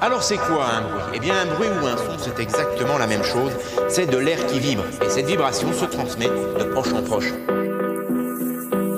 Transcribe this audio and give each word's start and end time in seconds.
Alors 0.00 0.22
c'est 0.22 0.36
quoi 0.36 0.64
un 0.64 0.82
bruit? 0.82 1.02
Eh 1.14 1.18
bien 1.18 1.34
un 1.42 1.54
bruit 1.56 1.66
ou 1.82 1.86
un 1.86 1.96
son, 1.96 2.16
c'est 2.18 2.40
exactement 2.40 2.98
la 2.98 3.08
même 3.08 3.24
chose. 3.24 3.50
C'est 3.88 4.06
de 4.06 4.16
l'air 4.16 4.46
qui 4.46 4.60
vibre. 4.60 4.84
Et 5.04 5.10
cette 5.10 5.26
vibration 5.26 5.72
se 5.72 5.86
transmet 5.86 6.28
de 6.28 6.64
proche 6.64 6.92
en 6.92 7.02
proche. 7.02 7.34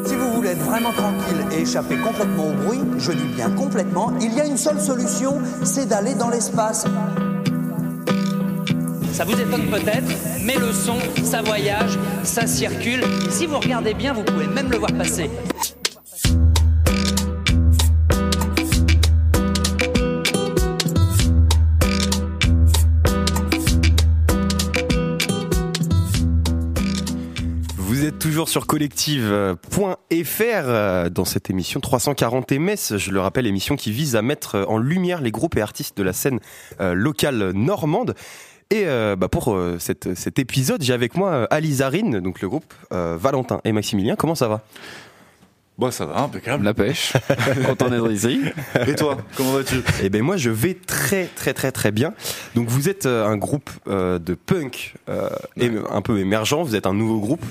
Si 0.04 0.14
vous 0.14 0.30
voulez 0.34 0.50
être 0.50 0.62
vraiment 0.62 0.92
tranquille 0.92 1.46
et 1.52 1.62
échapper 1.62 1.96
complètement 1.96 2.48
au 2.48 2.52
bruit, 2.52 2.82
je 2.98 3.12
dis 3.12 3.34
bien 3.34 3.48
complètement, 3.50 4.12
il 4.20 4.34
y 4.34 4.42
a 4.42 4.44
une 4.44 4.58
seule 4.58 4.78
solution, 4.78 5.38
c'est 5.62 5.86
d'aller 5.86 6.14
dans 6.14 6.28
l'espace. 6.28 6.84
Ça 9.14 9.24
vous 9.24 9.40
étonne 9.40 9.70
peut-être, 9.70 10.12
mais 10.44 10.56
le 10.56 10.70
son, 10.70 10.98
ça 11.24 11.40
voyage, 11.40 11.98
ça 12.24 12.46
circule. 12.46 13.02
Et 13.26 13.30
si 13.30 13.46
vous 13.46 13.58
regardez 13.58 13.94
bien, 13.94 14.12
vous 14.12 14.22
pouvez 14.22 14.46
même 14.46 14.70
le 14.70 14.76
voir 14.76 14.92
passer. 14.92 15.30
Sur 28.50 28.66
collective.fr 28.66 29.56
euh, 30.42 31.08
dans 31.08 31.24
cette 31.24 31.50
émission 31.50 31.78
340 31.78 32.50
MS, 32.50 32.96
je 32.96 33.12
le 33.12 33.20
rappelle, 33.20 33.46
émission 33.46 33.76
qui 33.76 33.92
vise 33.92 34.16
à 34.16 34.22
mettre 34.22 34.66
en 34.68 34.76
lumière 34.76 35.20
les 35.20 35.30
groupes 35.30 35.56
et 35.56 35.60
artistes 35.60 35.96
de 35.96 36.02
la 36.02 36.12
scène 36.12 36.40
euh, 36.80 36.92
locale 36.92 37.52
normande. 37.52 38.16
Et 38.70 38.86
euh, 38.86 39.14
bah 39.14 39.28
pour 39.28 39.56
cet 39.78 40.38
épisode, 40.40 40.82
j'ai 40.82 40.92
avec 40.92 41.16
moi 41.16 41.30
euh, 41.30 41.46
Alizarine, 41.50 42.18
donc 42.18 42.40
le 42.40 42.48
groupe 42.48 42.74
Valentin 42.90 43.60
et 43.64 43.70
Maximilien. 43.70 44.16
Comment 44.16 44.34
ça 44.34 44.48
va? 44.48 44.62
Bah 45.80 45.90
ça 45.90 46.04
va, 46.04 46.18
impeccable. 46.20 46.62
La 46.62 46.74
pêche. 46.74 47.14
Content 47.66 47.88
d'être 47.88 48.10
ici. 48.12 48.40
Et 48.86 48.94
toi, 48.94 49.16
comment 49.34 49.52
vas-tu? 49.52 49.76
Eh 50.02 50.10
ben 50.10 50.20
moi 50.22 50.36
je 50.36 50.50
vais 50.50 50.74
très 50.74 51.24
très 51.24 51.54
très 51.54 51.72
très 51.72 51.90
bien. 51.90 52.12
Donc 52.54 52.68
vous 52.68 52.90
êtes 52.90 53.06
euh, 53.06 53.26
un 53.26 53.38
groupe 53.38 53.70
euh, 53.88 54.18
de 54.18 54.34
punk 54.34 54.94
euh, 55.08 55.30
un 55.90 56.02
peu 56.02 56.18
émergent, 56.18 56.62
vous 56.64 56.74
êtes 56.76 56.86
un 56.86 56.92
nouveau 56.92 57.18
groupe. 57.20 57.44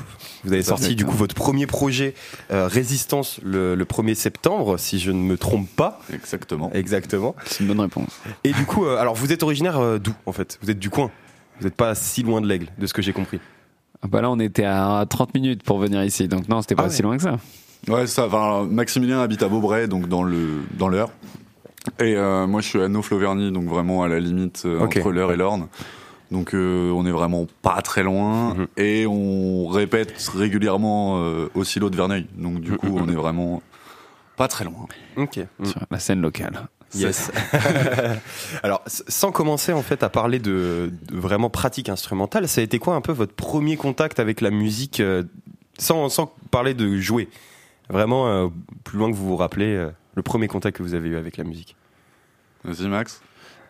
Vous 0.44 0.54
avez 0.54 0.62
sorti 0.62 0.95
du 0.95 1.06
coup 1.06 1.16
votre 1.16 1.34
premier 1.34 1.66
projet 1.66 2.14
euh, 2.52 2.67
Résistance 2.67 3.39
le, 3.44 3.73
le 3.73 3.86
1er 3.86 4.14
septembre 4.14 4.78
si 4.78 5.00
je 5.00 5.11
ne 5.11 5.17
me 5.22 5.36
trompe 5.38 5.67
pas. 5.76 6.00
Exactement. 6.14 6.72
Exactement. 6.73 7.36
C'est 7.45 7.61
une 7.61 7.67
bonne 7.67 7.80
réponse. 7.82 8.11
Et 8.44 8.52
du 8.54 8.66
coup 8.66 8.86
euh, 8.86 8.98
alors 8.98 9.16
vous 9.16 9.34
êtes 9.34 9.42
originaire 9.42 9.80
euh, 9.80 9.98
d'où 9.98 10.14
en 10.28 10.32
fait? 10.34 10.59
Vous 10.61 10.70
êtes 10.70 10.80
du 10.80 10.92
coin. 10.92 11.09
Vous 11.59 11.66
n'êtes 11.66 11.76
pas 11.76 11.95
si 11.95 12.22
loin 12.22 12.42
de 12.42 12.48
l'aigle 12.48 12.67
de 12.78 12.86
ce 12.86 12.94
que 12.94 13.02
j'ai 13.02 13.11
compris. 13.11 13.39
Ah 14.02 14.08
bah 14.08 14.22
là, 14.22 14.30
on 14.32 14.39
était 14.39 14.64
à 14.64 15.06
30 15.09 15.34
minutes 15.34 15.64
pour 15.64 15.78
venir 15.80 16.02
ici, 16.06 16.30
donc 16.30 16.48
non, 16.48 16.61
c'était 16.61 16.76
pas 16.76 16.84
Ah 16.84 16.88
ouais. 16.88 16.94
si 16.94 17.02
loin 17.02 17.17
que 17.17 17.23
ça. 17.23 17.38
Ouais, 17.88 18.08
ça. 18.08 18.26
Enfin, 18.28 18.68
Maximilien 18.70 19.22
habite 19.22 19.42
à 19.44 19.48
Beaubray, 19.48 19.88
donc 19.88 20.08
dans 20.08 20.24
le 20.24 20.62
dans 20.78 20.90
l'Eure. 20.90 21.10
Et 22.00 22.16
euh, 22.16 22.46
moi, 22.46 22.62
je 22.62 22.68
suis 22.68 22.82
à 22.82 22.88
Naufle-Auvergne, 22.88 23.52
donc 23.52 23.66
vraiment 23.66 24.04
à 24.04 24.08
la 24.08 24.20
limite 24.20 24.64
euh, 24.66 24.80
entre 24.82 25.12
l'Eure 25.12 25.32
et 25.32 25.38
l'Orne. 25.38 25.68
Donc 26.30 26.54
euh, 26.54 26.92
on 26.92 27.06
est 27.08 27.12
vraiment 27.12 27.48
pas 27.64 27.82
très 27.82 28.04
loin 28.04 28.54
Mhm. 28.54 28.68
et 28.78 29.08
on 29.08 29.68
répète 29.68 30.14
régulièrement 30.36 31.24
euh, 31.24 31.48
au 31.56 31.64
silo 31.64 31.90
de 31.90 31.96
Verneuil. 31.96 32.28
Donc 32.36 32.60
du 32.62 32.74
coup, 32.78 32.96
on 33.00 33.08
est 33.10 33.16
vraiment 33.16 33.64
pas 34.38 34.48
très 34.48 34.64
loin. 34.66 34.86
Ok. 35.18 35.40
Sur 35.64 35.82
la 35.90 35.98
scène 36.00 36.22
locale. 36.22 36.68
Yes. 36.94 37.32
Alors, 38.64 38.82
sans 38.86 39.32
commencer 39.32 39.74
en 39.74 39.82
fait 39.82 40.04
à 40.04 40.10
parler 40.10 40.40
de, 40.40 40.92
de 41.08 41.16
vraiment 41.18 41.50
pratique 41.50 41.90
instrumentale, 41.90 42.48
ça 42.48 42.62
a 42.62 42.64
été 42.64 42.80
quoi 42.80 42.96
un 42.96 43.02
peu 43.02 43.12
votre 43.12 43.34
premier 43.34 43.78
contact 43.78 44.20
avec 44.20 44.42
la 44.42 44.50
musique, 44.52 45.00
euh, 45.00 45.24
sans, 45.78 46.10
sans 46.10 46.32
parler 46.52 46.74
de 46.74 46.98
jouer, 46.98 47.30
vraiment 47.90 48.28
euh, 48.28 48.48
plus 48.84 48.98
loin 48.98 49.12
que 49.12 49.16
vous 49.16 49.28
vous 49.28 49.38
rappelez, 49.38 49.76
euh, 49.76 49.90
le 50.16 50.22
premier 50.22 50.48
contact 50.48 50.78
que 50.78 50.84
vous 50.84 50.94
avez 50.94 51.09
eu 51.09 51.18
avec 51.18 51.38
la 51.38 51.44
musique. 51.44 51.76
Vas-y, 52.64 52.88
Max. 52.88 53.22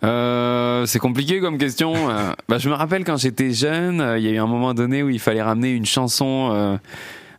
Euh, 0.03 0.85
c'est 0.85 0.99
compliqué 0.99 1.39
comme 1.39 1.57
question. 1.57 1.93
Euh, 2.09 2.31
bah, 2.49 2.57
je 2.57 2.69
me 2.69 2.73
rappelle 2.73 3.03
quand 3.03 3.17
j'étais 3.17 3.51
jeune, 3.51 4.01
euh, 4.01 4.17
il 4.17 4.25
y 4.25 4.27
a 4.27 4.31
eu 4.31 4.37
un 4.37 4.47
moment 4.47 4.73
donné 4.73 5.03
où 5.03 5.09
il 5.09 5.19
fallait 5.19 5.41
ramener 5.41 5.71
une 5.71 5.85
chanson 5.85 6.79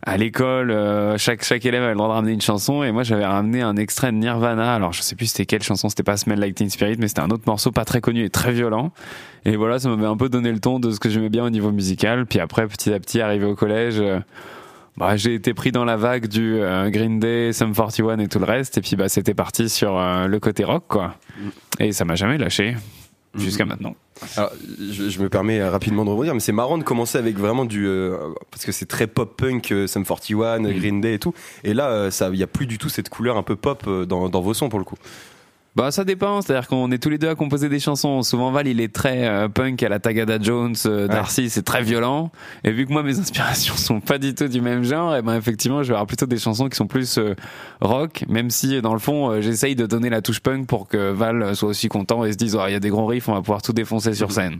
à 0.03 0.17
l'école. 0.17 0.75
chaque 1.17 1.43
chaque 1.43 1.65
élève 1.65 1.83
avait 1.83 1.91
le 1.91 1.97
droit 1.97 2.07
de 2.07 2.13
ramener 2.13 2.33
une 2.33 2.41
chanson 2.41 2.83
et 2.83 2.91
moi 2.91 3.03
j'avais 3.03 3.25
ramené 3.25 3.61
un 3.61 3.75
extrait 3.75 4.11
de 4.11 4.17
Nirvana. 4.17 4.73
Alors 4.73 4.93
je 4.93 5.01
sais 5.01 5.15
plus 5.15 5.27
c'était 5.27 5.45
quelle 5.45 5.63
chanson, 5.63 5.89
c'était 5.89 6.03
pas 6.03 6.17
Smell 6.17 6.39
Like 6.39 6.55
Teen 6.55 6.69
Spirit, 6.69 6.97
mais 6.99 7.07
c'était 7.07 7.21
un 7.21 7.29
autre 7.29 7.43
morceau 7.45 7.71
pas 7.71 7.85
très 7.85 8.01
connu 8.01 8.23
et 8.23 8.29
très 8.29 8.51
violent. 8.51 8.91
Et 9.45 9.55
voilà, 9.55 9.79
ça 9.79 9.89
m'avait 9.89 10.07
un 10.07 10.17
peu 10.17 10.29
donné 10.29 10.51
le 10.51 10.59
ton 10.59 10.79
de 10.79 10.91
ce 10.91 10.99
que 10.99 11.09
j'aimais 11.09 11.29
bien 11.29 11.43
au 11.45 11.49
niveau 11.49 11.71
musical. 11.71 12.25
Puis 12.25 12.39
après, 12.39 12.67
petit 12.67 12.93
à 12.93 12.99
petit, 12.99 13.21
arrivé 13.21 13.45
au 13.45 13.55
collège. 13.55 14.01
Bah, 15.01 15.17
j'ai 15.17 15.33
été 15.33 15.55
pris 15.55 15.71
dans 15.71 15.83
la 15.83 15.97
vague 15.97 16.27
du 16.27 16.59
euh, 16.59 16.91
Green 16.91 17.19
Day, 17.19 17.53
Sum 17.53 17.73
41 17.73 18.19
et 18.19 18.27
tout 18.27 18.37
le 18.37 18.45
reste. 18.45 18.77
Et 18.77 18.81
puis 18.81 18.95
bah, 18.95 19.09
c'était 19.09 19.33
parti 19.33 19.67
sur 19.67 19.97
euh, 19.97 20.27
le 20.27 20.39
côté 20.39 20.63
rock, 20.63 20.83
quoi. 20.87 21.15
Et 21.79 21.91
ça 21.91 22.05
m'a 22.05 22.13
jamais 22.13 22.37
lâché 22.37 22.75
jusqu'à 23.33 23.65
maintenant. 23.65 23.95
Alors, 24.37 24.51
je, 24.79 25.09
je 25.09 25.19
me 25.19 25.27
permets 25.27 25.59
euh, 25.59 25.71
rapidement 25.71 26.05
de 26.05 26.11
rebondir, 26.11 26.35
mais 26.35 26.39
c'est 26.39 26.51
marrant 26.51 26.77
de 26.77 26.83
commencer 26.83 27.17
avec 27.17 27.35
vraiment 27.35 27.65
du 27.65 27.87
euh, 27.87 28.15
parce 28.51 28.63
que 28.63 28.71
c'est 28.71 28.85
très 28.85 29.07
pop 29.07 29.35
punk, 29.35 29.71
euh, 29.71 29.87
Sum 29.87 30.05
41, 30.05 30.61
Green 30.61 31.01
Day 31.01 31.15
et 31.15 31.19
tout. 31.19 31.33
Et 31.63 31.73
là, 31.73 31.89
euh, 31.89 32.11
ça, 32.11 32.29
il 32.31 32.37
y 32.37 32.43
a 32.43 32.47
plus 32.47 32.67
du 32.67 32.77
tout 32.77 32.89
cette 32.89 33.09
couleur 33.09 33.37
un 33.37 33.43
peu 33.43 33.55
pop 33.55 33.83
euh, 33.87 34.05
dans, 34.05 34.29
dans 34.29 34.41
vos 34.41 34.53
sons 34.53 34.69
pour 34.69 34.77
le 34.77 34.85
coup. 34.85 34.97
Bah 35.73 35.89
ça 35.89 36.03
dépend, 36.03 36.41
c'est-à-dire 36.41 36.67
qu'on 36.67 36.91
est 36.91 37.01
tous 37.01 37.09
les 37.09 37.17
deux 37.17 37.29
à 37.29 37.35
composer 37.35 37.69
des 37.69 37.79
chansons. 37.79 38.23
Souvent 38.23 38.51
Val 38.51 38.67
il 38.67 38.81
est 38.81 38.93
très 38.93 39.25
euh, 39.25 39.47
punk 39.47 39.81
à 39.83 39.87
la 39.87 39.99
Tagada 39.99 40.37
Jones, 40.41 40.75
euh, 40.85 41.07
Darcy 41.07 41.49
c'est 41.49 41.61
très 41.61 41.81
violent. 41.81 42.29
Et 42.65 42.71
vu 42.71 42.85
que 42.85 42.91
moi 42.91 43.03
mes 43.03 43.17
inspirations 43.19 43.77
sont 43.77 44.01
pas 44.01 44.17
du 44.17 44.35
tout 44.35 44.49
du 44.49 44.59
même 44.59 44.83
genre, 44.83 45.15
et 45.15 45.21
ben 45.21 45.37
effectivement 45.37 45.81
je 45.81 45.87
vais 45.87 45.93
avoir 45.93 46.07
plutôt 46.07 46.25
des 46.25 46.39
chansons 46.39 46.67
qui 46.67 46.75
sont 46.75 46.87
plus 46.87 47.17
euh, 47.17 47.35
rock, 47.79 48.25
même 48.27 48.49
si 48.49 48.81
dans 48.81 48.91
le 48.91 48.99
fond 48.99 49.39
j'essaye 49.39 49.75
de 49.75 49.85
donner 49.85 50.09
la 50.09 50.21
touche 50.21 50.41
punk 50.41 50.67
pour 50.67 50.89
que 50.89 51.11
Val 51.11 51.55
soit 51.55 51.69
aussi 51.69 51.87
content 51.87 52.25
et 52.25 52.33
se 52.33 52.37
dise 52.37 52.57
oh, 52.59 52.63
il 52.67 52.73
y 52.73 52.75
a 52.75 52.81
des 52.81 52.89
gros 52.89 53.05
riffs, 53.05 53.29
on 53.29 53.33
va 53.33 53.41
pouvoir 53.41 53.61
tout 53.61 53.73
défoncer 53.73 54.13
sur 54.13 54.33
scène. 54.33 54.59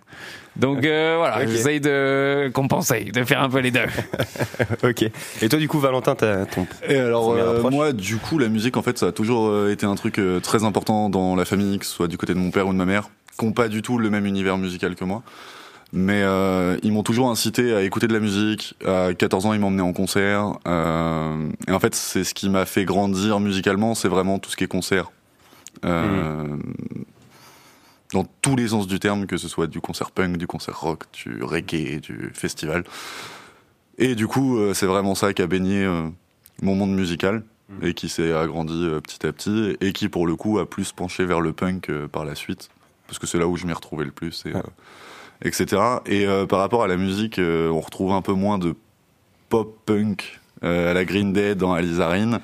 Donc 0.58 0.84
euh, 0.84 1.16
voilà, 1.18 1.42
Ok. 1.44 1.48
j'essaye 1.48 1.80
de 1.80 2.52
compenser, 2.54 3.06
de 3.06 3.24
faire 3.24 3.42
un 3.42 3.50
peu 3.50 3.60
les 3.60 3.72
deux. 3.72 3.86
ok. 4.84 5.04
Et 5.42 5.50
toi, 5.50 5.58
du 5.60 5.68
coup, 5.68 5.80
Valentin, 5.80 6.16
t'as 6.16 6.46
ton 6.46 6.68
Et 6.88 6.98
alors 6.98 7.32
euh, 7.32 7.70
moi 7.70 7.94
du 7.94 8.18
coup 8.18 8.38
la 8.38 8.50
musique 8.50 8.76
en 8.78 8.82
fait 8.82 8.98
ça 8.98 9.08
a 9.08 9.12
toujours 9.12 9.48
euh, 9.48 9.72
été 9.72 9.86
un 9.86 9.96
truc 9.96 10.20
très 10.44 10.64
important 10.64 11.10
dans 11.10 11.36
la 11.36 11.46
famille 11.46 11.80
que 11.80 11.86
ce 11.86 11.92
soit 11.94 12.08
du 12.08 12.18
côté 12.18 12.34
de 12.34 12.40
mon 12.40 12.52
père 12.52 12.68
ou 12.68 12.74
de 12.74 12.78
ma 12.78 12.86
mère 12.86 13.10
qui 13.40 13.46
ont 13.46 13.54
pas 13.54 13.70
du 13.70 13.82
tout 13.82 13.98
le 13.98 14.10
même 14.10 14.26
univers 14.26 14.58
musical 14.58 14.96
que 14.96 15.06
moi 15.06 15.24
mais 15.94 16.22
euh, 16.24 16.78
ils 16.84 16.92
m'ont 16.92 17.04
toujours 17.04 17.30
incité 17.30 17.74
à 17.74 17.82
écouter 17.82 18.08
de 18.08 18.14
la 18.14 18.20
musique 18.20 18.76
à 18.86 19.14
14 19.14 19.46
ans 19.46 19.54
ils 19.54 19.60
m'emmenaient 19.60 19.82
en 19.82 19.94
concert 19.94 20.54
euh, 20.68 21.50
et 21.68 21.72
en 21.72 21.80
fait 21.80 21.96
c'est 21.96 22.24
ce 22.24 22.34
qui 22.34 22.50
m'a 22.50 22.66
fait 22.66 22.86
grandir 22.86 23.40
musicalement 23.40 23.96
c'est 23.96 24.08
vraiment 24.08 24.40
tout 24.40 24.50
ce 24.50 24.56
qui 24.58 24.64
est 24.64 24.68
concert 24.68 25.12
euh, 25.86 26.46
dans 28.14 28.26
tous 28.42 28.56
les 28.56 28.70
sens 28.70 28.88
du 28.88 29.00
terme 29.00 29.26
que 29.26 29.38
ce 29.38 29.48
soit 29.48 29.68
du 29.68 29.82
concert 29.82 30.12
punk 30.12 30.38
du 30.38 30.48
concert 30.48 30.80
rock 30.80 31.04
du 31.14 31.44
reggae 31.44 32.00
du 32.00 32.32
festival. 32.34 32.84
Et 33.98 34.16
du 34.16 34.28
coup 34.28 34.58
euh, 34.58 34.74
c'est 34.74 34.86
vraiment 34.86 35.16
ça 35.16 35.34
qui 35.34 35.42
a 35.42 35.48
baigné 35.48 35.84
euh, 35.84 36.08
mon 36.62 36.76
monde 36.76 36.94
musical 36.94 37.44
et 37.82 37.94
qui 37.94 38.10
s'est 38.10 38.34
agrandi 38.34 38.86
euh, 38.86 39.00
petit 39.00 39.26
à 39.26 39.32
petit 39.32 39.78
et 39.80 39.94
qui 39.94 40.10
pour 40.10 40.28
le 40.28 40.36
coup 40.36 40.60
a 40.60 40.70
plus 40.70 40.92
penché 40.92 41.26
vers 41.26 41.42
le 41.42 41.54
punk 41.54 41.90
euh, 41.90 42.08
par 42.08 42.26
la 42.26 42.36
suite 42.36 42.70
parce 43.08 43.20
que 43.20 43.28
c'est 43.28 43.38
là 43.38 43.48
où 43.48 43.58
je 43.58 43.66
m'y 43.66 43.74
retrouvais 43.74 44.06
le 44.06 44.12
plus 44.12 44.44
et, 44.46 44.56
euh, 44.56 44.62
etc 45.44 45.82
et 46.06 46.28
euh, 46.28 46.46
par 46.46 46.60
rapport 46.60 46.84
à 46.84 46.88
la 46.88 46.98
musique 46.98 47.40
euh, 47.40 47.70
on 47.70 47.80
retrouve 47.80 48.12
un 48.12 48.22
peu 48.22 48.34
moins 48.34 48.58
de 48.58 48.76
pop 49.50 49.78
punk 49.86 50.40
euh, 50.64 50.92
à 50.92 50.94
la 50.94 51.06
Green 51.06 51.34
Day 51.34 51.56
dans 51.56 51.74
Alizarine 51.74 52.40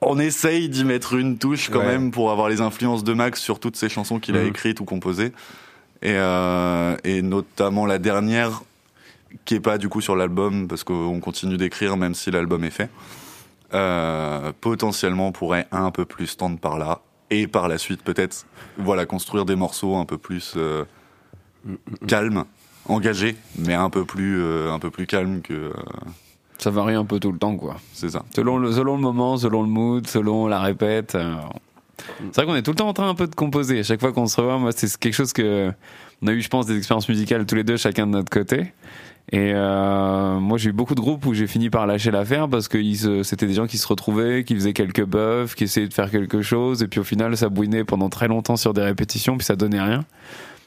on 0.00 0.18
essaye 0.18 0.68
d'y 0.68 0.84
mettre 0.84 1.14
une 1.14 1.38
touche 1.38 1.70
quand 1.70 1.80
Ouais. 1.80 1.86
même 1.86 2.10
pour 2.10 2.30
avoir 2.30 2.48
les 2.48 2.60
influences 2.60 3.04
de 3.04 3.12
Max 3.14 3.40
sur 3.40 3.58
toutes 3.60 3.76
ces 3.76 3.88
chansons 3.88 4.18
qu'il 4.20 4.36
a 4.36 4.42
Mhm. 4.42 4.48
écrites 4.48 4.80
ou 4.80 4.84
composées 4.84 5.32
et, 6.02 6.12
euh, 6.14 6.96
et 7.04 7.22
notamment 7.22 7.84
la 7.86 7.98
dernière 7.98 8.62
qui 9.44 9.54
est 9.56 9.60
pas 9.60 9.76
du 9.78 9.88
coup 9.88 10.00
sur 10.00 10.16
l'album 10.16 10.68
parce 10.68 10.84
qu'on 10.84 11.20
continue 11.20 11.56
d'écrire 11.56 11.96
même 11.96 12.14
si 12.14 12.30
l'album 12.30 12.64
est 12.64 12.70
fait. 12.70 12.90
Euh, 13.74 14.52
potentiellement 14.62 15.30
pourrait 15.32 15.66
un 15.72 15.90
peu 15.90 16.06
plus 16.06 16.36
tendre 16.38 16.58
par 16.58 16.78
là 16.78 17.00
et 17.28 17.46
par 17.46 17.68
la 17.68 17.76
suite 17.76 18.02
peut-être 18.02 18.46
voilà 18.78 19.04
construire 19.04 19.44
des 19.44 19.56
morceaux 19.56 19.96
un 19.96 20.06
peu 20.06 20.16
plus 20.16 20.54
euh, 20.56 20.84
calmes, 22.06 22.44
engagés, 22.86 23.36
mais 23.58 23.74
un 23.74 23.90
peu 23.90 24.06
plus 24.06 24.40
euh, 24.40 24.72
un 24.72 24.78
peu 24.78 24.90
plus 24.90 25.06
calmes 25.06 25.42
que 25.42 25.70
Ça 26.58 26.70
varie 26.70 26.94
un 26.94 27.04
peu 27.04 27.20
tout 27.20 27.32
le 27.32 27.38
temps 27.38 27.56
quoi. 27.56 27.76
c'est 27.92 28.10
ça. 28.10 28.24
Selon 28.34 28.58
le, 28.58 28.72
selon 28.72 28.96
le 28.96 29.02
moment, 29.02 29.36
selon 29.36 29.62
le 29.62 29.68
mood, 29.68 30.06
selon 30.06 30.46
la 30.48 30.60
répète. 30.60 31.14
euh, 31.14 31.34
C'est 32.32 32.36
vrai 32.42 32.46
qu'on 32.46 32.56
est 32.56 32.62
tout 32.62 32.72
le 32.72 32.76
temps 32.76 32.88
en 32.88 32.92
train 32.94 33.08
un 33.08 33.14
peu 33.14 33.26
de 33.28 33.34
composer. 33.34 33.80
À 33.80 33.82
chaque 33.84 34.00
fois 34.00 34.12
qu'on 34.12 34.26
se 34.26 34.40
revoit, 34.40 34.58
moi, 34.58 34.70
c'est 34.74 34.96
quelque 34.98 35.14
chose 35.14 35.32
que 35.32 35.72
on 36.20 36.26
a 36.26 36.32
eu, 36.32 36.40
je 36.40 36.48
pense, 36.48 36.66
des 36.66 36.76
expériences 36.76 37.08
musicales 37.08 37.46
tous 37.46 37.54
les 37.54 37.64
deux, 37.64 37.76
chacun 37.76 38.06
de 38.06 38.12
notre 38.12 38.30
côté. 38.30 38.72
Et 39.30 39.52
euh, 39.54 40.40
moi, 40.40 40.56
j'ai 40.58 40.70
eu 40.70 40.72
beaucoup 40.72 40.94
de 40.94 41.00
groupes 41.00 41.26
où 41.26 41.34
j'ai 41.34 41.46
fini 41.46 41.68
par 41.70 41.86
lâcher 41.86 42.10
l'affaire 42.10 42.48
parce 42.48 42.66
que 42.66 42.78
c'était 43.22 43.46
des 43.46 43.54
gens 43.54 43.66
qui 43.66 43.76
se 43.78 43.86
retrouvaient, 43.86 44.42
qui 44.42 44.54
faisaient 44.54 44.72
quelques 44.72 45.04
buffs, 45.04 45.54
qui 45.54 45.64
essayaient 45.64 45.86
de 45.86 45.94
faire 45.94 46.10
quelque 46.10 46.40
chose, 46.40 46.82
et 46.82 46.88
puis 46.88 46.98
au 46.98 47.04
final, 47.04 47.36
ça 47.36 47.50
bouinait 47.50 47.84
pendant 47.84 48.08
très 48.08 48.26
longtemps 48.26 48.56
sur 48.56 48.72
des 48.72 48.80
répétitions, 48.82 49.36
puis 49.36 49.44
ça 49.44 49.54
donnait 49.54 49.82
rien. 49.82 50.04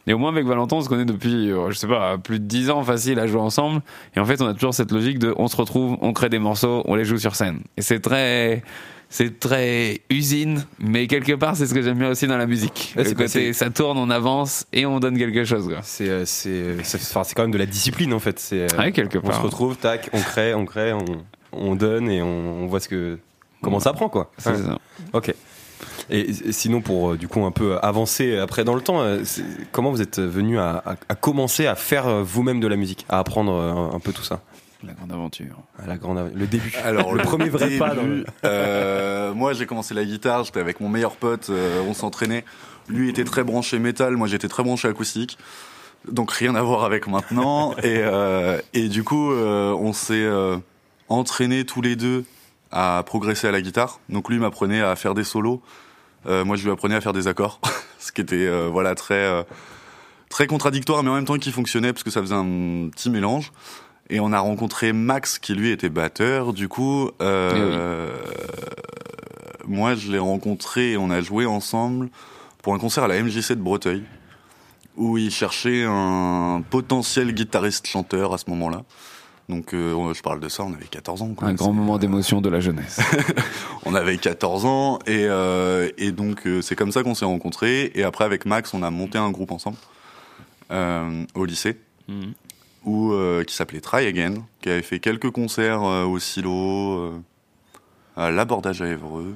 Et 0.08 0.14
au 0.14 0.18
moins 0.18 0.32
avec 0.32 0.46
Valentin, 0.46 0.78
on 0.78 0.82
se 0.82 0.90
connaît 0.90 1.06
depuis, 1.06 1.52
euh, 1.52 1.70
je 1.70 1.78
sais 1.78 1.88
pas, 1.88 2.18
plus 2.18 2.40
de 2.40 2.46
10 2.46 2.70
ans 2.72 2.84
facile 2.84 3.20
à 3.20 3.28
jouer 3.28 3.40
ensemble. 3.42 3.82
Et 4.16 4.20
en 4.20 4.26
fait, 4.26 4.42
on 4.42 4.48
a 4.48 4.54
toujours 4.54 4.74
cette 4.74 4.92
logique 4.92 5.20
de, 5.20 5.34
on 5.38 5.48
se 5.48 5.56
retrouve, 5.56 5.98
on 6.02 6.12
crée 6.14 6.30
des 6.30 6.40
morceaux, 6.40 6.82
on 6.86 6.96
les 6.96 7.06
joue 7.06 7.18
sur 7.18 7.36
scène. 7.36 7.60
Et 7.78 7.82
c'est 7.84 8.00
très, 8.00 8.64
c'est 9.10 9.40
très 9.40 10.02
usine, 10.10 10.66
mais 10.80 11.06
quelque 11.06 11.34
part, 11.34 11.56
c'est 11.56 11.68
ce 11.68 11.74
que 11.76 11.82
j'aime 11.84 12.00
bien 12.00 12.10
aussi 12.10 12.26
dans 12.26 12.38
la 12.38 12.48
musique. 12.48 12.96
Ouais, 12.98 13.14
côté, 13.14 13.54
ça 13.54 13.70
tourne, 13.70 13.98
on 14.00 14.10
avance 14.10 14.66
et 14.74 14.86
on 14.88 15.00
donne 15.00 15.18
quelque 15.18 15.44
chose. 15.46 15.70
C'est 15.84 16.10
euh, 16.10 16.24
c'est 16.26 17.36
quand 17.36 17.44
même 17.44 17.52
de 17.52 17.58
la 17.60 17.66
discipline 17.68 18.14
en 18.14 18.20
fait. 18.20 18.40
C'est 18.40 18.62
euh, 18.74 18.78
Ouais, 18.80 18.92
quelque 18.92 19.20
on 19.20 19.22
part. 19.22 19.36
se 19.36 19.42
retrouve, 19.42 19.76
tac, 19.78 20.10
on 20.14 20.20
crée, 20.22 20.54
on 20.56 20.66
crée, 20.66 20.94
on, 20.94 21.06
on 21.52 21.76
donne 21.76 22.10
et 22.10 22.22
on, 22.24 22.64
on 22.64 22.66
voit 22.68 22.80
ce 22.80 22.88
que 22.90 23.20
comment 23.62 23.80
ça 23.80 23.94
prend 23.94 24.10
quoi. 24.10 24.32
C'est 24.40 24.56
ça. 24.56 24.80
Ok. 25.14 25.34
Et, 26.12 26.30
et 26.30 26.52
sinon 26.52 26.82
pour 26.82 27.12
euh, 27.12 27.18
du 27.18 27.28
coup 27.28 27.44
un 27.46 27.52
peu 27.52 27.78
avancer 27.82 28.38
après 28.38 28.64
dans 28.66 28.76
le 28.76 28.82
temps, 28.82 29.02
euh, 29.02 29.24
comment 29.72 29.92
vous 29.92 30.02
êtes 30.02 30.20
venu 30.20 30.60
à, 30.60 30.84
à- 30.86 30.96
à 31.10 31.16
commencer 31.16 31.66
à 31.68 31.76
faire 31.76 32.08
euh, 32.08 32.22
vous-même 32.24 32.60
de 32.60 32.68
la 32.68 32.76
musique, 32.76 33.06
à 33.10 33.20
apprendre 33.20 33.54
un, 33.54 33.96
un 33.96 34.00
peu 34.00 34.12
tout 34.12 34.24
ça, 34.24 34.42
La 34.86 34.94
grande 34.94 35.12
aventure. 35.14 35.56
à 35.82 35.88
la 35.88 35.96
grande 35.98 36.18
av- 36.18 36.32
le 36.36 36.48
début. 36.48 36.74
Alors 36.84 37.14
le 37.16 37.22
premier 37.24 37.48
vrai 37.50 37.78
pas. 37.78 37.96
dans 37.96 38.02
le- 38.04 38.10
début, 38.20 38.26
euh, 38.44 39.34
moi 39.34 39.54
j'ai 39.54 39.66
commencé 39.66 39.94
la 39.94 40.04
guitare, 40.04 40.44
j'étais 40.44 40.60
avec 40.60 40.82
mon 40.82 40.90
meilleur 40.90 41.16
pote, 41.16 41.48
euh, 41.50 41.82
on 41.88 41.94
s'entraînait. 41.94 42.44
Lui 42.90 43.10
était 43.10 43.24
très 43.24 43.44
branché 43.46 43.80
métal, 43.80 44.18
moi 44.18 44.28
j'étais 44.28 44.50
très 44.50 44.64
branché 44.64 44.88
acoustique. 44.90 45.38
Donc 46.12 46.32
rien 46.32 46.56
à 46.56 46.62
voir 46.64 46.84
avec 46.84 47.08
maintenant. 47.08 47.74
et, 47.78 48.00
euh, 48.00 48.60
et 48.74 48.90
du 48.90 49.04
coup, 49.04 49.32
euh, 49.32 49.72
on 49.80 49.94
s'est 49.94 50.14
euh, 50.24 50.58
entraînés 51.10 51.64
tous 51.66 51.82
les 51.82 51.96
deux 51.96 52.26
à 52.72 53.04
progresser 53.06 53.48
à 53.48 53.52
la 53.52 53.62
guitare. 53.62 54.00
Donc 54.10 54.30
lui 54.30 54.40
m'apprenait 54.40 54.82
à 54.82 54.96
faire 54.98 55.14
des 55.14 55.24
solos, 55.24 55.62
Euh, 55.64 55.81
moi 56.26 56.56
je 56.56 56.64
lui 56.64 56.72
apprenais 56.72 56.96
à 56.96 57.02
faire 57.02 57.14
des 57.14 57.28
accords, 57.28 57.60
ce 58.00 58.12
qui 58.12 58.22
était 58.22 58.48
euh, 58.48 58.70
voilà 58.72 58.96
très 58.96 59.26
euh, 59.26 59.44
très 60.30 60.48
contradictoire, 60.48 61.04
mais 61.04 61.10
en 61.10 61.16
même 61.16 61.26
temps 61.26 61.38
qui 61.38 61.52
fonctionnait 61.52 61.94
parce 61.94 62.04
que 62.04 62.10
ça 62.12 62.22
faisait 62.22 62.36
un 62.36 62.90
petit 62.90 63.10
mélange. 63.10 63.52
Et 64.10 64.20
on 64.20 64.34
a 64.34 64.40
rencontré 64.40 64.92
Max 64.92 65.40
qui 65.40 65.54
lui 65.54 65.72
était 65.72 65.88
batteur. 65.88 66.52
Du 66.52 66.68
coup, 66.68 67.12
euh, 67.22 68.12
moi 69.66 69.96
je 69.96 70.12
l'ai 70.12 70.20
rencontré 70.20 70.92
et 70.92 70.98
on 70.98 71.10
a 71.10 71.22
joué 71.22 71.46
ensemble 71.46 72.10
pour 72.62 72.74
un 72.74 72.80
concert 72.80 73.06
à 73.06 73.08
la 73.08 73.22
MJC 73.22 73.54
de 73.54 73.62
Breteuil 73.62 74.04
où 74.98 75.18
il 75.18 75.32
cherchait 75.32 75.86
un 75.88 76.62
potentiel 76.70 77.34
guitariste 77.34 77.88
chanteur 77.88 78.34
à 78.34 78.38
ce 78.38 78.50
moment-là. 78.50 78.84
Donc 79.52 79.74
euh, 79.76 80.14
je 80.16 80.22
parle 80.24 80.40
de 80.40 80.50
ça, 80.50 80.64
on 80.64 80.74
avait 80.74 80.86
14 80.86 81.22
ans. 81.22 81.34
Quoi. 81.36 81.50
Un 81.50 81.54
grand 81.54 81.74
moment 81.74 82.00
d'émotion 82.00 82.42
de 82.42 82.50
la 82.50 82.60
jeunesse. 82.62 83.00
On 83.86 83.94
avait 83.96 84.18
14 84.18 84.66
ans 84.66 85.00
et, 85.06 85.26
euh, 85.26 85.90
et 85.98 86.12
donc 86.12 86.48
euh, 86.48 86.62
c'est 86.62 86.76
comme 86.76 86.92
ça 86.92 87.04
qu'on 87.04 87.14
s'est 87.16 87.26
rencontrés. 87.26 87.92
Et 87.96 88.04
après 88.04 88.24
avec 88.26 88.46
Max, 88.46 88.74
on 88.74 88.82
a 88.84 88.90
monté 88.90 89.18
un 89.18 89.30
groupe 89.32 89.52
ensemble 89.52 89.78
euh, 90.72 91.26
au 91.36 91.46
lycée 91.46 91.78
Mhm. 92.08 92.34
où, 92.86 93.12
euh, 93.14 93.44
qui 93.44 93.54
s'appelait 93.56 93.82
Try 93.82 94.08
Again, 94.08 94.36
qui 94.62 94.70
avait 94.70 94.82
fait 94.82 95.00
quelques 95.00 95.30
concerts 95.30 95.84
euh, 95.84 96.06
au 96.06 96.18
silo, 96.20 96.98
euh, 96.98 97.12
à 98.18 98.32
l'abordage 98.32 98.82
à 98.82 98.88
Évreux. 98.88 99.36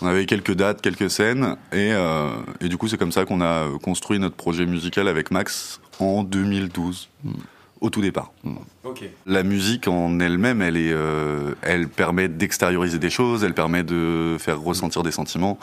On 0.00 0.06
avait 0.06 0.26
quelques 0.26 0.54
dates, 0.54 0.80
quelques 0.82 1.10
scènes, 1.10 1.56
et, 1.72 1.92
euh, 1.92 2.30
et 2.60 2.68
du 2.68 2.76
coup 2.76 2.88
c'est 2.88 2.98
comme 2.98 3.12
ça 3.12 3.24
qu'on 3.24 3.40
a 3.40 3.66
construit 3.82 4.18
notre 4.18 4.34
projet 4.36 4.66
musical 4.66 5.06
avec 5.08 5.30
Max 5.30 5.80
en 6.00 6.24
2012, 6.24 7.08
au 7.82 7.90
tout 7.90 8.00
départ. 8.00 8.32
Ok. 8.84 9.02
La 9.26 9.42
musique 9.42 9.88
en 9.88 10.18
elle-même, 10.20 10.62
elle 10.62 10.76
est, 10.76 10.92
euh, 10.92 11.54
elle 11.62 11.88
permet 11.88 12.28
d'extérioriser 12.28 12.98
des 12.98 13.10
choses, 13.10 13.44
elle 13.44 13.54
permet 13.54 13.82
de 13.82 14.36
faire 14.38 14.60
ressentir 14.60 15.02
des 15.02 15.10
sentiments. 15.10 15.58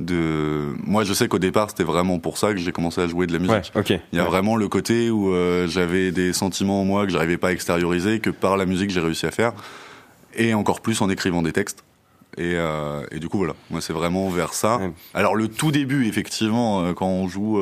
De, 0.00 0.72
moi, 0.84 1.04
je 1.04 1.12
sais 1.12 1.28
qu'au 1.28 1.38
départ, 1.38 1.70
c'était 1.70 1.84
vraiment 1.84 2.18
pour 2.18 2.38
ça 2.38 2.52
que 2.52 2.58
j'ai 2.58 2.72
commencé 2.72 3.00
à 3.00 3.06
jouer 3.06 3.26
de 3.26 3.32
la 3.34 3.38
musique. 3.38 3.70
Ouais. 3.76 4.00
Il 4.12 4.16
y 4.16 4.18
a 4.18 4.24
Ouais. 4.24 4.28
vraiment 4.28 4.56
le 4.56 4.66
côté 4.66 5.10
où 5.10 5.32
euh, 5.32 5.68
j'avais 5.68 6.10
des 6.10 6.32
sentiments 6.32 6.80
en 6.80 6.84
moi 6.84 7.06
que 7.06 7.12
j'arrivais 7.12 7.36
pas 7.36 7.48
à 7.48 7.52
extérioriser, 7.52 8.18
que 8.18 8.30
par 8.30 8.56
la 8.56 8.64
musique 8.66 8.90
j'ai 8.90 9.00
réussi 9.00 9.26
à 9.26 9.30
faire, 9.30 9.52
et 10.34 10.54
encore 10.54 10.80
plus 10.80 11.00
en 11.02 11.10
écrivant 11.10 11.42
des 11.42 11.52
textes. 11.52 11.84
Et, 12.38 12.54
euh, 12.56 13.02
et 13.10 13.20
du 13.20 13.28
coup 13.28 13.36
voilà, 13.36 13.52
moi 13.70 13.82
c'est 13.82 13.92
vraiment 13.92 14.30
vers 14.30 14.54
ça. 14.54 14.78
Ouais. 14.78 14.90
Alors 15.12 15.36
le 15.36 15.48
tout 15.48 15.70
début, 15.70 16.06
effectivement, 16.08 16.94
quand 16.94 17.06
on 17.06 17.28
joue 17.28 17.60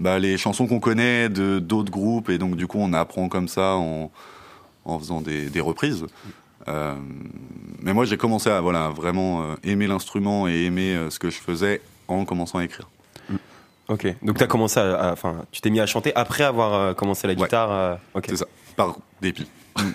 bah, 0.00 0.18
les 0.18 0.36
chansons 0.38 0.66
qu'on 0.66 0.80
connaît 0.80 1.28
de 1.28 1.58
d'autres 1.58 1.90
groupes, 1.90 2.30
et 2.30 2.38
donc 2.38 2.56
du 2.56 2.66
coup 2.66 2.78
on 2.80 2.92
apprend 2.92 3.28
comme 3.28 3.48
ça 3.48 3.74
en, 3.76 4.10
en 4.84 4.98
faisant 4.98 5.20
des, 5.20 5.50
des 5.50 5.60
reprises. 5.60 6.06
Euh, 6.66 6.94
mais 7.80 7.94
moi 7.94 8.04
j'ai 8.04 8.16
commencé 8.16 8.50
à 8.50 8.60
voilà 8.60 8.88
vraiment 8.90 9.42
euh, 9.42 9.54
aimer 9.64 9.86
l'instrument 9.86 10.48
et 10.48 10.64
aimer 10.64 10.94
euh, 10.94 11.08
ce 11.10 11.18
que 11.18 11.30
je 11.30 11.38
faisais 11.38 11.80
en 12.08 12.24
commençant 12.24 12.58
à 12.58 12.64
écrire. 12.64 12.88
Ok. 13.88 14.06
Donc 14.22 14.36
t'as 14.36 14.46
commencé 14.46 14.78
à, 14.78 14.94
à- 15.00 15.12
enfin, 15.12 15.44
tu 15.50 15.62
t'es 15.62 15.70
mis 15.70 15.80
à 15.80 15.86
chanter 15.86 16.14
après 16.14 16.44
avoir 16.44 16.94
commencé 16.94 17.26
la 17.26 17.32
Ouais. 17.32 17.38
guitare. 17.40 17.98
ok. 18.14 18.26
C'est 18.28 18.36
ça, 18.36 18.44
par 18.76 18.96
dépit. 19.22 19.46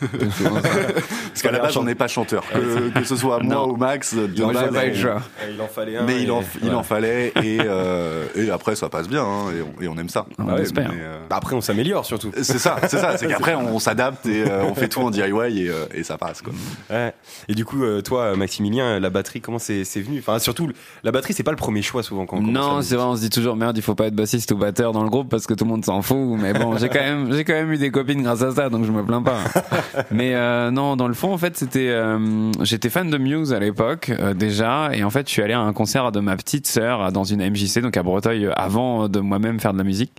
Parce 0.09 1.41
qu'à 1.41 1.51
la 1.51 1.59
base, 1.59 1.75
on 1.77 1.83
n'est 1.83 1.95
pas 1.95 2.07
chanteur. 2.07 2.43
Que, 2.53 2.89
que 2.99 3.03
ce 3.03 3.15
soit 3.15 3.39
moi 3.43 3.55
Non. 3.55 3.71
ou 3.71 3.75
Max, 3.75 4.15
de 4.15 4.41
Moi, 4.43 4.53
base, 4.53 4.69
on-. 4.73 5.49
Il 5.53 5.61
en 5.61 5.67
fallait 5.67 5.97
un. 5.97 6.03
mais 6.03 6.21
il 6.23 6.31
en, 6.31 6.41
il 6.63 6.73
en 6.73 6.83
fallait 6.83 7.33
et, 7.43 7.57
euh, 7.61 8.25
et 8.35 8.49
après 8.49 8.75
ça 8.75 8.87
passe 8.89 9.09
bien 9.09 9.23
hein, 9.23 9.51
et, 9.51 9.61
on, 9.61 9.81
et 9.83 9.87
on 9.89 9.97
aime 9.97 10.07
ça. 10.09 10.25
On 10.39 10.43
Mais, 10.43 10.61
espère. 10.61 10.89
euh, 10.93 11.17
Bah, 11.29 11.35
après 11.37 11.55
on 11.55 11.61
s'améliore 11.61 12.05
surtout. 12.05 12.31
c'est 12.35 12.59
ça, 12.59 12.77
c'est 12.87 12.97
ça, 12.97 13.17
c'est 13.17 13.27
qu'après 13.29 13.55
on 13.55 13.77
s'adapte 13.79 14.25
et 14.25 14.43
euh, 14.49 14.63
on 14.63 14.73
fait 14.75 14.87
tout 14.87 15.01
en 15.01 15.09
DIY 15.11 15.23
et, 15.23 15.69
euh, 15.69 15.85
et 15.93 16.03
ça 16.03 16.17
passe 16.17 16.41
quoi. 16.41 16.53
Ouais. 16.89 17.13
Et 17.49 17.53
du 17.55 17.65
coup, 17.65 17.83
toi, 18.05 18.35
Maximilien, 18.35 18.99
la 18.99 19.09
batterie, 19.09 19.41
comment 19.41 19.59
c'est 19.59 19.83
c'est 19.83 20.01
venu? 20.01 20.19
Enfin, 20.19 20.39
surtout, 20.39 20.69
la 21.03 21.11
batterie, 21.11 21.33
c'est 21.33 21.43
pas 21.43 21.51
le 21.51 21.57
premier 21.57 21.81
choix 21.81 22.03
souvent 22.03 22.25
quand 22.25 22.37
on 22.37 22.41
Non, 22.41 22.81
c'est 22.81 22.95
vrai, 22.95 23.05
on 23.05 23.15
se 23.15 23.21
dit 23.21 23.29
toujours 23.29 23.55
merde, 23.55 23.75
il 23.77 23.83
faut 23.83 23.95
pas 23.95 24.05
être 24.07 24.15
bassiste 24.15 24.51
ou 24.51 24.57
batteur 24.57 24.91
dans 24.93 25.03
le 25.03 25.09
groupe 25.09 25.29
parce 25.29 25.45
que 25.45 25.53
tout 25.53 25.65
le 25.65 25.71
monde 25.71 25.83
s'en 25.83 26.01
fout. 26.01 26.37
Mais 26.39 26.53
bon, 26.53 26.77
j'ai 26.77 26.89
quand 26.89 26.99
même, 27.01 27.33
j'ai 27.33 27.43
quand 27.43 27.53
même 27.53 27.71
eu 27.71 27.77
des 27.77 27.91
copines 27.91 28.21
grâce 28.23 28.41
à 28.43 28.51
ça, 28.51 28.69
donc 28.69 28.85
je 28.85 28.91
me 28.91 29.03
plains 29.03 29.12
pas. 29.21 29.39
Mais 30.11 30.35
euh, 30.35 30.71
non, 30.71 30.95
dans 30.95 31.07
le 31.07 31.13
fond, 31.13 31.33
en 31.33 31.37
fait, 31.37 31.57
c'était, 31.57 31.89
euh, 31.89 32.51
j'étais 32.61 32.89
fan 32.89 33.09
de 33.09 33.17
Muse 33.17 33.53
à 33.53 33.59
l'époque 33.59 34.11
euh, 34.19 34.33
déjà, 34.33 34.89
et 34.93 35.03
en 35.03 35.09
fait, 35.09 35.27
je 35.27 35.31
suis 35.33 35.41
allé 35.41 35.53
à 35.53 35.59
un 35.59 35.73
concert 35.73 36.11
de 36.11 36.19
ma 36.19 36.35
petite 36.35 36.67
sœur 36.67 37.11
dans 37.11 37.23
une 37.23 37.47
MJC, 37.47 37.79
donc 37.81 37.97
à 37.97 38.03
Breteuil, 38.03 38.49
avant 38.55 39.07
de 39.09 39.19
moi-même 39.19 39.59
faire 39.59 39.73
de 39.73 39.77
la 39.77 39.83
musique. 39.83 40.11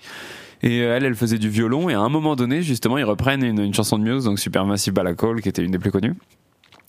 Et 0.63 0.79
elle, 0.79 1.05
elle 1.05 1.15
faisait 1.15 1.39
du 1.39 1.51
violon, 1.51 1.89
et 1.91 1.95
à 1.95 2.01
un 2.01 2.09
moment 2.09 2.37
donné, 2.37 2.63
justement, 2.63 2.97
ils 2.97 3.05
reprennent 3.05 3.45
une, 3.45 3.61
une 3.61 3.75
chanson 3.75 3.99
de 3.99 4.05
Muse, 4.05 4.25
donc 4.25 4.39
Supermassive 4.39 4.95
Black 4.95 5.23
Hole, 5.23 5.43
qui 5.43 5.49
était 5.49 5.63
une 5.63 5.73
des 5.73 5.79
plus 5.79 5.91
connues. 5.91 6.15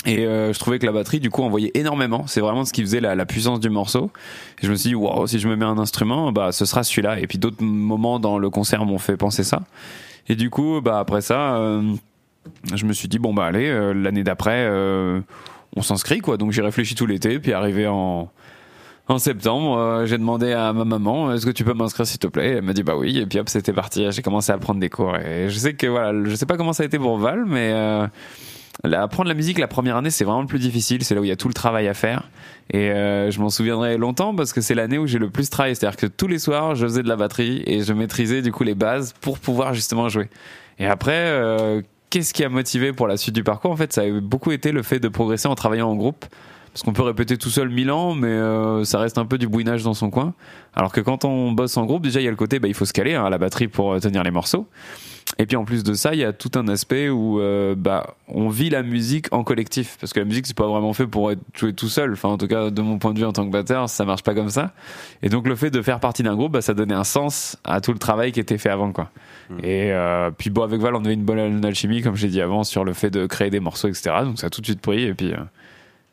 Et 0.06 0.26
euh, 0.26 0.54
je 0.54 0.60
trouvais 0.60 0.78
que 0.78 0.86
la 0.86 0.92
batterie, 0.92 1.20
du 1.20 1.30
coup, 1.32 1.42
envoyait 1.42 1.72
énormément. 1.74 2.26
C'est 2.28 2.40
vraiment 2.40 2.64
ce 2.64 2.72
qui 2.72 2.82
faisait 2.82 3.02
la, 3.02 3.16
la 3.16 3.26
puissance 3.26 3.60
du 3.60 3.70
morceau. 3.70 4.12
Et 4.62 4.68
je 4.68 4.72
me 4.72 4.76
suis 4.76 4.90
dit, 4.90 4.96
waouh, 4.96 5.26
si 5.26 5.40
je 5.40 5.48
me 5.48 5.56
mets 5.56 5.66
un 5.66 5.80
instrument, 5.80 6.32
bah, 6.32 6.52
ce 6.52 6.66
sera 6.66 6.84
celui-là. 6.84 7.20
Et 7.20 7.28
puis 7.28 7.40
d'autres 7.40 7.64
moments 7.64 8.20
dans 8.20 8.38
le 8.38 8.50
concert 8.50 8.86
m'ont 8.86 9.00
fait 9.00 9.18
penser 9.18 9.44
ça. 9.44 9.64
Et 10.28 10.36
du 10.36 10.50
coup, 10.50 10.82
bah, 10.82 11.00
après 11.00 11.22
ça, 11.22 11.58
euh, 11.58 11.94
je 12.74 12.86
me 12.86 12.94
suis 12.94 13.08
dit, 13.08 13.20
bon, 13.20 13.34
bah, 13.34 13.46
allez, 13.46 13.68
euh, 13.68 13.94
l'année 13.94 14.24
d'après, 14.24 14.66
euh, 14.68 15.22
on 15.76 15.82
s'inscrit, 15.82 16.20
quoi. 16.20 16.38
Donc 16.38 16.52
j'ai 16.52 16.62
réfléchi 16.62 16.96
tout 16.96 17.06
l'été, 17.06 17.40
puis 17.40 17.54
arrivé 17.54 17.88
en, 17.88 18.30
en 19.08 19.18
septembre, 19.20 20.04
j'ai 20.06 20.18
demandé 20.18 20.52
à 20.52 20.74
ma 20.74 20.86
maman, 20.86 21.32
est-ce 21.34 21.46
que 21.46 21.52
tu 21.52 21.64
peux 21.64 21.74
m'inscrire 21.74 22.08
s'il 22.08 22.20
te 22.20 22.28
plaît? 22.28 22.56
Elle 22.58 22.64
m'a 22.64 22.74
dit, 22.74 22.84
bah 22.84 22.96
oui. 22.96 23.18
Et 23.20 23.26
puis 23.26 23.40
hop, 23.40 23.50
c'était 23.50 23.74
parti. 23.74 24.06
J'ai 24.12 24.22
commencé 24.22 24.52
à 24.52 24.58
prendre 24.58 24.80
des 24.80 24.90
cours. 24.90 25.16
Et 25.18 25.50
je 25.50 25.58
sais 25.58 25.74
que, 25.74 25.88
voilà, 25.88 26.28
je 26.28 26.36
sais 26.36 26.46
pas 26.46 26.58
comment 26.58 26.74
ça 26.74 26.84
a 26.84 26.86
été 26.86 26.98
pour 26.98 27.18
Val, 27.18 27.46
mais, 27.46 27.72
apprendre 28.94 29.28
la 29.28 29.34
musique 29.34 29.58
la 29.58 29.68
première 29.68 29.98
année, 29.98 30.10
c'est 30.10 30.24
vraiment 30.24 30.42
le 30.42 30.48
plus 30.48 30.60
difficile. 30.60 31.04
C'est 31.04 31.16
là 31.16 31.22
où 31.22 31.24
il 31.24 31.30
y 31.30 31.32
a 31.32 31.36
tout 31.36 31.48
le 31.48 31.54
travail 31.54 31.88
à 31.88 31.94
faire. 31.94 32.30
Et 32.72 32.92
euh, 32.92 33.32
je 33.32 33.40
m'en 33.40 33.50
souviendrai 33.50 33.98
longtemps 33.98 34.36
parce 34.36 34.54
que 34.54 34.62
c'est 34.62 34.76
l'année 34.76 34.98
où 34.98 35.08
j'ai 35.08 35.20
le 35.20 35.30
plus 35.30 35.50
travaillé. 35.50 35.76
C'est-à-dire 35.76 35.98
que 35.98 36.08
tous 36.08 36.28
les 36.28 36.40
soirs, 36.40 36.76
je 36.76 36.86
faisais 36.86 37.04
de 37.04 37.08
la 37.08 37.16
batterie 37.16 37.64
et 37.66 37.82
je 37.82 37.94
maîtrisais 37.94 38.42
du 38.42 38.52
coup 38.52 38.64
les 38.64 38.76
bases 38.76 39.14
pour 39.22 39.40
pouvoir 39.40 39.74
justement 39.74 40.10
jouer. 40.10 40.30
Et 40.80 40.86
après, 40.86 41.14
euh, 41.16 41.82
qu'est-ce 42.10 42.34
qui 42.34 42.44
a 42.44 42.50
motivé 42.50 42.92
pour 42.94 43.08
la 43.08 43.18
suite 43.18 43.36
du 43.36 43.44
parcours? 43.44 43.72
En 43.72 43.76
fait, 43.76 43.94
ça 43.94 44.02
a 44.02 44.20
beaucoup 44.20 44.52
été 44.52 44.72
le 44.72 44.84
fait 44.84 45.00
de 45.00 45.08
progresser 45.08 45.48
en 45.48 45.56
travaillant 45.56 45.90
en 45.90 45.96
groupe. 45.96 46.26
Parce 46.74 46.84
qu'on 46.84 46.92
peut 46.92 47.04
répéter 47.04 47.38
tout 47.38 47.50
seul 47.50 47.70
mille 47.70 47.90
ans, 47.90 48.16
mais 48.16 48.28
euh, 48.28 48.84
ça 48.84 49.00
reste 49.00 49.18
un 49.18 49.26
peu 49.26 49.38
du 49.38 49.48
bouinage 49.48 49.84
dans 49.84 49.94
son 49.94 50.10
coin. 50.10 50.34
Alors 50.76 50.92
que 50.92 51.00
quand 51.00 51.24
on 51.24 51.54
bosse 51.54 51.78
en 51.78 51.86
groupe, 51.86 52.04
déjà 52.04 52.20
il 52.20 52.26
y 52.26 52.28
a 52.28 52.32
le 52.32 52.36
côté, 52.36 52.60
bah, 52.60 52.68
il 52.68 52.74
faut 52.74 52.84
se 52.84 52.92
caler 52.92 53.14
hein, 53.14 53.24
à 53.24 53.30
la 53.30 53.38
batterie 53.38 53.70
pour 53.70 53.98
tenir 54.02 54.24
les 54.24 54.32
morceaux. 54.32 54.68
Et 55.38 55.46
puis 55.46 55.58
en 55.58 55.66
plus 55.66 55.84
de 55.84 55.94
ça, 55.94 56.14
il 56.14 56.20
y 56.20 56.24
a 56.24 56.32
tout 56.32 56.52
un 56.56 56.68
aspect 56.68 57.10
où 57.10 57.42
euh, 57.42 57.76
bah, 57.76 58.16
on 58.28 58.48
vit 58.48 58.70
la 58.70 58.84
musique 58.84 59.28
en 59.34 59.44
collectif. 59.44 59.98
Parce 60.00 60.14
que 60.14 60.20
la 60.20 60.26
musique, 60.26 60.48
c'est 60.48 60.56
pas 60.56 60.68
vraiment 60.68 60.94
fait 60.94 61.08
pour 61.08 61.32
être 61.32 61.42
joué 61.54 61.74
tout 61.74 61.90
seul. 61.90 62.14
Enfin, 62.14 62.30
en 62.30 62.38
tout 62.38 62.48
cas, 62.48 62.70
de 62.70 62.82
mon 62.82 62.98
point 63.00 63.14
de 63.14 63.20
vue 63.20 63.26
en 63.26 63.34
tant 63.34 63.46
que 63.46 63.52
batteur, 63.52 63.90
ça 63.90 64.06
marche 64.06 64.24
pas 64.24 64.34
comme 64.34 64.50
ça. 64.50 64.72
Et 65.22 65.30
donc 65.30 65.48
le 65.48 65.56
fait 65.56 65.70
de 65.70 65.82
faire 65.82 66.00
partie 66.00 66.24
d'un 66.24 66.36
groupe, 66.36 66.54
bah, 66.54 66.62
ça 66.62 66.74
donnait 66.74 66.94
un 66.94 67.04
sens 67.04 67.58
à 67.66 67.82
tout 67.82 67.92
le 67.92 68.00
travail 68.00 68.32
qui 68.32 68.40
était 68.40 68.58
fait 68.58 68.70
avant. 68.70 68.92
Quoi. 68.92 69.10
Et 69.62 69.92
euh, 69.92 70.32
puis 70.32 70.50
bon, 70.50 70.64
avec 70.64 70.80
Val, 70.80 70.96
on 70.96 71.04
avait 71.04 71.14
une 71.14 71.26
bonne 71.26 71.66
alchimie, 71.66 72.02
comme 72.02 72.16
j'ai 72.16 72.30
dit 72.30 72.42
avant, 72.42 72.64
sur 72.64 72.86
le 72.86 72.94
fait 72.94 73.10
de 73.10 73.26
créer 73.26 73.50
des 73.50 73.60
morceaux, 73.60 73.90
etc. 73.90 74.16
Donc 74.24 74.40
ça 74.40 74.48
a 74.48 74.50
tout 74.50 74.62
de 74.62 74.66
suite 74.66 74.82
pris. 74.82 75.04
Et 75.04 75.14
puis 75.14 75.34
euh, 75.34 75.38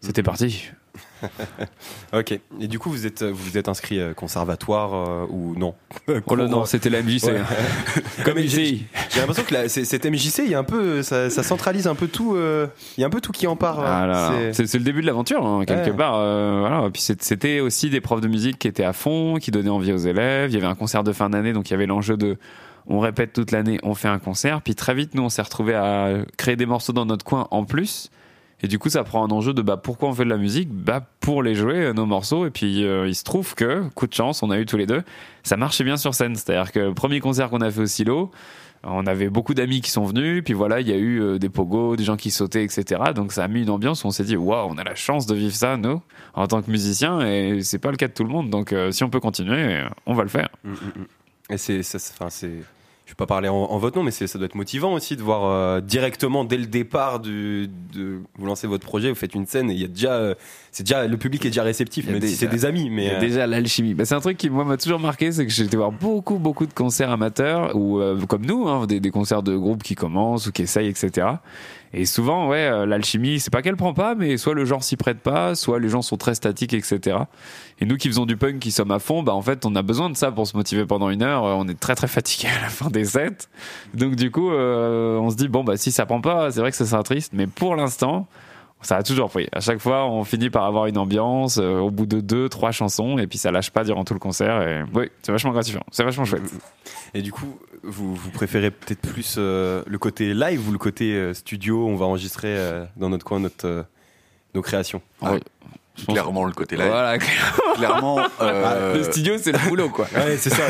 c'était 0.01 0.23
parti. 0.23 0.71
Ok. 2.13 2.33
Et 2.61 2.69
du 2.69 2.79
coup, 2.79 2.91
vous 2.91 3.07
êtes, 3.07 3.23
vous 3.23 3.35
vous 3.51 3.57
êtes 3.59 3.69
inscrit 3.69 3.99
euh, 4.01 4.13
conservatoire 4.15 4.95
euh, 4.95 5.27
ou 5.31 5.55
non? 5.57 5.75
Oh 6.27 6.35
là, 6.35 6.47
non, 6.47 6.65
c'était 6.65 6.91
la 6.91 7.03
MJC. 7.03 7.25
Ouais. 7.25 7.41
Comme 8.25 8.39
ici. 8.39 8.85
J'ai 9.11 9.21
l'impression 9.21 9.45
que 9.45 9.55
la- 9.55 9.69
cette 9.69 10.05
MJC, 10.07 10.41
il 10.45 10.51
y 10.51 10.55
a 10.55 10.59
un 10.59 10.65
peu, 10.65 11.03
ça, 11.03 11.31
ça 11.31 11.43
centralise 11.43 11.87
un 11.87 11.95
peu 11.95 12.09
tout. 12.09 12.35
euh, 12.37 12.67
Il 12.97 13.01
y 13.01 13.05
a 13.05 13.07
un 13.07 13.11
peu 13.11 13.21
tout 13.21 13.33
qui 13.33 13.47
en 13.47 13.57
part. 13.57 13.81
euh, 13.81 13.85
Ah 13.87 14.33
c'est- 14.53 14.75
le 14.75 14.81
début 14.85 15.01
de 15.01 15.07
l'aventure, 15.07 15.45
hein, 15.47 15.65
quelque 15.67 15.91
Ouais. 15.91 15.97
part. 15.97 16.15
euh, 16.17 16.59
voilà. 16.61 16.91
Puis 16.91 17.03
c'était 17.21 17.61
aussi 17.61 17.89
des 17.91 18.01
profs 18.01 18.21
de 18.21 18.29
musique 18.29 18.59
qui 18.59 18.69
étaient 18.69 18.85
à 18.85 18.93
fond, 18.93 19.37
qui 19.41 19.51
donnaient 19.51 19.69
envie 19.71 19.93
aux 19.93 19.97
élèves. 19.99 20.51
Il 20.51 20.55
y 20.55 20.57
avait 20.59 20.67
un 20.67 20.75
concert 20.75 21.03
de 21.05 21.13
fin 21.13 21.31
d'année, 21.31 21.53
donc 21.53 21.71
il 21.71 21.73
y 21.73 21.75
avait 21.75 21.87
l'enjeu 21.87 22.17
de 22.17 22.37
on 22.89 22.99
répète 22.99 23.33
toute 23.33 23.53
l'année, 23.53 23.79
on 23.85 23.95
fait 23.95 24.09
un 24.09 24.19
concert. 24.19 24.61
Puis 24.61 24.75
très 24.75 24.93
vite, 24.95 25.15
nous, 25.15 25.23
on 25.23 25.29
s'est 25.29 25.43
retrouvés 25.43 25.75
à 25.75 26.09
créer 26.37 26.57
des 26.57 26.67
morceaux 26.67 26.93
dans 26.93 27.07
notre 27.07 27.25
coin 27.25 27.47
en 27.53 27.65
plus. 27.65 28.11
Et 28.63 28.69
du 28.69 28.79
coup, 28.79 28.89
ça 28.89 29.03
prend 29.03 29.25
un 29.27 29.31
enjeu 29.31 29.53
de 29.53 29.63
bah, 29.63 29.77
pourquoi 29.77 30.09
on 30.09 30.13
fait 30.13 30.25
de 30.25 30.31
la 30.31 30.37
musique? 30.37 30.69
Bah, 30.71 31.05
Pour 31.21 31.43
les 31.43 31.55
jouer, 31.55 31.87
euh, 31.87 31.93
nos 31.93 32.07
morceaux. 32.07 32.47
Et 32.47 32.51
puis, 32.51 32.85
euh, 32.85 33.09
il 33.09 33.15
se 33.15 33.25
trouve 33.25 33.55
que, 33.55 33.89
coup 33.91 34.07
de 34.07 34.15
chance, 34.15 34.43
on 34.43 34.51
a 34.51 34.59
eu 34.59 34.67
tous 34.67 34.77
les 34.77 34.87
deux, 34.87 35.03
ça 35.43 35.57
marchait 35.57 35.85
bien 35.85 35.97
sur 35.97 36.15
scène. 36.15 36.37
C'est-à-dire 36.37 36.71
que 36.71 36.79
le 36.79 36.95
premier 36.95 37.19
concert 37.19 37.51
qu'on 37.51 37.61
a 37.61 37.71
fait 37.71 37.81
au 37.81 37.87
silo, 37.87 38.31
on 38.85 39.07
avait 39.07 39.31
beaucoup 39.31 39.55
d'amis 39.55 39.81
qui 39.81 39.91
sont 39.91 40.05
venus, 40.05 40.43
puis 40.45 40.55
voilà, 40.55 40.81
il 40.81 40.89
y 40.89 40.93
a 40.93 40.97
eu 40.97 41.21
euh, 41.21 41.39
des 41.39 41.49
pogos, 41.49 41.97
des 41.97 42.05
gens 42.05 42.17
qui 42.17 42.31
sautaient, 42.31 42.65
etc. 42.65 43.01
Donc 43.15 43.33
ça 43.33 43.45
a 43.45 43.49
mis 43.49 43.63
une 43.63 43.71
ambiance 43.71 44.05
où 44.05 44.09
on 44.09 44.11
s'est 44.11 44.25
dit, 44.25 44.37
waouh, 44.37 44.69
on 44.71 44.79
a 44.79 44.85
la 44.85 44.95
chance 44.95 45.27
de 45.27 45.35
vivre 45.35 45.55
ça, 45.55 45.77
nous, 45.77 46.01
en 46.35 46.47
tant 46.47 46.63
que 46.63 46.71
musiciens, 46.71 47.21
et 47.21 47.63
c'est 47.63 47.79
pas 47.79 47.91
le 47.91 47.97
cas 47.97 48.09
de 48.09 48.13
tout 48.13 48.25
le 48.25 48.31
monde. 48.31 48.51
Donc 48.51 48.75
si 48.91 49.05
on 49.05 49.11
peut 49.11 49.21
continuer, 49.21 49.85
on 50.07 50.15
va 50.15 50.23
le 50.25 50.29
faire. 50.29 50.49
Mm, 50.65 50.71
mm, 50.71 50.75
mm. 50.75 51.53
Et 51.53 51.59
c'est, 51.59 51.83
je 53.13 53.15
vais 53.15 53.19
pas 53.19 53.27
parler 53.27 53.51
en, 53.51 53.55
en 53.55 53.77
votre 53.77 53.99
nom, 53.99 54.03
mais 54.03 54.11
ça 54.11 54.39
doit 54.39 54.47
être 54.47 54.55
motivant 54.55 54.95
aussi 54.95 55.17
de 55.17 55.23
voir 55.23 55.45
euh, 55.45 55.83
directement 55.83 56.45
dès 56.47 56.57
le 56.57 56.65
départ 56.65 57.21
du, 57.21 57.69
de 57.93 58.21
vous 58.39 58.47
lancez 58.47 58.67
votre 58.67 58.87
projet, 58.87 59.11
vous 59.11 59.15
faites 59.15 59.35
une 59.35 59.45
scène 59.45 59.71
et 59.71 59.75
il 59.75 59.81
y 59.81 59.85
a 59.85 59.89
déjà, 59.89 60.15
euh, 60.15 60.35
c'est 60.71 60.83
déjà 60.83 61.07
le 61.07 61.17
public 61.19 61.45
est 61.45 61.51
déjà 61.51 61.63
réceptif, 61.63 62.09
même 62.09 62.23
si 62.23 62.37
c'est 62.37 62.47
des 62.47 62.65
amis, 62.65 62.89
mais 62.89 63.05
y 63.05 63.11
a 63.11 63.17
euh, 63.17 63.21
déjà 63.21 63.47
l'alchimie. 63.47 63.93
Bah, 63.93 64.07
c'est 64.07 64.15
un 64.15 64.21
truc 64.21 64.39
qui 64.39 64.49
moi 64.49 64.65
m'a 64.65 64.79
toujours 64.79 64.99
marqué, 64.99 65.31
c'est 65.31 65.45
que 65.45 65.53
j'ai 65.53 65.65
été 65.65 65.77
voir 65.77 65.93
beaucoup 65.93 66.39
beaucoup 66.39 66.65
de 66.65 66.73
concerts 66.73 67.11
amateurs 67.11 67.77
ou 67.77 68.01
euh, 68.01 68.19
comme 68.27 68.47
nous, 68.47 68.67
hein, 68.67 68.87
des, 68.87 68.99
des 68.99 69.11
concerts 69.11 69.43
de 69.43 69.59
groupes 69.59 69.83
qui 69.83 69.95
commencent 69.95 70.47
ou 70.47 70.53
qui 70.53 70.63
essayent, 70.63 70.89
etc. 70.89 71.27
Et 71.95 72.07
souvent, 72.07 72.49
ouais, 72.49 72.67
euh, 72.67 72.87
l'alchimie, 72.87 73.39
c'est 73.39 73.51
pas 73.53 73.61
qu'elle 73.61 73.77
prend 73.77 73.93
pas, 73.93 74.15
mais 74.15 74.39
soit 74.39 74.55
le 74.55 74.65
genre 74.65 74.83
s'y 74.83 74.97
prête 74.97 75.21
pas, 75.21 75.55
soit 75.55 75.79
les 75.79 75.89
gens 75.89 76.01
sont 76.01 76.17
très 76.17 76.35
statiques, 76.35 76.73
etc. 76.73 77.19
Et 77.81 77.85
nous 77.85 77.97
qui 77.97 78.09
faisons 78.09 78.25
du 78.25 78.37
punk, 78.37 78.61
qui 78.61 78.71
sommes 78.71 78.91
à 78.93 78.99
fond, 78.99 79.23
bah 79.23 79.35
en 79.35 79.43
fait, 79.43 79.67
on 79.67 79.75
a 79.75 79.83
besoin 79.83 80.09
de 80.09 80.17
ça 80.17 80.33
pour 80.33 80.47
se 80.47 80.57
motiver 80.57 80.87
pendant 80.87 81.11
une 81.11 81.23
heure. 81.23 81.45
Euh, 81.45 81.55
On 81.55 81.69
est 81.69 81.79
très 81.79 81.95
très 81.95 82.09
fatigué 82.09 82.49
à 82.49 82.63
la 82.63 82.69
fin 82.69 82.89
des 82.89 83.05
sets. 83.05 83.49
Donc 83.93 84.17
du 84.17 84.31
coup, 84.31 84.51
euh, 84.51 85.19
on 85.19 85.31
se 85.31 85.37
dit 85.37 85.49
bon 85.49 85.65
bah 85.65 85.77
si 85.77 85.93
ça 85.93 86.07
prend 86.07 86.21
pas, 86.21 86.51
c'est 86.51 86.61
vrai 86.61 86.71
que 86.71 86.77
ça 86.77 86.87
sera 86.87 87.03
triste, 87.03 87.33
mais 87.35 87.47
pour 87.47 87.77
l'instant. 87.77 88.27
Ça 88.83 88.97
a 88.97 89.03
toujours 89.03 89.31
pris. 89.31 89.49
À 89.53 89.61
chaque 89.61 89.79
fois, 89.79 90.07
on 90.07 90.25
finit 90.25 90.51
par 90.51 90.65
avoir 90.65 90.87
une 90.87 90.99
ambiance 90.99 91.59
euh, 91.59 91.79
au 91.79 91.91
bout 91.91 92.07
de 92.07 92.21
deux, 92.21 92.49
trois 92.49 92.73
chansons, 92.73 93.17
et 93.19 93.27
puis 93.27 93.39
ça 93.39 93.51
lâche 93.53 93.71
pas 93.71 93.85
durant 93.85 94.05
tout 94.05 94.15
le 94.15 94.19
concert. 94.21 94.61
Et 94.69 94.83
oui, 94.95 95.09
c'est 95.23 95.31
vachement 95.33 95.53
gratifiant. 95.53 95.83
C'est 95.93 96.03
vachement 96.05 96.25
chouette. 96.25 96.43
et 97.15 97.23
du 97.23 97.33
coup, 97.33 97.59
vous, 97.85 98.15
vous 98.15 98.31
préférez 98.31 98.71
peut-être 98.71 99.01
plus 99.01 99.37
euh, 99.39 99.83
le 99.87 99.99
côté 99.99 100.35
live 100.35 100.69
ou 100.69 100.73
le 100.73 100.79
côté 100.79 101.13
euh, 101.15 101.33
studio, 101.35 101.87
on 101.87 101.97
va 101.97 102.07
enregistrer 102.07 102.49
euh, 102.57 102.85
dans 102.97 103.09
notre 103.09 103.25
coin 103.25 103.39
notre 103.41 103.67
euh, 103.67 103.83
nos 104.55 104.63
créations? 104.63 105.01
Ah, 105.23 105.33
pense- 105.35 105.41
Clairement, 106.15 106.45
le 106.45 106.53
côté 106.53 106.77
live. 106.77 106.87
Voilà. 106.89 107.19
Clairement, 107.77 108.19
euh, 108.41 108.95
Le 108.97 109.03
studio, 109.05 109.35
c'est 109.39 109.53
le 109.53 109.69
boulot, 109.69 109.91
quoi. 109.91 110.07
Ouais, 110.15 110.37
c'est 110.39 110.51
ça. 110.51 110.65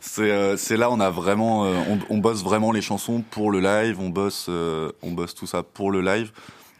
c'est- 0.00 0.20
euh, 0.30 0.56
là 0.76 0.90
on 0.90 1.00
a 1.00 1.10
vraiment 1.10 1.64
euh, 1.64 1.74
on, 1.88 1.98
on 2.14 2.18
bosse 2.18 2.44
vraiment 2.44 2.70
les 2.70 2.82
chansons 2.82 3.22
pour 3.30 3.50
le 3.50 3.60
live 3.60 3.98
on 3.98 4.10
bosse 4.10 4.46
euh, 4.48 4.92
on 5.02 5.10
bosse 5.12 5.34
tout 5.34 5.46
ça 5.46 5.62
pour 5.62 5.90
le 5.90 6.00
live 6.02 6.30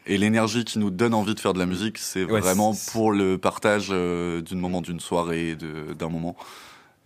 et 0.07 0.19
l'énergie 0.19 0.65
qui 0.65 0.79
nous 0.79 0.91
donne 0.91 1.15
envie 1.15 1.35
de 1.35 1.41
faire 1.41 1.53
de 1.55 1.59
la 1.59 1.67
musique 1.67 1.99
c'est 1.99 2.25
Ouais, 2.25 2.41
vraiment 2.41 2.75
pour 2.93 3.13
le 3.13 3.39
partage 3.39 3.89
euh, 3.91 4.41
d'un 4.41 4.57
moment 4.57 4.81
d'une 4.81 5.01
soirée 5.01 5.57
d'un 5.99 6.09
moment 6.09 6.37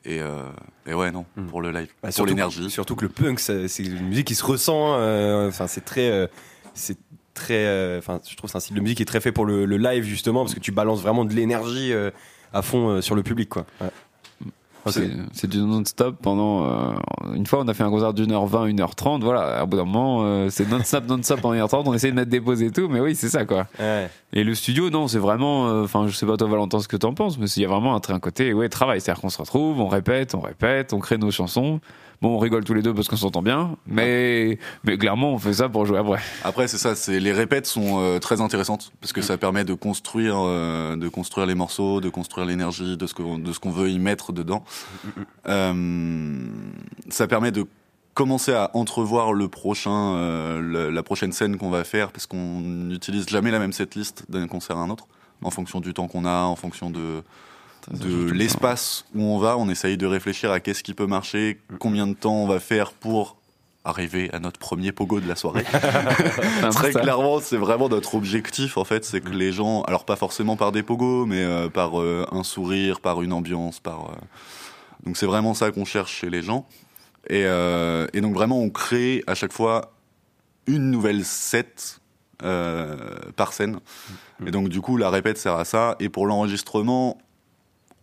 et, 0.05 0.21
euh, 0.21 0.43
et 0.87 0.95
ouais 0.95 1.11
non 1.13 1.27
Mm. 1.37 1.47
pour 1.47 1.61
le 1.63 1.71
live 1.73 1.89
Bah, 2.03 2.09
pour 2.15 2.27
l'énergie 2.27 2.71
Surtout 2.71 2.97
que 2.97 3.03
le 3.05 3.09
punk, 3.11 3.41
c'est 3.41 3.67
une 3.79 4.09
musique 4.09 4.27
qui 4.27 4.35
se 4.35 4.45
ressent. 4.45 4.95
euh, 4.99 5.49
Enfin, 5.49 5.67
c'est 5.67 5.85
très, 5.85 6.31
c'est 6.75 6.97
très. 7.35 7.99
Enfin, 7.99 8.21
je 8.29 8.35
trouve 8.37 8.49
que 8.49 8.53
c'est 8.53 8.57
un 8.57 8.61
style 8.61 8.77
de 8.77 8.81
musique 8.81 8.97
qui 8.99 9.03
est 9.03 9.07
très 9.07 9.21
fait 9.21 9.33
pour 9.33 9.45
le, 9.47 9.65
le 9.67 9.77
live 9.77 10.05
justement 10.05 10.43
parce 10.45 10.55
que 10.55 10.61
tu 10.61 10.73
balances 10.73 11.03
vraiment 11.03 11.25
de 11.25 11.35
l'énergie 11.35 11.93
à 12.53 12.63
fond 12.63 13.01
sur 13.03 13.15
le 13.17 13.23
public, 13.23 13.49
quoi. 13.51 13.67
Ouais. 13.81 13.89
Ok. 14.87 14.93
C'est- 14.93 15.11
C'est 15.33 15.51
du 15.51 15.59
non-stop 15.59 16.17
pendant. 16.23 16.65
euh, 16.67 16.93
une 17.35 17.47
fois, 17.47 17.61
on 17.63 17.69
a 17.69 17.75
fait 17.75 17.83
un 17.83 17.91
concert 17.91 18.15
d'une 18.15 18.33
heure 18.33 18.47
vingt, 18.47 18.67
une 18.67 18.81
heure 18.81 18.95
trente. 18.95 19.23
Voilà, 19.25 19.63
au 19.63 19.67
bout 19.67 19.77
d'un 19.77 19.85
moment, 19.85 20.21
euh, 20.25 20.49
c'est 20.49 20.69
non-stop, 20.71 21.07
non-stop 21.09 21.41
pendant 21.41 21.55
une 21.55 21.61
heure 21.61 21.69
trente. 21.69 21.87
On 21.89 21.93
essaie 21.95 22.11
de 22.11 22.17
mettre 22.17 22.31
des 22.31 22.41
pauses 22.41 22.63
et 22.63 22.71
tout, 22.71 22.89
mais 22.89 23.01
oui, 23.01 23.15
c'est 23.15 23.29
ça, 23.29 23.45
quoi. 23.45 23.67
Ouais. 23.79 24.09
Et 24.33 24.45
le 24.45 24.55
studio, 24.55 24.89
non, 24.91 25.09
c'est 25.09 25.19
vraiment. 25.19 25.69
euh, 25.69 25.85
Enfin, 25.85 26.07
je 26.09 26.15
sais 26.17 26.27
pas 26.27 26.37
toi, 26.37 26.49
Valentin, 26.49 26.81
ce 26.81 26.89
que 26.89 26.97
t'en 26.97 27.13
penses, 27.15 27.39
mais 27.39 27.47
il 27.47 27.63
y 27.63 27.65
a 27.65 27.69
vraiment 27.69 27.95
un, 27.97 28.01
un 28.15 28.19
côté, 28.21 28.53
ouais, 28.55 28.69
travail. 28.69 29.01
C'est-à-dire 29.01 29.21
qu'on 29.21 29.29
se 29.29 29.39
retrouve, 29.39 29.81
on 29.81 29.89
répète, 29.89 30.35
on 30.35 30.41
répète, 30.41 30.93
on 30.93 30.99
crée 31.01 31.19
nos 31.19 31.31
chansons. 31.31 31.81
Bon, 32.23 32.35
on 32.35 32.39
rigole 32.39 32.65
tous 32.65 32.73
les 32.75 32.81
deux 32.83 32.95
parce 32.95 33.09
qu'on 33.09 33.17
s'entend 33.17 33.43
bien, 33.43 33.77
mais, 33.87 34.59
mais 34.85 34.97
clairement, 34.97 35.33
on 35.35 35.39
fait 35.39 35.53
ça 35.53 35.69
pour 35.69 35.85
jouer 35.85 35.99
après. 35.99 36.19
après 36.45 36.67
c'est 36.67 36.79
ça 36.79 36.95
c'est 36.95 37.21
les 37.21 37.33
répètes 37.33 37.67
sont 37.67 38.01
euh, 38.01 38.19
très 38.19 38.41
intéressantes 38.41 38.91
parce 39.01 39.13
que 39.13 39.21
ça 39.21 39.37
permet 39.37 39.65
de 39.65 39.75
construire 39.75 40.37
euh, 40.39 40.97
de 40.97 41.09
construire 41.09 41.47
les 41.47 41.55
morceaux 41.55 42.01
de 42.01 42.09
construire 42.09 42.47
l'énergie 42.47 42.97
de 42.97 43.07
ce 43.07 43.13
qu'on 43.15 43.39
de 43.39 43.53
ce 43.53 43.59
qu'on 43.61 43.71
veut 43.71 43.91
y 43.91 43.99
mettre 43.99 44.33
dedans. 44.33 44.65
Euh, 45.49 46.47
ça 47.09 47.27
permet 47.27 47.53
de 47.53 47.67
commencer 48.15 48.53
à 48.55 48.71
entrevoir 48.75 49.33
le 49.33 49.49
prochain, 49.49 50.15
le- 50.61 50.89
la 50.91 51.03
prochaine 51.03 51.33
scène 51.33 51.59
qu'on 51.59 51.69
va 51.71 51.85
faire, 51.85 52.13
parce 52.13 52.27
qu'on 52.27 52.61
n'utilise 52.61 53.29
jamais 53.29 53.51
la 53.51 53.59
même 53.59 53.73
setlist 53.73 54.25
d'un 54.31 54.47
concert 54.47 54.79
à 54.79 54.81
un 54.81 54.89
autre, 54.91 55.07
en 55.43 55.51
fonction 55.51 55.81
du 55.81 55.93
temps 55.93 56.09
qu'on 56.09 56.25
a, 56.25 56.45
en 56.45 56.57
fonction 56.57 56.89
de, 56.89 57.23
de 57.91 58.31
l'espace 58.31 59.05
où 59.15 59.23
on 59.23 59.39
va. 59.39 59.57
On 59.57 59.69
essaye 59.69 59.97
de 59.97 60.07
réfléchir 60.07 60.51
à 60.51 60.61
qu'est-ce 60.61 60.83
qui 60.83 60.95
peut 60.95 61.07
marcher, 61.07 61.61
combien 61.79 62.07
de 62.07 62.15
temps 62.15 62.35
on 62.35 62.47
va 62.47 62.61
faire 62.61 62.93
pour 62.93 63.37
arriver 63.85 64.29
à 64.33 64.41
notre 64.41 64.59
premier 64.59 64.91
pogo 64.91 65.21
de 65.21 65.29
la 65.29 65.37
soirée. 65.37 65.65
Très 66.73 66.91
clairement, 66.93 67.39
c'est 67.41 67.57
vraiment 67.57 67.89
notre 67.89 68.17
objectif 68.17 68.77
en 68.79 68.85
fait, 68.85 69.05
c'est 69.05 69.21
que 69.21 69.31
les 69.31 69.53
gens, 69.53 69.83
alors 69.83 70.05
pas 70.05 70.17
forcément 70.17 70.57
par 70.57 70.73
des 70.73 70.83
pogos, 70.83 71.25
mais 71.25 71.45
euh, 71.45 71.69
par 71.69 72.01
euh, 72.01 72.27
un 72.33 72.43
sourire, 72.43 73.01
par 73.01 73.23
une 73.23 73.33
ambiance, 73.33 73.79
par. 73.79 74.11
euh, 74.11 74.15
Donc 75.05 75.17
c'est 75.17 75.27
vraiment 75.27 75.55
ça 75.55 75.71
qu'on 75.71 75.85
cherche 75.85 76.13
chez 76.13 76.31
les 76.31 76.43
gens. 76.43 76.67
Et, 77.31 77.43
et 77.43 78.21
donc 78.21 78.35
vraiment, 78.35 78.61
on 78.61 78.71
crée 78.71 79.25
à 79.27 79.35
chaque 79.35 79.53
fois 79.53 79.93
une 80.69 80.93
nouvelle 80.93 81.25
set 81.25 82.01
par 82.39 83.53
scène. 83.53 83.81
Et 84.47 84.53
donc 84.53 84.69
du 84.69 84.81
coup, 84.81 84.97
la 84.97 85.11
répète 85.11 85.37
sert 85.37 85.55
à 85.57 85.65
ça. 85.65 85.97
Et 85.99 86.09
pour 86.09 86.27
l'enregistrement, 86.27 87.19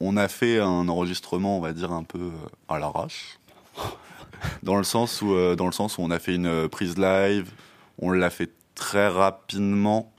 on 0.04 0.18
a 0.18 0.28
fait 0.28 0.60
un 0.60 0.90
enregistrement, 0.90 1.58
on 1.58 1.62
va 1.62 1.72
dire 1.72 1.92
un 1.92 2.04
peu 2.04 2.20
euh, 2.20 2.32
à 2.68 2.78
l'arrache. 2.78 3.40
Dans 4.64 4.76
le 4.76 4.84
sens 4.84 5.22
où, 5.22 5.34
euh, 5.34 5.56
dans 5.56 5.68
le 5.68 5.72
sens 5.72 5.98
où 5.98 6.02
on 6.02 6.12
a 6.12 6.20
fait 6.20 6.36
une 6.36 6.48
euh, 6.48 6.68
prise 6.68 6.98
live, 6.98 7.50
on 7.98 8.12
l'a 8.12 8.30
fait 8.30 8.52
très 8.76 9.08
rapidement, 9.08 10.12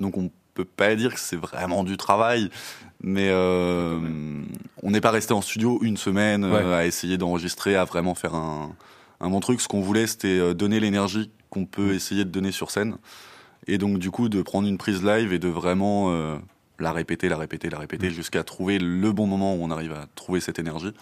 donc 0.00 0.16
on 0.16 0.32
peut 0.54 0.64
pas 0.64 0.96
dire 0.96 1.14
que 1.14 1.20
c'est 1.20 1.36
vraiment 1.36 1.84
du 1.84 1.96
travail, 1.96 2.50
mais 3.00 3.28
euh, 3.30 4.00
on 4.82 4.90
n'est 4.90 5.00
pas 5.00 5.12
resté 5.12 5.34
en 5.34 5.40
studio 5.40 5.78
une 5.82 5.96
semaine 5.96 6.42
euh, 6.42 6.76
à 6.76 6.84
essayer 6.84 7.16
d'enregistrer, 7.16 7.76
à 7.76 7.84
vraiment 7.84 8.16
faire 8.16 8.34
un, 8.34 8.74
un 9.20 9.30
bon 9.30 9.38
truc. 9.38 9.60
Ce 9.60 9.68
qu'on 9.68 9.82
voulait, 9.82 10.08
c'était 10.08 10.52
donner 10.54 10.80
l'énergie 10.80 11.30
qu'on 11.48 11.64
peut 11.64 11.94
essayer 11.94 12.24
de 12.24 12.30
donner 12.30 12.50
sur 12.50 12.72
scène, 12.72 12.96
et 13.68 13.78
donc 13.78 13.98
du 13.98 14.10
coup 14.10 14.28
de 14.28 14.42
prendre 14.42 14.66
une 14.66 14.78
prise 14.78 15.04
live 15.04 15.32
et 15.32 15.38
de 15.38 15.48
vraiment 15.48 16.06
euh, 16.08 16.38
la 16.78 16.92
répéter, 16.92 17.28
la 17.28 17.36
répéter, 17.36 17.70
la 17.70 17.78
répéter, 17.78 18.10
jusqu'à 18.10 18.42
trouver 18.44 18.78
le 18.78 19.12
bon 19.12 19.26
moment 19.26 19.54
où 19.54 19.58
on 19.62 19.70
arrive 19.70 19.92
à 19.92 20.06
trouver 20.14 20.40
cette 20.40 20.58
énergie. 20.58 20.92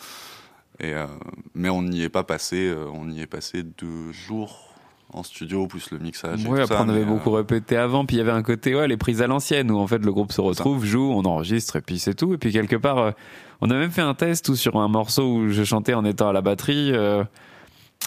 Et 0.80 0.92
euh, 0.92 1.06
mais 1.54 1.68
on 1.71 1.83
n'y 1.83 2.02
est 2.02 2.09
pas 2.09 2.23
passé, 2.23 2.68
euh, 2.68 2.87
on 2.92 3.11
y 3.11 3.21
est 3.21 3.26
passé 3.26 3.62
deux 3.62 4.12
jours 4.12 4.75
en 5.12 5.23
studio 5.23 5.66
plus 5.66 5.90
le 5.90 5.99
mixage. 5.99 6.45
Oui, 6.47 6.61
après 6.61 6.75
ça, 6.75 6.83
on 6.85 6.88
avait 6.88 7.00
mais, 7.00 7.06
euh, 7.06 7.14
beaucoup 7.14 7.30
répété 7.30 7.76
avant, 7.76 8.04
puis 8.04 8.16
il 8.16 8.18
y 8.18 8.23
avait 8.23 8.33
un 8.33 8.42
côté, 8.42 8.75
ouais, 8.75 8.88
les 8.88 8.97
prises 8.97 9.23
à 9.23 9.26
l'ancienne, 9.26 9.71
où 9.71 9.78
en 9.78 9.87
fait 9.87 10.04
le 10.04 10.12
groupe 10.12 10.33
se 10.33 10.40
retrouve, 10.40 10.85
joue, 10.85 11.11
on 11.12 11.25
enregistre, 11.25 11.76
et 11.76 11.80
puis 11.80 11.99
c'est 11.99 12.14
tout. 12.14 12.35
Et 12.35 12.38
puis 12.38 12.52
quelque 12.52 12.76
part, 12.76 13.14
on 13.62 13.71
a 13.71 13.75
même 13.75 13.90
fait 13.90 14.02
un 14.02 14.14
test 14.14 14.49
où 14.49 14.56
sur 14.56 14.76
un 14.76 14.88
morceau 14.88 15.33
où 15.33 15.49
je 15.49 15.64
chantais 15.64 15.95
en 15.95 16.04
étant 16.04 16.28
à 16.28 16.33
la 16.33 16.42
batterie, 16.42 16.92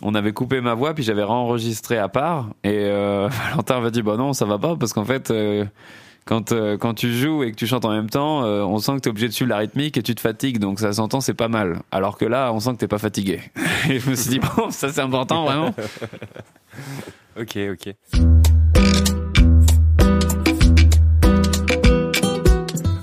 on 0.02 0.16
avait 0.16 0.34
coupé 0.34 0.62
ma 0.62 0.74
voix, 0.74 0.94
puis 0.94 1.04
j'avais 1.04 1.24
réenregistré 1.24 1.98
à 1.98 2.10
part, 2.10 2.50
et 2.64 2.72
euh, 2.74 3.28
Valentin 3.50 3.82
m'a 3.82 3.90
dit, 3.90 4.02
bah 4.02 4.18
non, 4.18 4.34
ça 4.34 4.46
va 4.46 4.58
pas, 4.58 4.76
parce 4.76 4.94
qu'en 4.94 5.06
fait... 5.06 5.32
euh, 5.32 5.66
quand, 6.30 6.52
euh, 6.52 6.78
quand 6.78 6.94
tu 6.94 7.12
joues 7.12 7.42
et 7.42 7.50
que 7.50 7.56
tu 7.56 7.66
chantes 7.66 7.86
en 7.86 7.92
même 7.92 8.08
temps, 8.08 8.44
euh, 8.44 8.62
on 8.62 8.78
sent 8.78 8.92
que 8.98 9.00
tu 9.00 9.10
es 9.10 9.10
obligé 9.10 9.28
de 9.28 9.34
suivre 9.34 9.50
la 9.50 9.58
rythmique 9.58 9.98
et 9.98 10.04
tu 10.04 10.14
te 10.14 10.22
fatigues, 10.22 10.60
donc 10.60 10.80
ça 10.80 10.94
s'entend, 10.94 11.22
c'est 11.22 11.34
pas 11.34 11.48
mal. 11.48 11.82
Alors 11.92 12.20
que 12.20 12.26
là, 12.26 12.54
on 12.54 12.60
sent 12.60 12.74
que 12.74 12.78
t'es 12.78 12.88
pas 12.88 13.00
fatigué. 13.00 13.42
Et 13.90 14.00
je 14.00 14.08
me 14.08 14.14
suis 14.14 14.30
dit, 14.30 14.40
bon, 14.40 14.70
ça 14.70 14.94
c'est 14.94 15.02
important 15.02 15.46
vraiment. 15.46 15.74
Ok, 17.40 17.58
ok. 17.72 17.94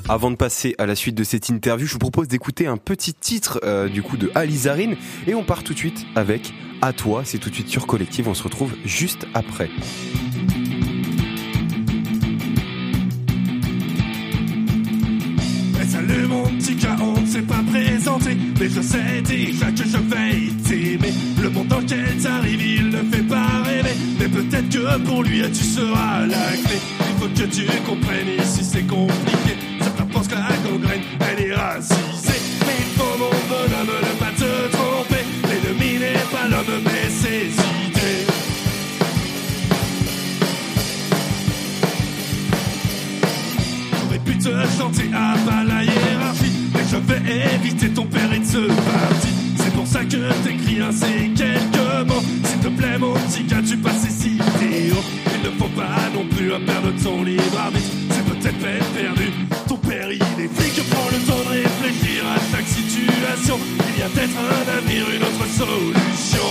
Avant 0.08 0.30
de 0.30 0.36
passer 0.36 0.74
à 0.78 0.84
la 0.84 0.94
suite 0.94 1.14
de 1.14 1.24
cette 1.24 1.48
interview, 1.48 1.86
je 1.86 1.92
vous 1.94 1.98
propose 1.98 2.28
d'écouter 2.28 2.66
un 2.66 2.76
petit 2.76 3.14
titre 3.14 3.60
euh, 3.64 3.88
du 3.88 4.02
coup 4.02 4.18
de 4.18 4.30
Alizarine 4.34 4.96
et 5.26 5.34
on 5.34 5.42
part 5.42 5.64
tout 5.64 5.72
de 5.72 5.78
suite 5.78 6.06
avec 6.14 6.52
À 6.82 6.92
toi, 6.92 7.22
c'est 7.24 7.38
tout 7.38 7.48
de 7.50 7.54
suite 7.54 7.68
sur 7.68 7.86
Collective, 7.86 8.28
on 8.28 8.34
se 8.34 8.42
retrouve 8.42 8.74
juste 8.84 9.26
après. 9.32 9.70
Gars, 16.74 16.96
on 17.00 17.20
ne 17.20 17.26
s'est 17.26 17.42
pas 17.42 17.62
présenté. 17.70 18.36
Mais 18.58 18.68
je 18.68 18.80
sais 18.80 19.22
déjà 19.22 19.66
que 19.70 19.84
je 19.84 19.98
vais 19.98 20.52
t'aimer. 20.64 21.14
Le 21.42 21.50
monde 21.50 21.68
dans 21.68 21.80
lequel 21.80 22.16
t'arrives, 22.22 22.62
il 22.62 22.88
ne 22.90 23.02
fait 23.10 23.22
pas 23.22 23.62
rêver. 23.64 23.94
Mais 24.18 24.28
peut-être 24.28 24.68
que 24.68 24.98
pour 25.04 25.22
lui, 25.22 25.42
tu 25.52 25.64
seras 25.64 26.26
la 26.26 26.56
clé. 26.64 26.78
Il 27.00 27.22
faut 27.22 27.28
que 27.28 27.48
tu 27.50 27.64
comprennes 27.86 28.28
ici, 28.38 28.64
c'est 28.64 28.86
compliqué. 28.86 29.56
Certains 29.80 30.06
pensent 30.06 30.28
que 30.28 30.34
la 30.34 30.56
gangrène, 30.68 31.02
elle 31.20 31.44
est 31.46 31.54
racisée. 31.54 32.40
Mais 32.66 32.76
il 32.80 32.92
faut, 32.96 33.18
mon 33.18 33.30
bonhomme, 33.48 33.96
ne 34.02 34.18
pas 34.18 34.32
te 34.32 34.72
tromper. 34.72 35.24
L'ennemi 35.48 35.98
n'est 36.00 36.26
pas 36.32 36.48
l'homme, 36.48 36.82
mais 36.84 37.10
ses 37.10 37.46
idées. 37.46 38.26
J'aurais 44.00 44.18
pu 44.18 44.38
te 44.38 44.50
chanter 44.78 45.10
à 45.14 45.36
bas 45.44 45.64
éviter 47.28 47.90
ton 47.90 48.04
père 48.06 48.32
et 48.32 48.38
de 48.38 48.44
ce 48.44 48.66
parti. 48.66 49.28
C'est 49.56 49.72
pour 49.72 49.86
ça 49.86 50.04
que 50.04 50.32
t'écris 50.44 50.80
un 50.80 50.92
ces 50.92 51.30
quelques 51.34 52.06
mots. 52.06 52.22
S'il 52.44 52.58
te 52.60 52.68
plaît, 52.68 52.98
mon 52.98 53.14
petit 53.14 53.44
gars, 53.44 53.62
tu 53.66 53.76
passes 53.76 54.04
ici, 54.08 54.38
Théo. 54.58 54.96
Il 55.34 55.50
ne 55.50 55.56
faut 55.58 55.68
pas 55.68 56.10
non 56.14 56.24
plus 56.26 56.48
perdre 56.64 56.92
ton 57.02 57.22
libre 57.22 57.58
arbitre. 57.58 57.90
C'est 58.10 58.24
peut-être 58.24 58.58
peine 58.58 58.84
perdue. 58.94 59.32
Ton 59.68 59.76
père, 59.76 60.10
il 60.10 60.44
est 60.44 60.48
flic, 60.48 60.88
prends 60.90 61.10
le 61.10 61.18
temps 61.26 61.42
de 61.44 61.48
réfléchir 61.48 62.22
à 62.26 62.38
chaque 62.56 62.68
situation. 62.68 63.58
Il 63.94 64.00
y 64.00 64.02
a 64.02 64.08
peut-être 64.08 64.36
un 64.38 64.78
avenir, 64.78 65.04
une 65.16 65.22
autre 65.22 65.46
solution. 65.56 66.48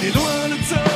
Il 0.00 0.08
est 0.08 0.14
loin 0.14 0.48
le 0.50 0.56
temps, 0.56 0.95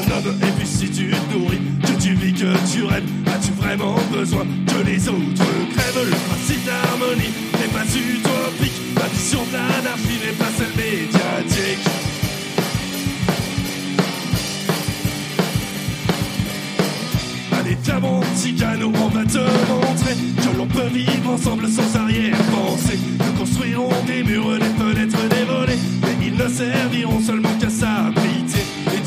un 0.00 0.26
homme, 0.26 0.38
et 0.42 0.52
puis 0.58 0.66
si 0.66 0.90
tu 0.90 1.10
te 1.10 1.34
nourris, 1.34 1.60
que 1.82 2.02
tu 2.02 2.14
vis, 2.14 2.32
que 2.32 2.52
tu 2.72 2.84
rêves, 2.84 3.04
as-tu 3.26 3.52
vraiment 3.52 3.96
besoin 4.12 4.46
que 4.66 4.86
les 4.86 5.08
autres 5.08 5.44
crèvent? 5.74 6.08
Le 6.08 6.16
principe 6.28 6.64
d'harmonie 6.64 7.32
n'est 7.58 7.72
pas 7.72 7.84
utopique, 7.84 8.80
ma 8.94 9.06
vision 9.08 9.40
de 9.40 9.56
n'est 10.24 10.32
pas 10.32 10.50
celle 10.56 10.74
médiatique. 10.76 11.84
Allez, 17.52 17.76
mon 18.00 18.20
petit 18.20 18.54
canot, 18.54 18.92
on 18.94 19.08
va 19.08 19.24
te 19.24 19.38
montrer 19.38 20.14
que 20.14 20.56
l'on 20.56 20.66
peut 20.66 20.88
vivre 20.92 21.30
ensemble 21.30 21.68
sans 21.68 21.96
arrière-pensée. 22.00 22.98
Nous 23.18 23.38
construirons 23.38 23.90
des 24.06 24.22
murs, 24.22 24.58
des 24.58 24.82
fenêtres, 24.82 25.28
des 25.28 25.44
volets, 25.44 25.78
mais 26.02 26.26
ils 26.26 26.36
ne 26.36 26.48
serviront 26.48 27.20
seulement 27.20 27.54
qu'à 27.60 27.68
s'abriter. 27.68 28.29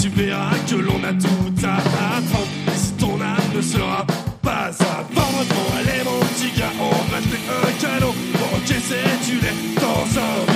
Tu 0.03 0.09
verras 0.09 0.51
que 0.69 0.75
l'on 0.75 1.01
a 1.01 1.13
tout 1.13 1.65
à 1.65 1.77
apprendre. 1.77 2.47
Et 2.67 2.77
si 2.77 2.91
ton 2.99 3.21
âme 3.21 3.55
ne 3.55 3.61
sera 3.61 4.05
pas 4.41 4.69
à 4.77 5.03
vendre, 5.13 5.45
bon, 5.47 5.77
allez 5.79 6.03
mon 6.03 6.19
petit 6.25 6.51
gars, 6.59 6.73
on 6.77 6.89
va 7.09 7.19
acheter 7.19 7.39
un 7.47 7.71
canot 7.79 8.13
pour 8.33 8.57
encaisser 8.57 9.05
du 9.25 9.39
lait 9.39 9.55
dans 9.79 10.19
un 10.19 10.52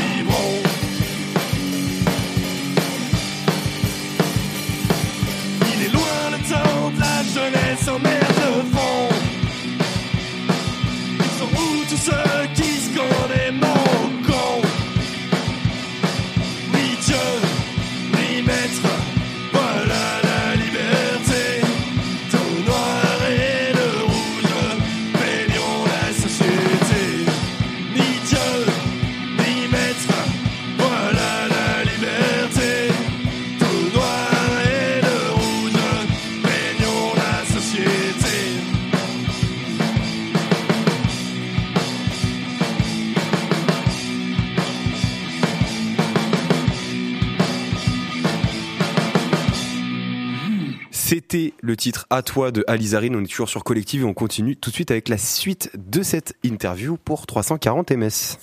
le 51.77 51.81
titre 51.81 52.07
À 52.09 52.23
toi 52.23 52.49
de 52.49 52.63
Alizarine. 52.65 53.15
On 53.15 53.23
est 53.23 53.27
toujours 53.27 53.49
sur 53.49 53.63
Collective 53.63 54.01
et 54.01 54.03
on 54.03 54.15
continue 54.15 54.55
tout 54.55 54.71
de 54.71 54.75
suite 54.75 54.89
avec 54.89 55.09
la 55.09 55.19
suite 55.19 55.69
de 55.77 56.01
cette 56.01 56.33
interview 56.43 56.97
pour 56.97 57.27
340 57.27 57.91
MS. 57.91 58.37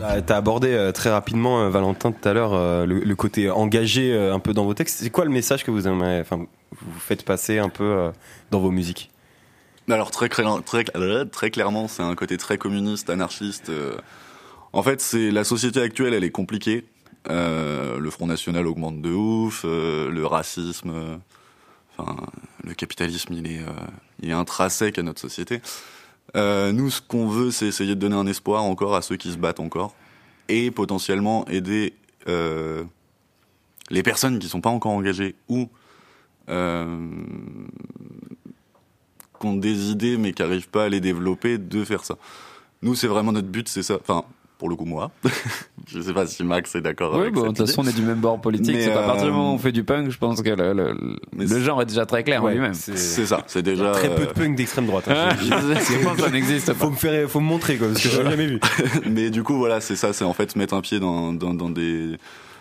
T'as- 0.00 0.22
T'as 0.22 0.36
abordé 0.38 0.68
euh, 0.72 0.92
très 0.92 1.10
rapidement, 1.10 1.60
euh, 1.60 1.68
Valentin, 1.68 2.10
tout 2.10 2.26
à 2.26 2.32
l'heure, 2.32 2.54
euh, 2.54 2.86
le, 2.86 3.00
le 3.00 3.16
côté 3.16 3.50
engagé 3.50 4.16
un 4.18 4.38
peu 4.38 4.54
dans 4.54 4.64
vos 4.64 4.72
textes. 4.72 5.00
C'est 5.02 5.10
quoi 5.10 5.26
le 5.26 5.30
message 5.30 5.62
que 5.62 5.70
vous 5.70 5.86
aimez, 5.86 6.18
enfin, 6.22 6.38
vous 6.80 7.00
faites 7.00 7.24
passer 7.26 7.58
un 7.58 7.68
peu 7.68 8.10
dans 8.50 8.60
vos 8.60 8.70
musiques? 8.70 9.10
Alors 9.90 10.10
très, 10.10 10.30
très, 10.30 10.44
très 11.26 11.50
clairement, 11.50 11.86
c'est 11.86 12.02
un 12.02 12.14
côté 12.14 12.38
très 12.38 12.56
communiste, 12.56 13.10
anarchiste. 13.10 13.70
En 14.72 14.82
fait, 14.82 15.00
c'est 15.02 15.30
la 15.30 15.44
société 15.44 15.80
actuelle, 15.80 16.14
elle 16.14 16.24
est 16.24 16.30
compliquée. 16.30 16.84
Euh, 17.28 17.98
le 17.98 18.10
Front 18.10 18.26
National 18.26 18.66
augmente 18.66 19.02
de 19.02 19.12
ouf, 19.12 19.62
euh, 19.64 20.10
le 20.10 20.24
racisme, 20.24 20.90
euh, 20.90 21.16
le 22.64 22.74
capitalisme, 22.74 23.34
il 23.34 23.46
est, 23.46 23.60
il 24.20 24.30
est 24.30 24.34
intrinsèque 24.34 24.98
à 24.98 25.02
notre 25.02 25.20
société. 25.20 25.60
Nous, 26.34 26.90
ce 26.90 27.00
qu'on 27.00 27.26
veut, 27.26 27.50
c'est 27.50 27.66
essayer 27.66 27.94
de 27.94 28.00
donner 28.00 28.16
un 28.16 28.26
espoir 28.26 28.62
encore 28.62 28.94
à 28.94 29.02
ceux 29.02 29.16
qui 29.16 29.32
se 29.32 29.36
battent 29.36 29.60
encore, 29.60 29.94
et 30.48 30.70
potentiellement 30.70 31.46
aider 31.48 31.94
les 32.26 34.02
personnes 34.04 34.38
qui 34.38 34.48
sont 34.48 34.60
pas 34.60 34.70
encore 34.70 34.92
engagées 34.92 35.34
ou 35.48 35.68
qui 36.46 36.52
ont 39.46 39.56
des 39.56 39.90
idées 39.90 40.16
mais 40.18 40.32
qui 40.32 40.42
n'arrivent 40.42 40.68
pas 40.68 40.84
à 40.84 40.88
les 40.88 41.00
développer, 41.00 41.58
de 41.58 41.84
faire 41.84 42.04
ça. 42.04 42.16
Nous, 42.82 42.94
c'est 42.94 43.08
vraiment 43.08 43.32
notre 43.32 43.48
but, 43.48 43.68
c'est 43.68 43.82
ça. 43.82 43.98
Enfin, 44.00 44.24
pour 44.58 44.68
le 44.68 44.76
coup, 44.76 44.84
moi. 44.84 45.10
je 45.86 46.00
sais 46.00 46.12
pas 46.12 46.26
si 46.26 46.42
Max 46.42 46.74
est 46.74 46.80
d'accord 46.80 47.12
Oui, 47.14 47.20
avec 47.22 47.34
bon, 47.34 47.42
de 47.42 47.46
cette 47.48 47.56
toute 47.56 47.66
façon, 47.68 47.82
on 47.84 47.88
est 47.88 47.94
du 47.94 48.02
même 48.02 48.18
bord 48.18 48.40
politique. 48.40 48.76
C'est 48.78 48.92
à 48.92 49.02
partir 49.02 49.24
du 49.24 49.30
euh, 49.30 49.32
moment 49.32 49.52
où 49.52 49.54
on 49.54 49.58
fait 49.58 49.72
du 49.72 49.84
punk, 49.84 50.10
je 50.10 50.18
pense 50.18 50.42
que 50.42 50.50
le, 50.50 51.60
genre 51.60 51.80
est 51.82 51.86
déjà 51.86 52.04
très 52.06 52.24
clair 52.24 52.42
en 52.42 52.46
Ouais, 52.46 52.54
lui-même. 52.54 52.74
c'est- 52.74 52.96
ça, 52.96 53.44
c'est 53.46 53.62
déjà... 53.62 53.92
Très 53.92 54.14
peu 54.14 54.22
euh, 54.22 54.26
de 54.26 54.32
punk 54.32 54.56
d'extrême 54.56 54.86
droite. 54.86 55.04
Ah, 55.08 55.30
hein. 55.30 55.36
je 55.40 56.04
pense 56.04 56.16
que 56.16 56.22
ça 56.24 56.30
n'existe 56.30 56.72
faut 56.74 56.86
pas. 56.86 56.90
me 56.90 56.96
faire, 56.96 57.30
faut 57.30 57.40
me 57.40 57.46
montrer 57.46 57.76
quoi, 57.76 57.88
parce 57.88 58.02
que 58.02 58.08
j'ai 58.08 58.22
jamais 58.24 58.46
vu. 58.46 58.60
mais 59.06 59.30
du 59.30 59.42
coup, 59.42 59.56
voilà, 59.56 59.80
c'est 59.80 59.96
ça, 59.96 60.12
c'est 60.12 60.24
en 60.24 60.32
fait 60.34 60.56
mettre 60.56 60.74
un 60.74 60.80
pied 60.80 60.98
dans, 61.00 61.32
dans, 61.32 61.54
dans 61.54 61.70
des, 61.70 62.16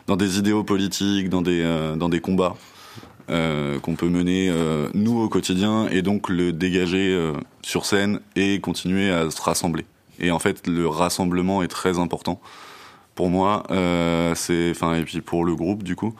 dans 0.06 0.16
des 0.16 0.38
idéaux 0.38 0.64
politiques, 0.64 1.30
dans 1.30 1.42
des, 1.42 1.62
euh, 1.64 1.96
dans 1.96 2.10
des 2.10 2.20
combats 2.20 2.56
euh, 3.30 3.80
qu'on 3.80 3.96
peut 3.96 4.08
mener, 4.10 4.50
euh, 4.50 4.88
nous, 4.94 5.20
au 5.20 5.30
quotidien, 5.30 5.88
et 5.90 6.02
donc 6.02 6.30
le 6.30 6.54
dégager 6.54 7.12
euh, 7.14 7.34
sur 7.62 7.86
scène 7.86 8.20
et 8.36 8.60
continuer 8.62 9.10
à 9.12 9.30
se 9.30 9.42
rassembler. 9.42 9.86
Et 10.20 10.32
en 10.32 10.40
fait, 10.40 10.68
le 10.68 10.88
rassemblement 10.88 11.64
est 11.64 11.68
très 11.68 12.00
important. 12.00 12.40
Pour 13.16 13.30
moi, 13.30 13.64
euh, 13.72 14.36
c'est, 14.36 14.72
enfin, 14.72 14.96
et 14.96 15.04
puis 15.04 15.22
pour 15.22 15.44
le 15.44 15.56
groupe, 15.56 15.84
du 15.84 15.96
coup, 15.96 16.14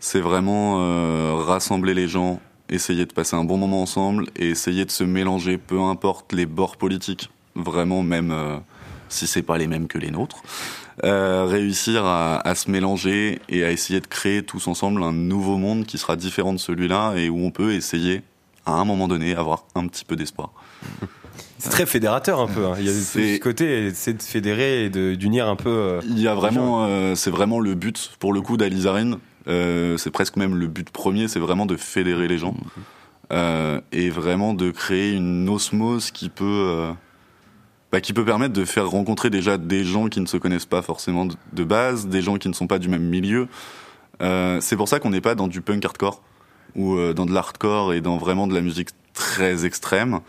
c'est 0.00 0.20
vraiment 0.20 0.80
euh, 0.80 1.34
rassembler 1.34 1.94
les 1.94 2.08
gens, 2.08 2.40
essayer 2.68 3.06
de 3.06 3.12
passer 3.12 3.36
un 3.36 3.44
bon 3.44 3.56
moment 3.56 3.82
ensemble 3.82 4.26
et 4.36 4.50
essayer 4.50 4.84
de 4.84 4.90
se 4.90 5.04
mélanger, 5.04 5.58
peu 5.58 5.80
importe 5.80 6.32
les 6.32 6.44
bords 6.44 6.76
politiques, 6.76 7.30
vraiment 7.54 8.02
même 8.02 8.32
euh, 8.32 8.58
si 9.08 9.26
c'est 9.26 9.42
pas 9.42 9.58
les 9.58 9.68
mêmes 9.68 9.86
que 9.86 9.98
les 9.98 10.10
nôtres, 10.10 10.42
euh, 11.04 11.46
réussir 11.48 12.04
à, 12.04 12.46
à 12.46 12.54
se 12.54 12.70
mélanger 12.70 13.40
et 13.48 13.64
à 13.64 13.70
essayer 13.70 14.00
de 14.00 14.06
créer 14.06 14.42
tous 14.42 14.66
ensemble 14.66 15.02
un 15.04 15.12
nouveau 15.12 15.56
monde 15.56 15.86
qui 15.86 15.98
sera 15.98 16.16
différent 16.16 16.52
de 16.52 16.58
celui-là 16.58 17.14
et 17.16 17.28
où 17.28 17.38
on 17.38 17.52
peut 17.52 17.72
essayer 17.72 18.22
à 18.66 18.72
un 18.72 18.84
moment 18.84 19.08
donné 19.08 19.34
avoir 19.34 19.66
un 19.74 19.86
petit 19.86 20.04
peu 20.04 20.16
d'espoir. 20.16 20.52
C'est 21.62 21.70
très 21.70 21.86
fédérateur 21.86 22.40
un 22.40 22.48
peu. 22.48 22.66
hein. 22.66 22.74
Il 22.80 22.86
y 22.86 22.88
a 22.88 22.92
ce 22.92 23.38
côté, 23.38 23.92
c'est 23.94 24.14
de 24.14 24.22
fédérer 24.22 24.86
et 24.86 24.90
d'unir 24.90 25.48
un 25.48 25.54
peu. 25.54 25.70
euh, 25.70 26.00
Il 26.08 26.18
y 26.18 26.26
a 26.26 26.34
vraiment, 26.34 26.86
euh, 26.86 27.14
c'est 27.14 27.30
vraiment 27.30 27.60
le 27.60 27.76
but 27.76 28.10
pour 28.18 28.32
le 28.32 28.40
coup 28.40 28.56
d'Alizarine. 28.56 29.18
Euh, 29.46 29.96
c'est 29.96 30.10
presque 30.10 30.34
même 30.34 30.56
le 30.56 30.66
but 30.66 30.90
premier, 30.90 31.28
c'est 31.28 31.38
vraiment 31.38 31.64
de 31.64 31.76
fédérer 31.76 32.26
les 32.26 32.38
gens 32.38 32.56
et 33.92 34.10
vraiment 34.10 34.54
de 34.54 34.72
créer 34.72 35.12
une 35.12 35.48
osmose 35.48 36.10
qui 36.10 36.28
peut, 36.30 36.90
bah, 37.92 38.00
qui 38.00 38.12
peut 38.12 38.24
permettre 38.24 38.52
de 38.52 38.64
faire 38.64 38.90
rencontrer 38.90 39.30
déjà 39.30 39.56
des 39.56 39.84
gens 39.84 40.08
qui 40.08 40.20
ne 40.20 40.26
se 40.26 40.36
connaissent 40.36 40.66
pas 40.66 40.82
forcément 40.82 41.26
de, 41.52 41.64
base, 41.64 42.08
des 42.08 42.22
gens 42.22 42.36
qui 42.38 42.48
ne 42.48 42.54
sont 42.54 42.66
pas 42.66 42.78
du 42.80 42.88
même 42.88 43.08
milieu. 43.08 43.46
C'est 44.20 44.76
pour 44.76 44.88
ça 44.88 44.98
qu'on 44.98 45.10
n'est 45.10 45.20
pas 45.22 45.36
dans 45.36 45.46
du 45.48 45.60
punk 45.60 45.84
hardcore 45.84 46.22
ou 46.74 46.98
dans 47.14 47.24
de 47.24 47.32
l'hardcore 47.32 47.94
et 47.94 48.00
dans 48.00 48.16
vraiment 48.18 48.48
de 48.48 48.54
la 48.54 48.60
musique 48.62 48.88
très 49.14 49.64
extrême. 49.64 50.20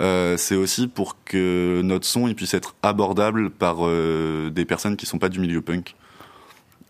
Euh, 0.00 0.36
c'est 0.36 0.56
aussi 0.56 0.88
pour 0.88 1.22
que 1.24 1.82
notre 1.82 2.06
son 2.06 2.32
puisse 2.34 2.54
être 2.54 2.74
abordable 2.82 3.50
par 3.50 3.78
euh, 3.80 4.50
des 4.50 4.64
personnes 4.64 4.96
qui 4.96 5.06
sont 5.06 5.18
pas 5.18 5.28
du 5.28 5.40
milieu 5.40 5.60
punk, 5.60 5.94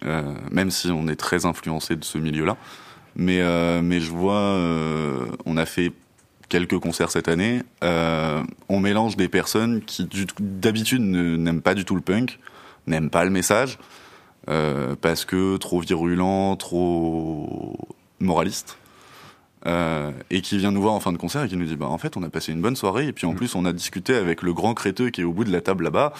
Euh, 0.05 0.35
même 0.51 0.73
si 0.73 0.91
on 0.91 1.07
est 1.07 1.15
très 1.15 1.47
influencé 1.47 1.95
de 1.95 2.05
ce 2.05 2.19
milieu-là. 2.19 2.57
Mais 3.15 3.41
mais 3.83 4.01
je 4.01 4.11
vois, 4.11 4.59
on 5.47 5.57
a 5.57 5.67
fait 5.67 5.93
quelques 6.49 6.79
concerts 6.79 7.11
cette 7.11 7.29
année. 7.29 7.62
on 7.83 8.81
mélange 8.81 9.17
des 9.17 9.29
personnes 9.29 9.83
qui 9.83 10.09
d'habitude 10.41 11.03
n'aiment 11.03 11.62
pas 11.62 11.75
du 11.75 11.85
tout 11.85 11.95
le 11.95 12.01
punk, 12.01 12.41
n'aiment 12.87 13.11
pas 13.11 13.25
le 13.25 13.31
message 13.31 13.79
parce 14.47 15.25
que 15.25 15.57
trop 15.59 15.81
virulent, 15.81 16.57
trop 16.57 17.77
moraliste. 18.19 18.79
Euh, 19.64 20.11
et 20.31 20.40
qui 20.40 20.59
vient 20.59 20.72
nous 20.72 20.83
voir 20.83 20.92
en 20.92 20.98
fin 20.98 21.12
de 21.12 21.18
concert 21.18 21.44
et 21.44 21.48
qui 21.48 21.57
nous 21.57 21.66
dit 21.66 21.77
bah 21.77 21.87
en 21.87 21.96
fait 21.96 22.16
on 22.16 22.22
a 22.25 22.29
passé 22.29 22.51
une 22.51 22.61
bonne 22.61 22.75
soirée. 22.75 23.07
Et 23.07 23.12
puis 23.12 23.27
en 23.27 23.35
plus 23.35 23.55
on 23.55 23.64
a 23.64 23.72
discuté 23.72 24.14
avec 24.14 24.42
le 24.42 24.53
grand 24.53 24.75
créteux 24.75 25.11
qui 25.11 25.20
est 25.20 25.25
au 25.25 25.33
bout 25.33 25.44
de 25.44 25.53
la 25.53 25.61
table 25.61 25.85
là-bas. 25.85 26.12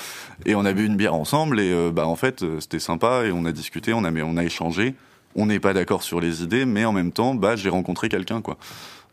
Et 0.46 0.55
on 0.55 0.64
a 0.64 0.72
bu 0.72 0.87
une 0.87 0.96
bière 0.96 1.14
ensemble. 1.14 1.59
Et 1.59 1.72
euh, 1.72 1.90
bah 1.90 2.07
en 2.07 2.14
fait 2.16 2.42
euh, 2.42 2.61
c'était 2.61 2.78
sympa. 2.78 3.24
Et 3.24 3.33
on 3.33 3.44
a 3.44 3.50
discuté 3.52 3.92
on 3.94 4.05
a 4.05 4.11
mais 4.12 4.22
on 4.22 4.37
a 4.37 4.44
échangé. 4.44 4.94
On 5.35 5.46
n'est 5.46 5.59
pas 5.61 5.72
d'accord 5.72 6.02
sur 6.05 6.20
les 6.20 6.42
idées 6.44 6.64
mais 6.66 6.85
en 6.85 6.92
même 6.92 7.11
temps 7.11 7.35
bah 7.35 7.57
j'ai 7.57 7.68
rencontré 7.68 8.09
quelqu'un 8.09 8.42
quoi. 8.42 8.59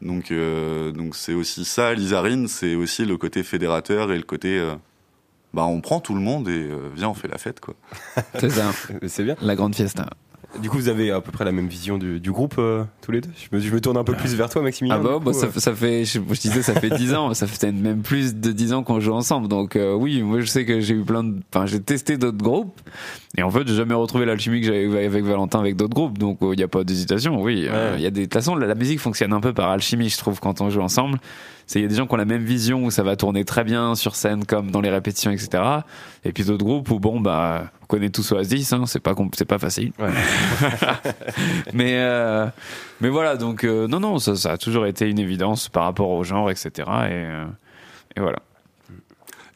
Donc 0.02 0.30
euh, 0.32 0.92
donc 0.92 1.16
c'est 1.16 1.34
aussi 1.34 1.66
ça 1.66 1.94
Lizarine. 1.96 2.48
C'est 2.48 2.76
aussi 2.76 3.06
le 3.06 3.18
côté 3.18 3.42
fédérateur 3.44 4.12
et 4.12 4.18
le 4.18 4.24
côté 4.24 4.60
euh, 4.60 4.76
bah 5.56 5.64
on 5.66 5.82
prend 5.82 6.00
tout 6.00 6.14
le 6.14 6.22
monde 6.22 6.48
et 6.48 6.52
euh, 6.70 6.90
viens 6.96 7.10
on 7.10 7.14
fait 7.16 7.28
la 7.28 7.40
fête 7.40 7.60
quoi. 7.60 7.74
C'est 8.40 8.52
ça, 8.52 8.72
C'est 9.08 9.24
bien. 9.24 9.36
la 9.42 9.56
grande 9.56 9.74
fiesta. 9.76 10.08
Du 10.58 10.70
coup, 10.70 10.78
vous 10.78 10.90
avez 10.90 11.12
à 11.12 11.22
peu 11.22 11.32
près 11.32 11.46
la 11.46 11.52
même 11.52 11.68
vision 11.68 12.00
du, 12.00 12.20
du 12.20 12.32
groupe 12.32 12.56
euh, 12.58 12.84
tous 13.02 13.12
les 13.12 13.22
deux. 13.22 13.30
Je 13.36 13.56
me, 13.56 13.62
je 13.62 13.72
me 13.72 13.80
tourne 13.80 13.98
un 13.98 14.04
peu 14.04 14.14
plus 14.14 14.34
vers 14.34 14.50
toi, 14.50 14.64
Maximilien. 14.64 14.98
Ah 15.00 15.04
bah, 15.04 15.20
bah, 15.24 15.32
ça, 15.32 15.46
euh. 15.46 15.52
ça 15.58 15.76
fait, 15.76 16.06
je, 16.06 16.20
je 16.20 16.40
disais, 16.40 16.64
ça 16.64 16.74
fait 16.74 16.90
10 16.90 17.14
ans, 17.14 17.34
ça 17.36 17.46
fait 17.46 17.72
même 17.72 18.02
plus 18.02 18.36
de 18.36 18.52
10 18.52 18.74
ans 18.74 18.84
qu'on 18.84 19.00
joue 19.00 19.14
ensemble. 19.14 19.48
Donc 19.48 19.76
euh, 19.76 19.94
oui, 19.94 20.24
moi 20.24 20.40
je 20.42 20.48
sais 20.48 20.66
que 20.66 20.80
j'ai 20.80 20.96
eu 20.96 21.04
plein 21.04 21.24
de, 21.24 21.36
enfin 21.54 21.68
j'ai 21.68 21.80
testé 21.80 22.18
d'autres 22.18 22.38
groupes 22.44 22.80
et 23.38 23.44
en 23.44 23.52
fait 23.52 23.68
j'ai 23.68 23.76
jamais 23.76 23.94
retrouvé 23.94 24.26
l'alchimie 24.26 24.62
que 24.62 24.68
j'avais 24.68 25.06
avec 25.06 25.24
Valentin 25.24 25.60
avec 25.60 25.76
d'autres 25.76 25.94
groupes. 25.94 26.18
Donc 26.18 26.40
il 26.42 26.58
n'y 26.58 26.64
a 26.64 26.68
pas 26.68 26.84
d'hésitation. 26.84 27.40
Oui, 27.42 27.68
euh, 27.70 27.94
il 27.98 28.02
y 28.02 28.08
a 28.08 28.10
des, 28.10 28.22
de 28.22 28.26
toute 28.26 28.34
façon 28.34 28.56
la, 28.56 28.66
la 28.66 28.76
musique 28.76 29.00
fonctionne 29.00 29.34
un 29.34 29.42
peu 29.42 29.54
par 29.54 29.70
alchimie, 29.70 30.10
je 30.10 30.18
trouve, 30.18 30.40
quand 30.40 30.62
on 30.62 30.72
joue 30.72 30.82
ensemble. 30.82 31.20
C'est 31.70 31.78
il 31.78 31.84
y 31.84 31.86
a 31.86 31.88
des 31.88 31.94
gens 31.94 32.08
qui 32.08 32.14
ont 32.16 32.18
la 32.18 32.26
même 32.26 32.44
vision 32.44 32.84
où 32.86 32.90
ça 32.90 33.04
va 33.04 33.16
tourner 33.16 33.46
très 33.46 33.64
bien 33.64 33.94
sur 33.94 34.16
scène 34.16 34.44
comme 34.44 34.72
dans 34.72 34.82
les 34.82 34.90
répétitions, 34.90 35.30
etc. 35.30 35.62
Et 36.26 36.34
puis 36.34 36.44
d'autres 36.44 36.66
groupes 36.66 36.90
où 36.90 37.00
bon 37.00 37.22
bah 37.22 37.66
on 37.84 37.86
connaît 37.86 38.10
tous 38.10 38.32
Oasis, 38.32 38.74
hein, 38.74 38.86
c'est 38.88 39.00
pas 39.00 39.14
c'est 39.34 39.46
pas 39.46 39.60
facile. 39.60 39.92
Ouais. 40.00 40.10
mais 41.74 42.00
euh, 42.00 42.48
mais 43.02 43.10
voilà 43.10 43.38
donc 43.38 43.66
euh, 43.66 43.88
non 43.88 44.00
non 44.00 44.18
ça, 44.18 44.36
ça 44.36 44.54
a 44.54 44.58
toujours 44.58 44.88
été 44.88 45.08
une 45.08 45.20
évidence 45.20 45.70
par 45.70 45.84
rapport 45.84 46.10
au 46.10 46.24
genre 46.24 46.50
etc 46.50 46.72
et, 46.78 46.88
euh, 46.88 47.46
et 48.16 48.20
voilà 48.20 48.40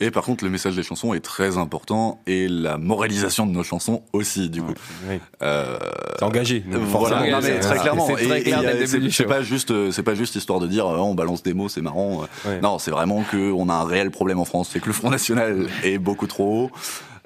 et 0.04 0.12
par 0.12 0.24
contre 0.24 0.44
le 0.44 0.50
message 0.50 0.76
des 0.76 0.84
chansons 0.84 1.14
est 1.14 1.22
très 1.22 1.58
important 1.58 2.22
et 2.28 2.48
la 2.50 2.78
moralisation 2.78 3.46
de 3.46 3.52
nos 3.52 3.64
chansons 3.64 4.04
aussi 4.12 4.50
du 4.50 4.62
coup 4.62 4.74
Oui. 5.10 5.20
Euh, 5.42 5.78
C'est 6.20 6.26
engagé. 6.26 6.64
voilà, 6.70 6.88
forcément, 6.88 7.32
non, 7.32 7.40
mais 7.42 7.60
très 7.60 7.78
clairement. 7.80 8.08
c'est 8.08 8.42
clair 8.44 8.62
euh, 8.66 9.28
pas 9.28 9.42
juste, 9.42 9.72
euh, 9.72 9.92
c'est 9.92 10.04
pas 10.04 10.16
juste 10.16 10.36
histoire 10.36 10.60
de 10.60 10.68
dire 10.68 10.86
euh, 10.88 10.98
on 10.98 11.16
balance 11.16 11.42
des 11.42 11.54
mots, 11.54 11.70
c'est 11.70 11.82
marrant. 11.82 12.26
Ouais. 12.46 12.60
Non, 12.62 12.80
c'est 12.80 12.92
vraiment 12.92 13.24
que 13.24 13.52
on 13.52 13.70
a 13.70 13.74
un 13.74 13.86
réel 13.86 14.12
problème 14.12 14.40
en 14.40 14.46
France, 14.46 14.70
c'est 14.74 14.80
que 14.82 14.88
le 14.88 14.94
Front 14.94 15.10
National 15.10 15.68
est 15.84 15.98
beaucoup 15.98 16.28
trop 16.28 16.66
haut. 16.66 16.72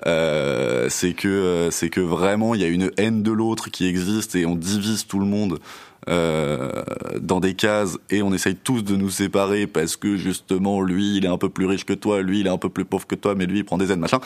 Euh, 0.06 0.88
c'est 0.90 1.14
que 1.14 1.28
euh, 1.28 1.72
c'est 1.72 1.90
que 1.90 2.00
vraiment 2.00 2.54
il 2.54 2.62
y 2.62 2.64
a 2.64 2.68
une 2.68 2.92
haine 2.98 3.24
de 3.24 3.32
l'autre 3.32 3.72
qui 3.72 3.88
existe 3.88 4.36
et 4.36 4.46
on 4.46 4.56
divise 4.56 5.08
tout 5.08 5.20
le 5.20 5.26
monde 5.26 5.58
euh, 6.08 6.72
dans 7.20 7.40
des 7.40 7.54
cases 7.54 7.98
et 8.10 8.22
on 8.22 8.34
essaye 8.34 8.56
tous 8.56 8.82
de 8.84 8.96
nous 8.96 9.10
séparer 9.10 9.68
parce 9.68 9.96
que 9.98 10.16
justement 10.18 10.82
lui 10.82 11.18
il 11.18 11.26
est 11.26 11.30
un 11.30 11.38
peu 11.38 11.50
plus 11.50 11.66
riche 11.66 11.86
que 11.86 11.94
toi, 11.94 12.22
lui 12.22 12.40
il 12.42 12.48
est 12.48 12.52
un 12.52 12.58
peu 12.58 12.70
plus 12.70 12.86
pauvre 12.86 13.06
que 13.08 13.16
toi, 13.16 13.36
mais 13.36 13.46
lui 13.46 13.60
il 13.60 13.64
prend 13.66 13.78
des 13.78 13.92
aides 13.92 14.00
machin. 14.00 14.20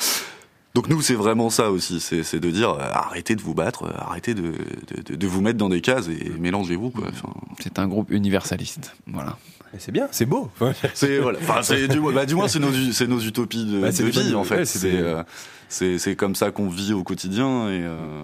Donc 0.73 0.87
nous 0.87 1.01
c'est 1.01 1.15
vraiment 1.15 1.49
ça 1.49 1.69
aussi, 1.71 1.99
c'est 1.99 2.39
de 2.39 2.49
dire 2.49 2.69
euh, 2.71 2.79
arrêtez 2.93 3.35
de 3.35 3.41
vous 3.41 3.53
battre, 3.53 3.83
euh, 3.85 3.91
arrêtez 3.97 4.33
de, 4.33 4.41
de, 4.43 5.01
de- 5.05 5.15
de 5.15 5.27
vous 5.27 5.41
mettre 5.41 5.57
dans 5.57 5.67
des 5.69 5.81
cases 5.81 6.07
et 6.07 6.31
mélangez-vous 6.39 6.91
quoi. 6.91 7.05
Enfin, 7.09 7.33
c'est 7.59 7.77
un 7.79 7.87
groupe 7.87 8.09
universaliste 8.11 8.95
voilà 9.07 9.37
C'est 9.77 9.91
bien, 9.91 10.07
c'est 10.11 10.25
beau. 10.25 10.49
C'est 10.93 11.19
voilà, 11.19 11.39
enfin 11.41 11.59
c'est 11.63 11.87
du, 11.89 11.99
bah, 11.99 12.25
du 12.25 12.35
moins 12.35 12.47
c'est 12.47 12.59
nos 12.59 12.71
c'est 12.93 13.07
nos 13.07 13.19
utopies 13.19 13.65
de, 13.65 13.81
Bah, 13.81 13.91
de 13.91 14.03
vie 14.05 14.33
en 14.35 14.43
fait. 14.45 14.59
ouais, 14.59 14.65
c'est 14.65 16.07
euh, 16.09 16.15
comme 16.15 16.35
ça 16.35 16.51
qu'on 16.51 16.69
vit 16.69 16.93
au 16.93 17.03
quotidien 17.03 17.67
et 17.69 17.81
euh, 17.83 18.23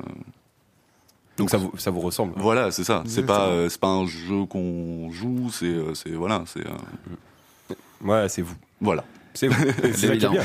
donc 1.37 1.49
ça 1.49 1.57
vous, 1.57 1.71
ça 1.77 1.91
vous 1.91 1.99
ressemble. 2.01 2.33
voilà 2.37 2.71
c'est 2.71 2.83
ça. 2.83 3.03
C'est 3.07 3.25
pas 3.25 3.47
euh, 3.47 3.69
c'est 3.69 3.79
pas 3.79 3.87
un 3.87 4.05
jeu 4.07 4.45
qu'on 4.49 5.09
joue, 5.11 5.49
c'est 5.51 5.65
euh, 5.65 5.93
c'est 5.93 6.09
voilà 6.11 6.43
c'est 6.47 6.61
euh, 6.65 7.75
Ouais, 8.03 8.27
c'est 8.29 8.41
vous. 8.41 8.55
voilà. 8.81 9.03
C'est 9.33 9.47
vous. 9.47 9.63
C'est 9.81 9.93
ça 9.93 9.97
qui 9.97 10.05
est 10.05 10.09
évident. 10.09 10.31
bien. 10.31 10.43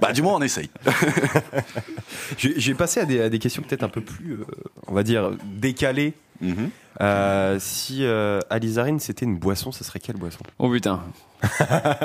Bah 0.00 0.12
du 0.12 0.22
moins 0.22 0.34
on 0.36 0.42
essaye. 0.42 0.70
Je 2.38 2.48
je 2.56 2.70
vais 2.70 2.76
passer 2.76 3.00
à 3.00 3.04
des, 3.04 3.20
à 3.20 3.28
des 3.28 3.38
questions 3.38 3.62
peut-être 3.62 3.82
un 3.82 3.88
peu 3.88 4.00
plus, 4.00 4.34
euh, 4.34 4.44
on 4.86 4.94
va 4.94 5.02
dire, 5.02 5.30
décalées. 5.44 6.14
Mhm. 6.40 6.70
Euh, 7.00 7.56
si 7.60 8.04
euh, 8.04 8.40
Alizarine 8.50 8.98
c'était 9.00 9.24
une 9.24 9.38
boisson, 9.38 9.70
ce 9.72 9.82
serait 9.84 9.98
quelle 10.00 10.16
boisson? 10.16 10.40
Oh 10.58 10.68
putain 10.70 11.00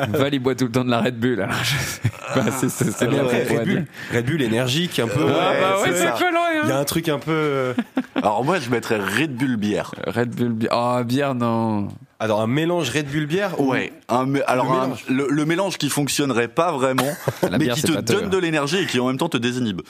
Val 0.10 0.34
il 0.34 0.40
boit 0.40 0.56
tout 0.56 0.66
le 0.66 0.72
temps 0.72 0.86
de 0.86 0.90
la 0.92 1.02
Red 1.02 1.20
Bull 1.20 1.42
alors 1.42 1.64
je 1.64 1.76
sais 1.78 2.02
pas 2.34 2.52
c'est 2.52 2.70
c'est- 2.70 2.92
c'est 2.92 3.08
bien 3.08 3.24
Bull. 3.24 3.86
Red 4.14 4.26
Bull 4.26 4.42
énergique, 4.42 4.98
un 5.00 5.08
peu. 5.08 5.26
ah 5.28 5.54
bah 5.60 5.82
ouais 5.82 5.88
c'est 5.88 5.98
c'est 5.98 6.04
ça. 6.06 6.12
collant 6.18 6.47
Il 6.64 6.70
y 6.70 6.72
a 6.72 6.78
hein. 6.78 6.82
un 6.82 6.86
truc 6.86 7.10
un 7.10 7.20
peu. 7.20 7.32
euh, 7.32 7.74
Alors 8.16 8.44
moi 8.44 8.60
je 8.60 8.70
mettrais 8.70 8.98
Red 9.00 9.36
Bull 9.36 9.56
bière. 9.58 9.92
Red 10.08 10.30
Bull 10.36 10.50
bière 10.54 10.72
oh 10.74 11.04
bière 11.04 11.36
non 11.36 11.88
Alors 12.20 12.42
un 12.42 12.48
mélange 12.48 12.90
Red 12.90 13.08
Bull 13.12 13.26
bière. 13.26 13.60
ou- 13.60 13.72
Ouais, 13.72 13.94
un 14.10 14.28
alors 14.48 14.66
Le 14.66 14.72
un- 14.72 14.82
mélange. 14.84 15.06
le, 15.10 15.28
le 15.30 15.46
mélange 15.46 15.78
qui 15.78 15.90
fonctionnerait 15.90 16.48
pas 16.48 16.72
vraiment, 16.72 17.04
La 17.44 17.52
mais 17.58 17.66
bière, 17.66 17.76
qui 17.76 17.82
te 17.84 17.92
donne 18.00 18.26
hein. 18.26 18.28
de 18.30 18.38
l'énergie 18.38 18.78
et 18.78 18.86
qui 18.86 19.00
en 19.00 19.08
même 19.08 19.18
temps 19.18 19.30
te 19.30 19.38
désinhibe. 19.38 19.82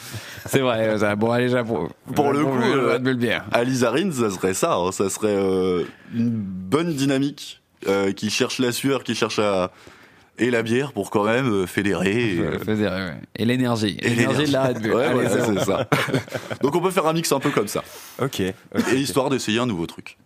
c'est 0.46 0.60
vrai 0.60 0.88
euh, 0.90 0.98
ça- 1.00 1.16
bon 1.16 1.32
allez 1.32 1.50
j'avoue 1.50 1.88
Pour 2.16 2.32
le 2.34 2.44
Bon, 2.44 2.52
coup, 2.52 2.62
euh, 2.62 2.94
Red 2.94 3.04
Bull 3.04 3.16
bière 3.18 3.46
Alizarine, 3.52 4.12
ça 4.12 4.30
serait 4.30 4.54
ça, 4.54 4.76
hein, 4.76 4.92
ça 4.92 5.10
serait 5.10 5.36
euh, 5.36 5.84
une 6.14 6.30
bonne 6.30 6.94
dynamique 6.94 7.62
euh, 7.88 8.12
qui 8.12 8.30
cherche 8.30 8.60
la 8.60 8.72
sueur, 8.72 9.04
qui 9.04 9.14
cherche 9.16 9.40
à 9.40 9.72
et 10.40 10.52
la 10.52 10.62
bière 10.64 10.92
pour 10.94 11.10
quand 11.10 11.24
même 11.24 11.48
euh, 11.52 11.66
fédérer. 11.68 12.34
Et, 12.36 12.40
Ouais, 12.40 12.46
euh, 12.48 12.60
faisait- 12.60 12.88
ouais. 12.88 13.14
et 13.36 13.46
l'énergie 13.46 13.98
et 14.02 14.10
l'énergie 14.10 14.46
de 14.46 14.52
la 14.54 14.68
Red 14.68 14.82
Bull 14.82 14.94
Ouais, 14.94 15.06
Allez, 15.06 15.28
voilà, 15.28 15.46
c'est 15.46 15.60
ça. 15.66 15.88
Donc 16.62 16.76
on 16.76 16.82
peut 16.82 16.92
faire 16.92 17.06
un 17.08 17.14
mix 17.14 17.32
un 17.32 17.40
peu 17.40 17.50
comme 17.50 17.68
ça, 17.68 17.84
Ok. 18.22 18.40
et 18.42 18.54
histoire 18.96 19.30
d'essayer 19.30 19.60
un 19.60 19.66
nouveau 19.66 19.86
truc. 19.86 20.18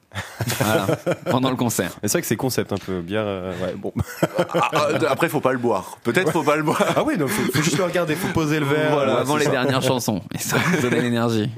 Voilà. 0.60 0.88
pendant 1.30 1.50
le 1.50 1.56
concert 1.56 1.92
C'est 2.02 2.12
vrai 2.12 2.22
que 2.22 2.28
c'est 2.28 2.36
concept 2.36 2.74
un 2.74 2.78
peu 2.78 3.00
bière. 3.00 3.24
euh, 3.26 3.54
ouais, 3.64 3.74
bon. 3.78 3.94
Ah, 4.38 4.70
ah, 4.74 4.88
après, 5.08 5.30
faut 5.30 5.40
pas 5.40 5.54
le 5.54 5.58
boire. 5.58 5.98
Peut-être 6.04 6.32
faut 6.34 6.44
pas 6.44 6.58
le 6.58 6.64
boire. 6.64 6.84
Ah 6.98 7.04
oui, 7.04 7.18
donc 7.18 7.30
faut, 7.30 7.50
faut 7.52 7.64
juste 7.64 7.78
le 7.78 7.86
regarder, 7.86 8.16
faut 8.16 8.28
poser 8.34 8.60
le 8.60 8.66
verre. 8.66 8.92
Voilà, 8.92 9.16
euh, 9.18 9.22
avant 9.22 9.38
les 9.38 9.46
ça. 9.46 9.52
dernières 9.52 9.82
chansons 9.82 10.22
et 10.36 10.38
ça 10.38 10.58
vous 10.58 10.82
donne 10.82 11.00
l'énergie 11.00 11.50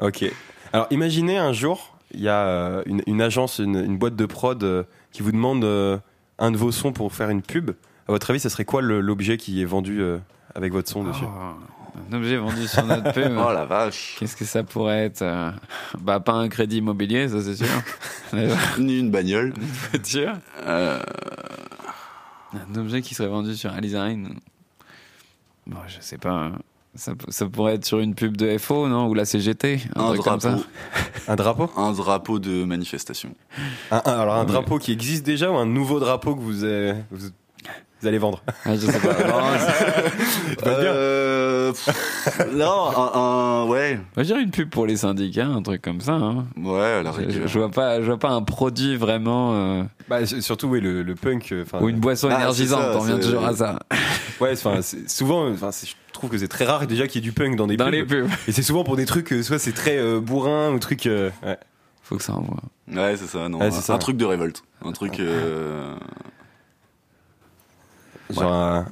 Ok. 0.00 0.24
Alors 0.72 0.86
imaginez 0.90 1.36
un 1.36 1.52
jour, 1.52 1.96
il 2.14 2.20
y 2.20 2.28
a 2.28 2.42
euh, 2.46 2.82
une, 2.86 3.02
une 3.08 3.20
agence, 3.20 3.58
une, 3.58 3.74
une 3.76 3.98
boîte 3.98 4.14
de 4.14 4.26
prod 4.26 4.62
euh, 4.62 4.84
qui 5.10 5.22
vous 5.22 5.32
demande 5.32 5.64
euh, 5.64 5.98
un 6.40 6.50
de 6.50 6.56
vos 6.56 6.72
sons 6.72 6.92
pour 6.92 7.12
faire 7.12 7.30
une 7.30 7.42
pub. 7.42 7.70
À 8.08 8.12
votre 8.12 8.30
avis, 8.30 8.40
ça 8.40 8.50
serait 8.50 8.64
quoi 8.64 8.82
l'objet 8.82 9.36
qui 9.36 9.62
est 9.62 9.66
vendu 9.66 10.00
euh, 10.02 10.18
avec 10.54 10.72
votre 10.72 10.88
son 10.90 11.04
dessus 11.04 11.24
Oh, 11.24 11.54
un 12.10 12.16
objet 12.16 12.36
vendu 12.36 12.66
sur 12.66 12.84
notre 12.86 13.12
pub. 13.14 13.32
Oh 13.38 13.52
la 13.52 13.64
vache. 13.66 14.16
Qu'est-ce 14.18 14.36
que 14.36 14.44
ça 14.44 14.62
pourrait 14.64 15.04
être 15.06 15.22
euh, 15.22 15.50
Bah, 16.00 16.18
pas 16.20 16.32
un 16.32 16.48
crédit 16.48 16.78
immobilier, 16.78 17.28
ça 17.28 17.40
c'est 17.40 17.56
sûr. 17.56 17.66
Ni 18.78 18.98
une 18.98 19.10
bagnole. 19.10 19.52
c'est 19.92 20.04
sûr. 20.06 20.32
Euh, 20.66 21.00
Un 22.54 22.74
objet 22.76 23.02
qui 23.02 23.14
serait 23.14 23.28
vendu 23.28 23.54
sur 23.54 23.72
Alizarine. 23.72 24.34
Bon, 25.66 25.78
je 25.86 25.96
sais 26.00 26.18
pas. 26.18 26.50
Ça, 26.96 27.12
ça 27.28 27.46
pourrait 27.46 27.74
être 27.76 27.84
sur 27.84 28.00
une 28.00 28.14
pub 28.16 28.36
de 28.36 28.58
FO, 28.58 28.88
non 28.88 29.06
Ou 29.06 29.14
la 29.14 29.24
CGT 29.24 29.80
Un, 29.94 30.00
un 30.06 30.08
truc 30.08 30.22
comme 30.22 30.40
ça. 30.40 30.50
drapeau. 30.50 30.64
Un 31.28 31.36
drapeau? 31.36 31.70
Un 31.76 31.92
drapeau 31.92 32.38
de 32.40 32.64
manifestation. 32.64 33.34
Un- 33.92 34.02
un- 34.04 34.18
Alors 34.20 34.34
un 34.34 34.40
Oui. 34.44 34.46
drapeau 34.50 34.78
qui 34.78 34.90
existe 34.92 35.24
déjà 35.24 35.50
ou 35.52 35.56
un 35.56 35.66
nouveau 35.66 36.00
drapeau 36.00 36.34
que 36.34 36.40
vous, 36.40 36.52
vous, 37.12 37.28
vous 38.00 38.06
allez 38.08 38.18
vendre? 38.18 38.42
Ah, 38.64 38.74
je 38.74 38.86
sais 38.86 38.98
pas. 38.98 39.14
Non. 40.66 40.70
Euh, 41.70 41.92
pff, 41.92 42.52
non, 42.52 42.90
un, 42.96 43.10
un- 43.14 43.66
ouais, 43.68 43.96
Moi, 43.96 44.02
je 44.18 44.22
dirais 44.22 44.42
une 44.42 44.50
pub 44.50 44.68
pour 44.70 44.86
les 44.86 44.96
syndicats, 44.98 45.46
un 45.46 45.62
truc 45.62 45.82
comme 45.82 46.00
ça. 46.00 46.12
hein. 46.12 46.44
ouais, 46.56 47.02
la 47.02 47.12
Je, 47.28 47.46
je- 47.46 47.58
vois 47.58 47.70
pas, 47.70 48.00
je 48.00 48.06
vois 48.06 48.18
pas 48.18 48.30
un 48.30 48.42
produit 48.42 48.96
vraiment 48.96 49.54
euh, 49.54 49.82
Bah, 50.08 50.26
surtout, 50.26 50.68
oui, 50.68 50.80
le, 50.80 51.02
le 51.02 51.14
punk. 51.14 51.52
euh, 51.52 51.64
ou 51.80 51.88
une 51.88 51.98
boisson 52.00 52.28
Ah, 52.30 52.36
énergisante. 52.36 52.80
ça, 52.82 52.92
on 52.96 53.00
revient 53.00 53.12
c'est- 53.20 53.26
toujours 53.28 53.44
à 53.46 53.54
ça. 53.54 53.78
Ouais, 54.40 54.54
souvent, 55.06 55.52
je 55.54 55.92
trouve 56.12 56.30
que 56.30 56.38
c'est 56.38 56.48
très 56.48 56.64
rare 56.64 56.86
déjà 56.86 57.06
qu'il 57.06 57.22
y 57.22 57.24
ait 57.26 57.28
du 57.30 57.32
punk 57.32 57.56
dans 57.56 57.66
des 57.66 57.76
Dans 57.76 57.86
pubs. 57.86 57.94
les 57.94 58.04
pubs, 58.04 58.28
Et 58.48 58.52
c'est 58.52 58.62
souvent 58.62 58.84
pour 58.84 58.96
des 58.96 59.06
trucs, 59.06 59.32
euh, 59.32 59.42
soit 59.42 59.58
c'est 59.58 59.72
très 59.72 59.98
euh, 59.98 60.20
bourrin 60.20 60.72
ou 60.72 60.78
truc. 60.78 61.06
euh, 61.06 61.30
ouais. 61.44 61.58
faut 62.02 62.16
que 62.16 62.22
ça 62.22 62.32
envoie. 62.34 62.60
Ouais, 62.92 63.16
c'est 63.16 63.26
ça, 63.26 63.48
non. 63.48 63.58
Ouais, 63.58 63.66
un, 63.66 63.70
c'est 63.70 63.82
ça. 63.82 63.94
un 63.94 63.98
truc 63.98 64.16
de 64.16 64.24
révolte. 64.24 64.62
Un 64.84 64.92
truc. 64.92 65.20
euh, 65.20 65.94
Genre 68.30 68.84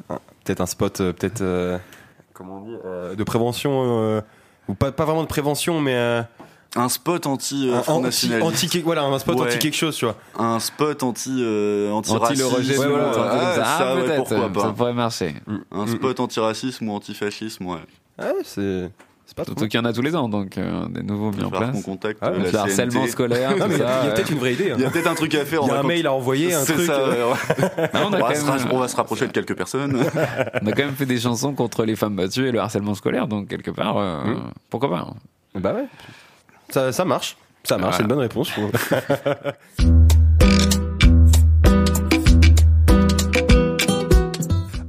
peut-être 0.44 0.60
un 0.60 0.66
spot, 0.66 0.98
peut-être 0.98 1.42
euh, 1.42 1.78
comment 2.38 2.58
on 2.58 2.60
dit, 2.60 2.76
euh, 2.84 3.14
de 3.14 3.24
prévention 3.24 4.00
euh, 4.00 4.20
ou 4.68 4.74
pas, 4.74 4.92
pas 4.92 5.04
vraiment 5.04 5.22
de 5.22 5.28
prévention, 5.28 5.80
mais 5.80 5.94
euh, 5.94 6.22
Un 6.76 6.88
spot 6.88 7.26
anti 7.26 7.70
un 7.72 7.78
euh, 7.78 7.82
Front 7.82 8.04
anti, 8.04 8.30
anti- 8.42 8.80
voilà, 8.82 9.02
un 9.04 9.18
spot 9.18 9.36
Ouais. 9.40 9.46
anti 9.48 9.58
quelque 9.58 9.76
chose, 9.76 9.96
tu 9.96 10.04
vois. 10.04 10.16
Un 10.38 10.60
spot 10.60 11.02
anti 11.02 11.34
euh, 11.40 11.90
anti 11.90 12.12
Anti 12.12 12.34
le 12.36 12.46
rejet 12.46 12.74
racisme. 12.76 12.88
l'autre, 12.88 13.18
voilà. 13.18 13.32
un 13.32 13.38
comme 13.38 13.54
ça. 13.54 13.62
Ah, 13.64 13.78
Ah, 13.80 13.94
ouais, 13.96 14.16
pourquoi 14.16 14.38
ça 14.38 14.48
pas. 14.48 14.72
pourrait 14.72 14.92
marcher. 14.94 15.34
Un 15.72 15.84
Mm, 15.86 15.88
spot 15.88 16.20
anti-racisme 16.20 16.88
ou 16.88 16.94
antifascisme, 16.94 17.66
ouais. 17.66 17.78
Ouais, 18.18 18.32
c'est 18.44 18.90
c'est 19.30 19.36
pas 19.36 19.44
trop. 19.44 19.52
Surtout 19.52 19.68
qu'il 19.68 19.78
y 19.78 19.82
en 19.82 19.84
a 19.84 19.92
tous 19.92 20.00
les 20.00 20.16
ans, 20.16 20.26
donc 20.28 20.56
euh, 20.56 20.88
des 20.88 21.02
nouveaux 21.02 21.30
mis 21.32 21.44
en 21.44 21.50
place. 21.50 21.70
qu'on 21.72 21.82
contacte 21.82 22.18
Ah, 22.22 22.28
euh, 22.28 22.38
le 22.38 22.50
Le 22.50 22.56
harcèlement 22.56 23.06
scolaire, 23.06 23.50
Non, 23.58 23.64
tout 23.66 23.68
mais 23.68 23.74
il 23.76 23.80
y 23.80 23.82
a, 23.82 23.86
ça, 23.86 23.98
il 24.00 24.04
y 24.04 24.06
a 24.06 24.08
ouais. 24.08 24.14
peut-être 24.14 24.30
une 24.30 24.38
vraie 24.38 24.54
idée. 24.54 24.70
hein. 24.70 24.74
Il 24.78 24.82
y 24.82 24.86
a 24.86 24.90
peut-être 24.90 25.06
un 25.06 25.14
truc 25.14 25.34
à 25.34 25.44
faire. 25.44 25.60
Il 25.62 25.68
y 25.68 25.70
on 25.70 25.74
a 25.74 25.78
un 25.80 25.82
mail 25.82 26.06
à 26.06 26.12
envoyer, 26.14 26.54
un 26.54 26.64
C'est 26.64 26.72
truc. 26.72 26.86
ça, 26.86 26.92
euh, 26.94 27.26
ouais, 27.30 27.36
ouais. 27.78 27.90
On, 27.94 28.08
va 28.10 28.34
se 28.34 28.44
même, 28.46 28.50
ra- 28.50 28.68
on 28.72 28.78
va 28.78 28.88
se 28.88 28.96
rapprocher 28.96 29.26
de 29.26 29.32
quelques 29.32 29.54
personnes. 29.54 29.96
on 30.62 30.66
a 30.66 30.72
quand 30.72 30.84
même 30.84 30.94
fait 30.96 31.04
des 31.06 31.20
chansons 31.20 31.52
contre 31.52 31.84
les 31.84 31.94
femmes 31.94 32.16
battues 32.16 32.48
et 32.48 32.52
le 32.52 32.58
harcèlement 32.60 32.94
scolaire, 32.94 33.28
donc 33.28 33.48
quelque 33.48 33.70
part, 33.70 33.98
euh, 33.98 34.22
pourquoi 34.70 34.88
pas 34.88 35.06
hein. 35.10 35.14
Bah 35.60 35.74
ouais. 35.74 35.84
Ça, 36.70 36.90
ça 36.92 37.04
marche. 37.04 37.36
Ça 37.64 37.76
marche, 37.76 37.96
c'est 37.96 38.02
une 38.02 38.08
bonne 38.08 38.18
réponse. 38.20 38.50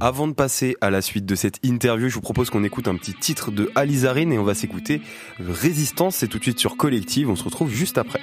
Avant 0.02 0.26
de 0.26 0.32
passer 0.32 0.78
à 0.80 0.88
la 0.88 1.02
suite 1.02 1.26
de 1.26 1.34
cette 1.34 1.58
interview, 1.62 2.08
je 2.08 2.14
vous 2.14 2.22
propose 2.22 2.48
qu'on 2.48 2.64
écoute 2.64 2.88
un 2.88 2.96
petit 2.96 3.12
titre 3.12 3.50
de 3.50 3.70
Alizarine 3.74 4.32
et 4.32 4.38
on 4.38 4.44
va 4.44 4.54
s'écouter 4.54 5.02
Résistance. 5.38 6.16
C'est 6.16 6.26
tout 6.26 6.38
de 6.38 6.42
suite 6.42 6.58
sur 6.58 6.78
Collective. 6.78 7.28
On 7.28 7.36
se 7.36 7.44
retrouve 7.44 7.70
juste 7.70 7.98
après. 7.98 8.20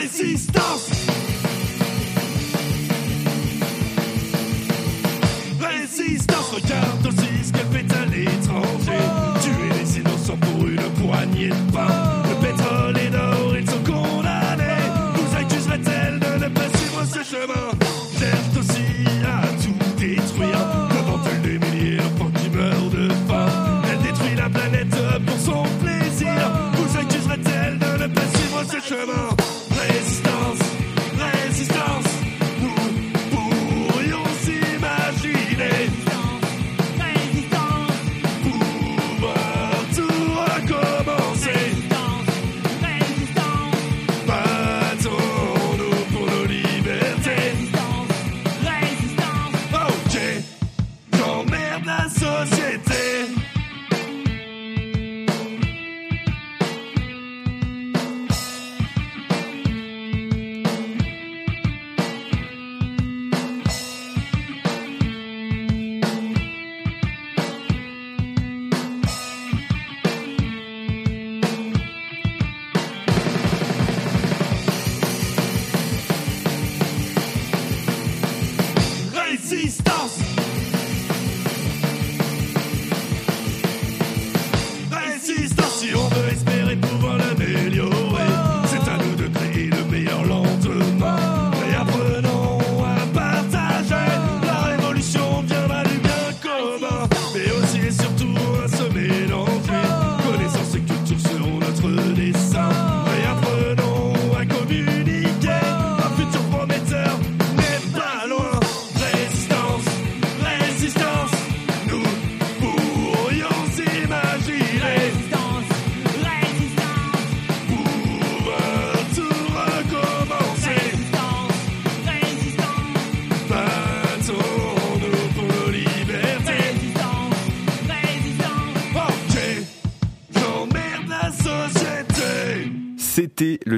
Résistance. 0.00 0.90
Résistance, 5.58 6.50
regarde 6.52 7.06
aussi 7.06 7.44
ce 7.44 7.52
qu'elle 7.52 7.66
fait 7.72 7.96
à 7.96 8.04
l'étranger. 8.04 9.00
Tuer 9.40 9.80
les 9.80 9.98
innocents 9.98 10.36
pour 10.36 10.66
une 10.66 10.76
poignée 10.76 11.48
de 11.48 11.72
pain. 11.72 12.05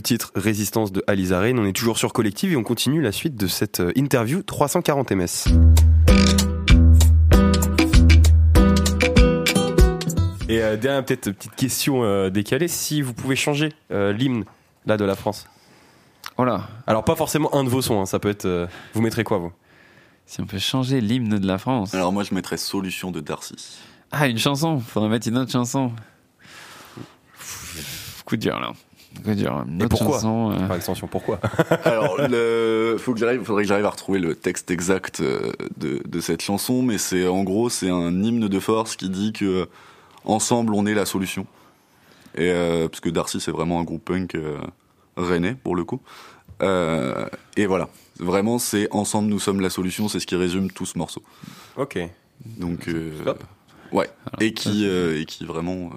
Titre 0.08 0.32
Résistance 0.34 0.90
de 0.90 1.04
Alizarine. 1.06 1.58
On 1.58 1.66
est 1.66 1.74
toujours 1.74 1.98
sur 1.98 2.14
Collective 2.14 2.52
et 2.52 2.56
on 2.56 2.62
continue 2.62 3.02
la 3.02 3.12
suite 3.12 3.36
de 3.36 3.46
cette 3.46 3.80
euh, 3.80 3.92
interview 3.94 4.42
340 4.42 5.12
ms. 5.12 5.26
Et 10.48 10.62
euh, 10.62 10.78
dernière 10.78 11.04
peut-être 11.04 11.30
petite 11.32 11.54
question 11.56 12.04
euh, 12.04 12.30
décalée, 12.30 12.68
si 12.68 13.02
vous 13.02 13.12
pouvez 13.12 13.36
changer 13.36 13.74
euh, 13.90 14.14
l'hymne 14.14 14.44
là 14.86 14.96
de 14.96 15.04
la 15.04 15.14
France. 15.14 15.46
Voilà. 16.38 16.68
Alors 16.86 17.04
pas 17.04 17.14
forcément 17.14 17.54
un 17.54 17.62
de 17.62 17.68
vos 17.68 17.82
sons, 17.82 18.00
hein, 18.00 18.06
ça 18.06 18.18
peut 18.18 18.30
être. 18.30 18.46
euh, 18.46 18.66
vous 18.94 19.02
mettrez 19.02 19.24
quoi 19.24 19.36
vous? 19.36 19.52
Si 20.24 20.40
on 20.40 20.46
peut 20.46 20.58
changer 20.58 21.02
l'hymne 21.02 21.38
de 21.38 21.46
la 21.46 21.58
France. 21.58 21.94
Alors 21.94 22.14
moi 22.14 22.22
je 22.24 22.34
mettrais 22.34 22.56
Solution 22.56 23.10
de 23.10 23.20
Darcy. 23.20 23.56
Ah, 24.10 24.26
une 24.26 24.38
chanson. 24.38 24.78
Faudrait 24.80 25.10
mettre 25.10 25.28
une 25.28 25.36
autre 25.36 25.52
chanson. 25.52 25.92
Coup 28.24 28.38
dur 28.38 28.58
là. 28.58 28.72
Autre 29.26 29.88
pourquoi 29.88 30.16
chanson, 30.16 30.52
euh, 30.52 30.66
Par 30.66 30.76
extension, 30.76 31.06
pourquoi? 31.06 31.40
Alors, 31.84 32.16
le, 32.18 32.96
faut 32.98 33.14
que 33.14 33.20
j'arrive, 33.20 33.42
faudrait 33.42 33.64
que 33.64 33.68
j'arrive 33.68 33.86
à 33.86 33.90
retrouver 33.90 34.18
le 34.20 34.34
texte 34.34 34.70
exact 34.70 35.20
euh, 35.20 35.52
de, 35.76 36.00
de 36.06 36.20
cette 36.20 36.42
chanson, 36.42 36.82
mais 36.82 36.98
c'est 36.98 37.26
en 37.26 37.42
gros 37.42 37.68
c'est 37.68 37.90
un 37.90 38.22
hymne 38.22 38.48
de 38.48 38.60
force 38.60 38.96
qui 38.96 39.08
dit 39.08 39.32
que 39.32 39.68
ensemble 40.24 40.74
on 40.74 40.86
est 40.86 40.94
la 40.94 41.06
solution. 41.06 41.46
Et 42.36 42.50
euh, 42.50 42.88
parce 42.88 43.00
que 43.00 43.08
Darcy 43.08 43.40
c'est 43.40 43.50
vraiment 43.50 43.80
un 43.80 43.84
groupe 43.84 44.04
punk 44.04 44.34
euh, 44.34 44.58
rennais 45.16 45.54
pour 45.54 45.74
le 45.74 45.84
coup. 45.84 46.00
Euh, 46.62 47.26
et 47.56 47.66
voilà, 47.66 47.88
vraiment 48.18 48.58
c'est 48.58 48.88
ensemble 48.92 49.28
nous 49.28 49.40
sommes 49.40 49.60
la 49.60 49.70
solution, 49.70 50.08
c'est 50.08 50.20
ce 50.20 50.26
qui 50.26 50.36
résume 50.36 50.70
tout 50.70 50.86
ce 50.86 50.98
morceau. 50.98 51.22
Ok. 51.76 51.98
Donc 52.44 52.88
euh, 52.88 53.12
Top. 53.24 53.42
ouais, 53.92 54.08
et 54.40 54.52
qui 54.52 54.86
euh, 54.86 55.20
et 55.20 55.24
qui 55.24 55.44
vraiment 55.44 55.90
euh, 55.92 55.96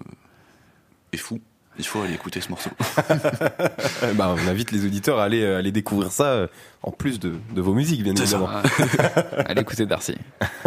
est 1.14 1.18
fou. 1.18 1.40
Il 1.82 1.88
faut 1.88 2.02
aller 2.04 2.14
écouter 2.14 2.42
ce 2.42 2.50
morceau. 2.50 2.70
Bah, 4.16 4.36
on 4.38 4.48
invite 4.48 4.72
les 4.72 4.86
auditeurs 4.86 5.18
à 5.20 5.24
aller, 5.24 5.42
euh, 5.42 5.58
aller 5.58 5.72
découvrir 5.72 6.12
ça 6.12 6.26
euh, 6.26 6.48
en 6.84 6.92
plus 6.92 7.20
de, 7.20 7.34
de 7.56 7.62
vos 7.62 7.74
musiques, 7.74 8.04
bien 8.04 8.14
évidemment. 8.14 8.50
Allez 9.46 9.62
écouter 9.62 9.86
Darcy. 9.86 10.16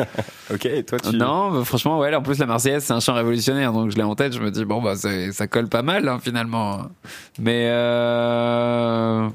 Ok, 0.53 0.67
et 0.67 0.83
toi 0.85 0.99
tu. 1.01 1.17
Non, 1.17 1.51
bah, 1.53 1.65
franchement, 1.65 1.99
ouais. 1.99 2.15
En 2.15 2.21
plus, 2.23 2.39
la 2.39 2.45
Marseillaise, 2.47 2.85
c'est 2.85 2.93
un 2.93 3.01
chant 3.01 3.15
révolutionnaire, 3.15 3.73
donc 3.73 3.91
je 3.91 3.97
l'ai 3.97 4.03
en 4.03 4.15
tête. 4.15 4.35
Je 4.35 4.41
me 4.41 4.51
dis 4.51 4.65
bon, 4.67 4.83
bah, 4.83 4.95
ça 4.97 5.47
colle 5.47 5.69
pas 5.69 5.83
mal 5.83 6.07
hein, 6.09 6.19
finalement. 6.23 6.83
Mais 7.39 7.69
euh... 7.71 9.29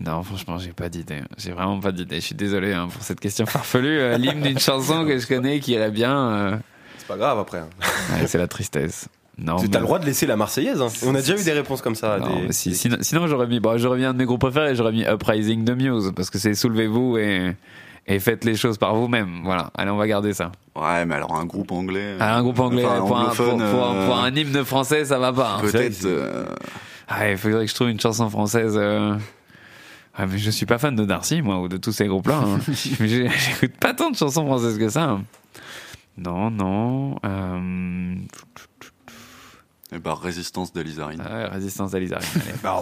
non, 0.00 0.22
franchement, 0.22 0.56
j'ai 0.58 0.72
pas 0.72 0.88
d'idée. 0.88 1.20
J'ai 1.36 1.52
vraiment 1.52 1.78
pas 1.80 1.92
d'idée. 1.92 2.16
Je 2.16 2.26
suis 2.26 2.34
désolé 2.34 2.72
hein, 2.72 2.88
pour 2.90 3.02
cette 3.02 3.20
question 3.20 3.44
farfelue. 3.44 3.98
Euh, 4.00 4.16
L'hymne 4.18 4.40
d'une 4.42 4.58
chanson 4.58 5.04
que 5.04 5.18
je 5.18 5.26
connais 5.26 5.60
qui 5.60 5.72
irait 5.72 5.90
bien, 5.90 6.16
euh, 6.30 6.56
C'est 6.98 7.06
pas 7.08 7.16
grave 7.18 7.38
après. 7.40 7.58
hein. 7.58 7.68
ouais, 8.14 8.26
c'est 8.26 8.38
la 8.38 8.48
tristesse. 8.48 9.08
Non, 9.42 9.56
Tu 9.56 9.68
mais- 9.68 9.76
as 9.76 9.80
le 9.80 9.86
droit 9.86 9.98
de 9.98 10.04
laisser 10.06 10.26
la 10.26 10.36
Marseillaise. 10.36 10.82
hein. 10.82 10.88
On 11.06 11.14
a 11.14 11.20
déjà 11.20 11.34
eu 11.36 11.42
des 11.44 11.52
réponses 11.52 11.80
comme 11.80 11.94
ça. 11.94 12.14
à 12.14 12.18
Non, 12.18 12.26
des- 12.40 12.46
mais 12.48 12.52
si- 12.52 12.68
des- 12.70 12.74
sinon, 12.74 12.96
sinon, 13.00 13.26
j'aurais 13.26 13.46
mis, 13.46 13.58
bon, 13.58 13.78
j'aurais 13.78 13.98
mis 13.98 14.04
un 14.04 14.12
de 14.12 14.18
mes 14.18 14.26
groupes 14.26 14.40
préférés, 14.40 14.74
j'aurais 14.74 14.92
mis 14.92 15.02
Uprising 15.04 15.64
de 15.64 15.72
Muse, 15.74 16.12
parce 16.14 16.28
que 16.28 16.38
c'est 16.38 16.54
soulevez-vous 16.54 17.16
et, 17.16 17.56
et 18.06 18.18
faites 18.18 18.44
les 18.44 18.54
choses 18.56 18.76
par 18.76 18.94
vous-même. 18.94 19.40
Voilà. 19.44 19.70
Allez, 19.76 19.90
on 19.90 19.96
va 19.96 20.06
garder 20.06 20.34
ça. 20.34 20.52
Ouais, 20.76 21.06
mais 21.06 21.14
alors 21.14 21.34
un 21.34 21.46
groupe 21.46 21.72
anglais. 21.72 22.16
Ah, 22.20 22.36
un 22.36 22.42
groupe 22.42 22.58
anglais, 22.60 22.84
enfin, 22.84 22.98
pour, 22.98 23.18
un, 23.18 23.24
pour, 23.30 23.46
anglophone, 23.46 23.70
pour 23.70 23.86
un- 23.86 23.94
euh, 23.94 24.06
pour 24.06 24.18
un 24.18 24.30
hymne 24.34 24.64
français, 24.64 25.04
ça 25.06 25.18
va 25.18 25.32
pas. 25.32 25.56
hein. 25.56 25.60
Peut-être. 25.62 26.04
Euh, 26.04 26.44
Ah, 27.08 27.30
il 27.30 27.36
faudrait 27.38 27.64
que 27.64 27.70
je 27.70 27.74
trouve 27.74 27.88
une 27.88 27.98
chanson 28.00 28.28
française. 28.30 28.74
euh. 28.76 29.16
Ah, 30.14 30.26
mais 30.26 30.38
je 30.38 30.50
suis 30.50 30.66
pas 30.66 30.78
fan 30.78 30.94
de 30.94 31.04
Darcy, 31.04 31.40
moi, 31.40 31.60
ou 31.60 31.68
de 31.68 31.76
tous 31.78 31.92
ces 31.92 32.06
groupes-là. 32.06 32.42
hein. 32.44 32.58
J'écoute 32.72 33.76
pas 33.80 33.94
tant 33.94 34.10
de 34.10 34.16
chansons 34.16 34.44
françaises 34.44 34.76
que 34.78 34.88
ça. 34.90 35.04
hein. 35.04 35.22
Non, 36.18 36.50
non. 36.50 37.16
euh, 37.24 38.14
Eh 39.92 39.98
ben, 39.98 40.14
Résistance 40.14 40.72
d'Alizarine. 40.72 41.20
ah 41.28 41.34
ouais, 41.34 41.44
Résistance 41.46 41.90
d'Alizari. 41.90 42.24
Allez. 42.36 42.54
Bah, 42.62 42.80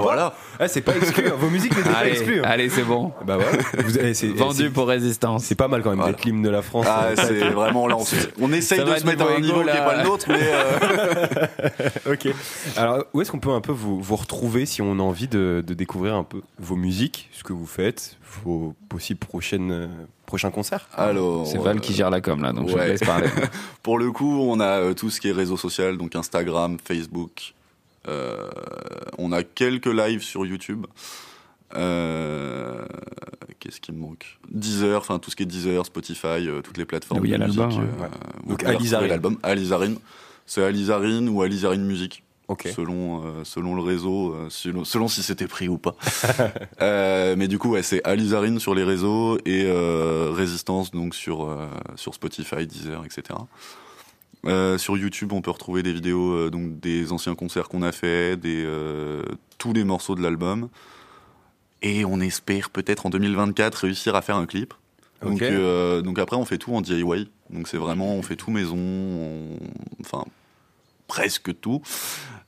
voilà. 0.00 0.34
Ah, 0.60 0.68
c'est 0.68 0.82
pas 0.82 0.94
exclu. 0.94 1.26
hein. 1.28 1.32
Vos 1.38 1.48
musiques 1.48 1.74
n'étaient 1.76 1.88
pas 1.88 1.96
Allez, 1.98 2.10
exclues. 2.10 2.40
hein. 2.40 2.44
allez, 2.46 2.68
c'est 2.68 2.82
bon. 2.82 3.12
Bah 3.24 3.38
voilà. 3.38 3.58
Vous 3.84 3.96
avez- 3.98 4.12
c'est- 4.14 4.26
Vendu 4.28 4.64
c'est- 4.64 4.70
pour 4.70 4.86
Résistance. 4.88 5.44
C'est 5.44 5.54
pas 5.54 5.68
mal 5.68 5.82
quand 5.82 5.88
même 5.90 5.98
Voilà. 6.00 6.12
d'être 6.12 6.24
l'hymne 6.24 6.42
de 6.42 6.50
la 6.50 6.60
France. 6.62 6.86
Ah, 6.88 7.06
Euh, 7.06 7.14
c'est 7.16 7.48
vraiment 7.50 7.86
là, 7.86 7.96
on, 7.96 8.04
on 8.42 8.52
essaye 8.52 8.78
Ça 8.78 8.84
de 8.84 8.94
se 8.96 9.06
mettre 9.06 9.24
à 9.26 9.34
un 9.36 9.40
niveau 9.40 9.60
qui 9.60 9.66
n'est 9.66 9.72
pas 9.72 9.96
le 10.02 10.04
nôtre, 10.08 10.26
mais 10.28 10.40
euh, 10.42 11.46
ok. 12.12 12.28
Alors, 12.76 13.04
où 13.14 13.20
est-ce 13.22 13.30
qu'on 13.32 13.38
peut 13.40 13.50
un 13.52 13.60
peu 13.60 13.72
vous, 13.72 14.00
vous 14.00 14.16
retrouver 14.16 14.66
si 14.66 14.82
on 14.82 14.92
a 14.98 15.02
envie 15.02 15.28
de, 15.28 15.62
de 15.66 15.74
découvrir 15.74 16.14
un 16.14 16.24
peu 16.24 16.42
vos 16.58 16.76
musiques, 16.76 17.28
ce 17.32 17.42
que 17.42 17.52
vous 17.52 17.66
faites, 17.66 18.16
vos 18.42 18.74
possibles 18.88 19.20
prochaines, 19.20 19.70
euh, 19.70 19.86
prochains 20.26 20.50
concerts 20.50 20.88
alors. 20.96 21.46
C'est 21.46 21.58
Val 21.58 21.76
euh, 21.76 21.80
qui 21.80 21.94
gère 21.94 22.10
la 22.10 22.20
com, 22.20 22.42
là, 22.42 22.52
donc 22.52 22.68
je 22.68 22.74
ouais. 22.74 22.84
te 22.86 22.90
laisse 22.90 23.00
parler. 23.00 23.28
Pour 23.82 23.98
le 23.98 24.10
coup, 24.12 24.40
on 24.40 24.60
a 24.60 24.80
euh, 24.80 24.94
tout 24.94 25.10
ce 25.10 25.20
qui 25.20 25.28
est 25.28 25.32
réseau 25.32 25.56
social, 25.56 25.96
donc 25.96 26.16
Instagram, 26.16 26.78
Facebook. 26.82 27.54
Euh, 28.08 28.50
on 29.18 29.32
a 29.32 29.42
quelques 29.42 29.86
lives 29.86 30.22
sur 30.22 30.44
YouTube. 30.44 30.86
Euh, 31.76 32.84
Qu'est-ce 33.60 33.80
qui 33.80 33.92
me 33.92 33.98
manque? 33.98 34.38
Deezer, 34.50 34.98
enfin 34.98 35.18
tout 35.18 35.30
ce 35.30 35.36
qui 35.36 35.42
est 35.42 35.46
Deezer, 35.46 35.86
Spotify, 35.86 36.26
euh, 36.26 36.60
toutes 36.60 36.76
les 36.76 36.84
plateformes. 36.84 37.20
Oui, 37.22 37.28
il 37.28 37.32
y 37.32 37.34
a 37.34 37.38
l'album, 37.38 37.70
ouais. 37.70 37.78
euh, 38.02 38.48
Donc, 38.48 38.62
Alizarine. 38.64 39.08
l'album 39.08 39.38
Alizarine. 39.42 39.96
C'est 40.46 40.62
Alizarine 40.62 41.28
ou 41.30 41.40
Alizarine 41.42 41.84
Musique. 41.84 42.23
Ok. 42.48 42.68
selon 42.76 43.24
euh, 43.24 43.42
selon 43.44 43.74
le 43.74 43.80
réseau, 43.82 44.34
euh, 44.34 44.46
selon, 44.50 44.84
selon 44.84 45.08
si 45.08 45.22
c'était 45.22 45.46
pris 45.46 45.68
ou 45.68 45.78
pas. 45.78 45.94
Euh, 46.82 47.34
mais 47.38 47.48
du 47.48 47.58
coup, 47.58 47.70
ouais, 47.70 47.82
c'est 47.82 48.02
Alizarine 48.04 48.58
sur 48.58 48.74
les 48.74 48.84
réseaux 48.84 49.38
et 49.46 49.64
Résistance 50.32 50.90
donc 50.90 51.14
sur 51.14 51.56
sur 51.96 52.12
Spotify, 52.14 52.66
Deezer, 52.66 53.02
etc. 53.04 53.38
Sur 54.78 54.96
YouTube, 54.98 55.32
on 55.32 55.40
peut 55.40 55.50
retrouver 55.50 55.82
des 55.82 55.92
vidéos 55.92 56.50
donc 56.50 56.78
des 56.80 57.12
anciens 57.12 57.34
concerts 57.34 57.68
qu'on 57.68 57.82
a 57.82 57.92
fait, 57.92 58.36
des 58.36 58.66
tous 59.58 59.72
les 59.72 59.84
morceaux 59.84 60.14
de 60.14 60.22
l'album. 60.22 60.68
Et 61.82 62.04
on 62.04 62.20
espère 62.20 62.70
peut-être 62.70 63.06
en 63.06 63.10
2024 63.10 63.74
réussir 63.76 64.14
à 64.16 64.22
faire 64.22 64.36
un 64.36 64.46
clip. 64.46 64.74
Donc, 65.22 65.42
donc 66.04 66.18
après, 66.18 66.36
on 66.36 66.44
fait 66.44 66.58
tout 66.58 66.74
en 66.74 66.82
DIY. 66.82 67.30
Donc 67.50 67.68
c'est 67.68 67.78
vraiment, 67.78 68.14
on 68.14 68.22
fait 68.22 68.36
tout 68.36 68.50
maison, 68.50 68.76
on- 68.78 69.58
enfin 70.00 70.24
presque 71.06 71.58
tout. 71.60 71.82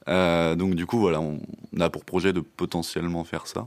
Euh, 0.09 0.55
donc 0.55 0.75
du 0.75 0.87
coup, 0.87 0.99
voilà, 0.99 1.21
on 1.21 1.41
a 1.81 1.91
pour 1.91 2.05
projet 2.05 2.33
de 2.33 2.41
potentiellement 2.41 3.25
faire 3.25 3.47
ça. 3.47 3.67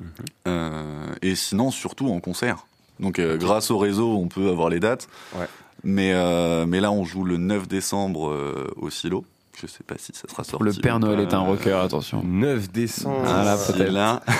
Mhm. 0.00 0.08
Euh, 0.48 1.14
et 1.22 1.34
sinon, 1.34 1.70
surtout 1.70 2.08
en 2.10 2.20
concert. 2.20 2.66
Donc 3.00 3.18
euh, 3.18 3.36
grâce 3.36 3.70
au 3.70 3.78
réseau, 3.78 4.16
on 4.16 4.28
peut 4.28 4.48
avoir 4.50 4.68
les 4.68 4.80
dates. 4.80 5.08
Ouais. 5.34 5.46
Mais, 5.84 6.12
euh, 6.12 6.64
mais 6.66 6.80
là, 6.80 6.92
on 6.92 7.04
joue 7.04 7.24
le 7.24 7.38
9 7.38 7.66
décembre 7.66 8.28
euh, 8.30 8.68
au 8.76 8.90
Silo. 8.90 9.24
Je 9.60 9.66
sais 9.66 9.82
pas 9.84 9.96
si 9.98 10.12
ça 10.14 10.28
sera 10.28 10.44
sorti. 10.44 10.64
Le 10.64 10.72
Père 10.72 10.98
Noël 11.00 11.20
est 11.20 11.34
un 11.34 11.40
rocker, 11.40 11.78
attention. 11.78 12.22
9 12.24 12.70
décembre. 12.70 13.24
Ah, 13.26 13.44
là, 13.44 13.56
peut-être. 13.56 13.90
là. 13.92 14.22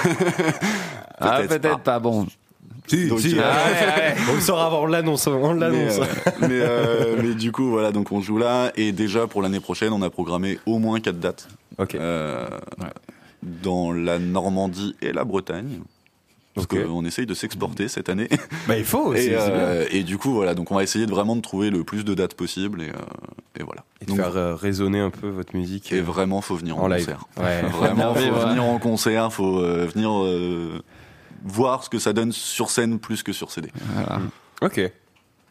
Ah, 1.25 1.37
Peut-être 1.37 1.61
peut-être 1.61 1.79
pas. 1.81 2.01
bon. 2.01 2.27
Si, 2.87 3.09
Donc, 3.09 3.21
si, 3.21 3.39
euh, 3.39 3.43
ah, 3.45 4.15
On 4.31 4.35
le 4.35 4.41
saura 4.41 4.67
avant, 4.67 4.83
on 4.83 4.87
l'annonce. 4.87 5.27
On 5.27 5.55
l'annonce. 5.55 5.99
Mais, 5.99 6.07
euh, 6.07 6.41
mais, 6.41 6.49
euh, 6.51 7.17
mais 7.23 7.35
du 7.35 7.53
coup, 7.53 7.71
voilà, 7.71 7.93
donc 7.93 8.13
on 8.13 8.21
joue 8.21 8.39
là. 8.39 8.73
Et 8.77 8.93
déjà, 8.93 9.27
pour 9.27 9.43
l'année 9.43 9.61
prochaine, 9.61 9.93
on 9.93 10.03
a 10.03 10.11
programmé 10.11 10.59
au 10.67 10.79
moins 10.79 11.01
quatre 11.01 11.19
dates. 11.21 11.49
Ok. 11.79 11.95
Euh, 11.95 12.47
Ouais. 12.81 12.87
Dans 13.43 13.93
la 13.93 14.19
Normandie 14.21 14.95
et 15.03 15.13
la 15.13 15.25
Bretagne. 15.25 15.81
Parce 16.55 16.67
Ok. 16.67 16.85
qu'on 16.87 17.05
essaye 17.07 17.25
de 17.27 17.33
s'exporter 17.35 17.89
cette 17.89 18.09
année. 18.11 18.29
Bah, 18.69 18.77
il 18.77 18.85
faut. 18.85 19.15
c'est- 19.15 19.25
Et, 19.25 19.29
c'est 19.31 19.37
bien. 19.37 19.47
euh, 19.49 19.87
et 19.91 20.03
du 20.03 20.19
coup, 20.19 20.33
voilà, 20.33 20.55
donc 20.55 20.71
on 20.71 20.75
va 20.75 20.83
essayer 20.83 21.07
de 21.07 21.11
vraiment 21.11 21.35
de 21.35 21.41
trouver 21.41 21.71
le 21.71 21.83
plus 21.83 22.05
de 22.05 22.13
dates 22.15 22.35
possible. 22.35 22.83
Et, 22.83 22.89
euh, 22.91 23.59
et 23.59 23.63
voilà. 23.65 23.85
Et 24.01 24.05
de 24.05 24.11
Donc, 24.11 24.19
faire 24.21 24.37
euh, 24.37 24.55
résonner 24.55 25.01
un 25.01 25.09
peu 25.11 25.29
votre 25.29 25.57
musique. 25.57 25.93
et 25.93 25.99
euh, 25.99 26.03
vraiment, 26.03 26.41
faut 26.43 26.55
venir 26.55 26.79
en, 26.79 26.83
en 26.83 26.89
live. 26.89 27.07
concert. 27.07 27.25
Ouais. 27.39 27.63
Vraiment, 27.71 28.13
Venir 28.13 28.35
faut 28.35 28.47
venir 28.49 28.65
en 28.65 28.79
concert, 28.79 29.33
faut 29.33 29.59
euh, 29.61 29.89
venir 29.93 30.11
euh, 30.13 30.83
voir 31.45 31.85
ce 31.85 31.91
que 31.91 31.99
ça 31.99 32.13
donne 32.13 32.33
sur 32.33 32.71
scène 32.71 32.99
plus 32.99 33.23
que 33.23 33.33
sur 33.33 33.51
CD. 33.51 33.71
Voilà. 33.95 34.21
Ok. 34.61 34.81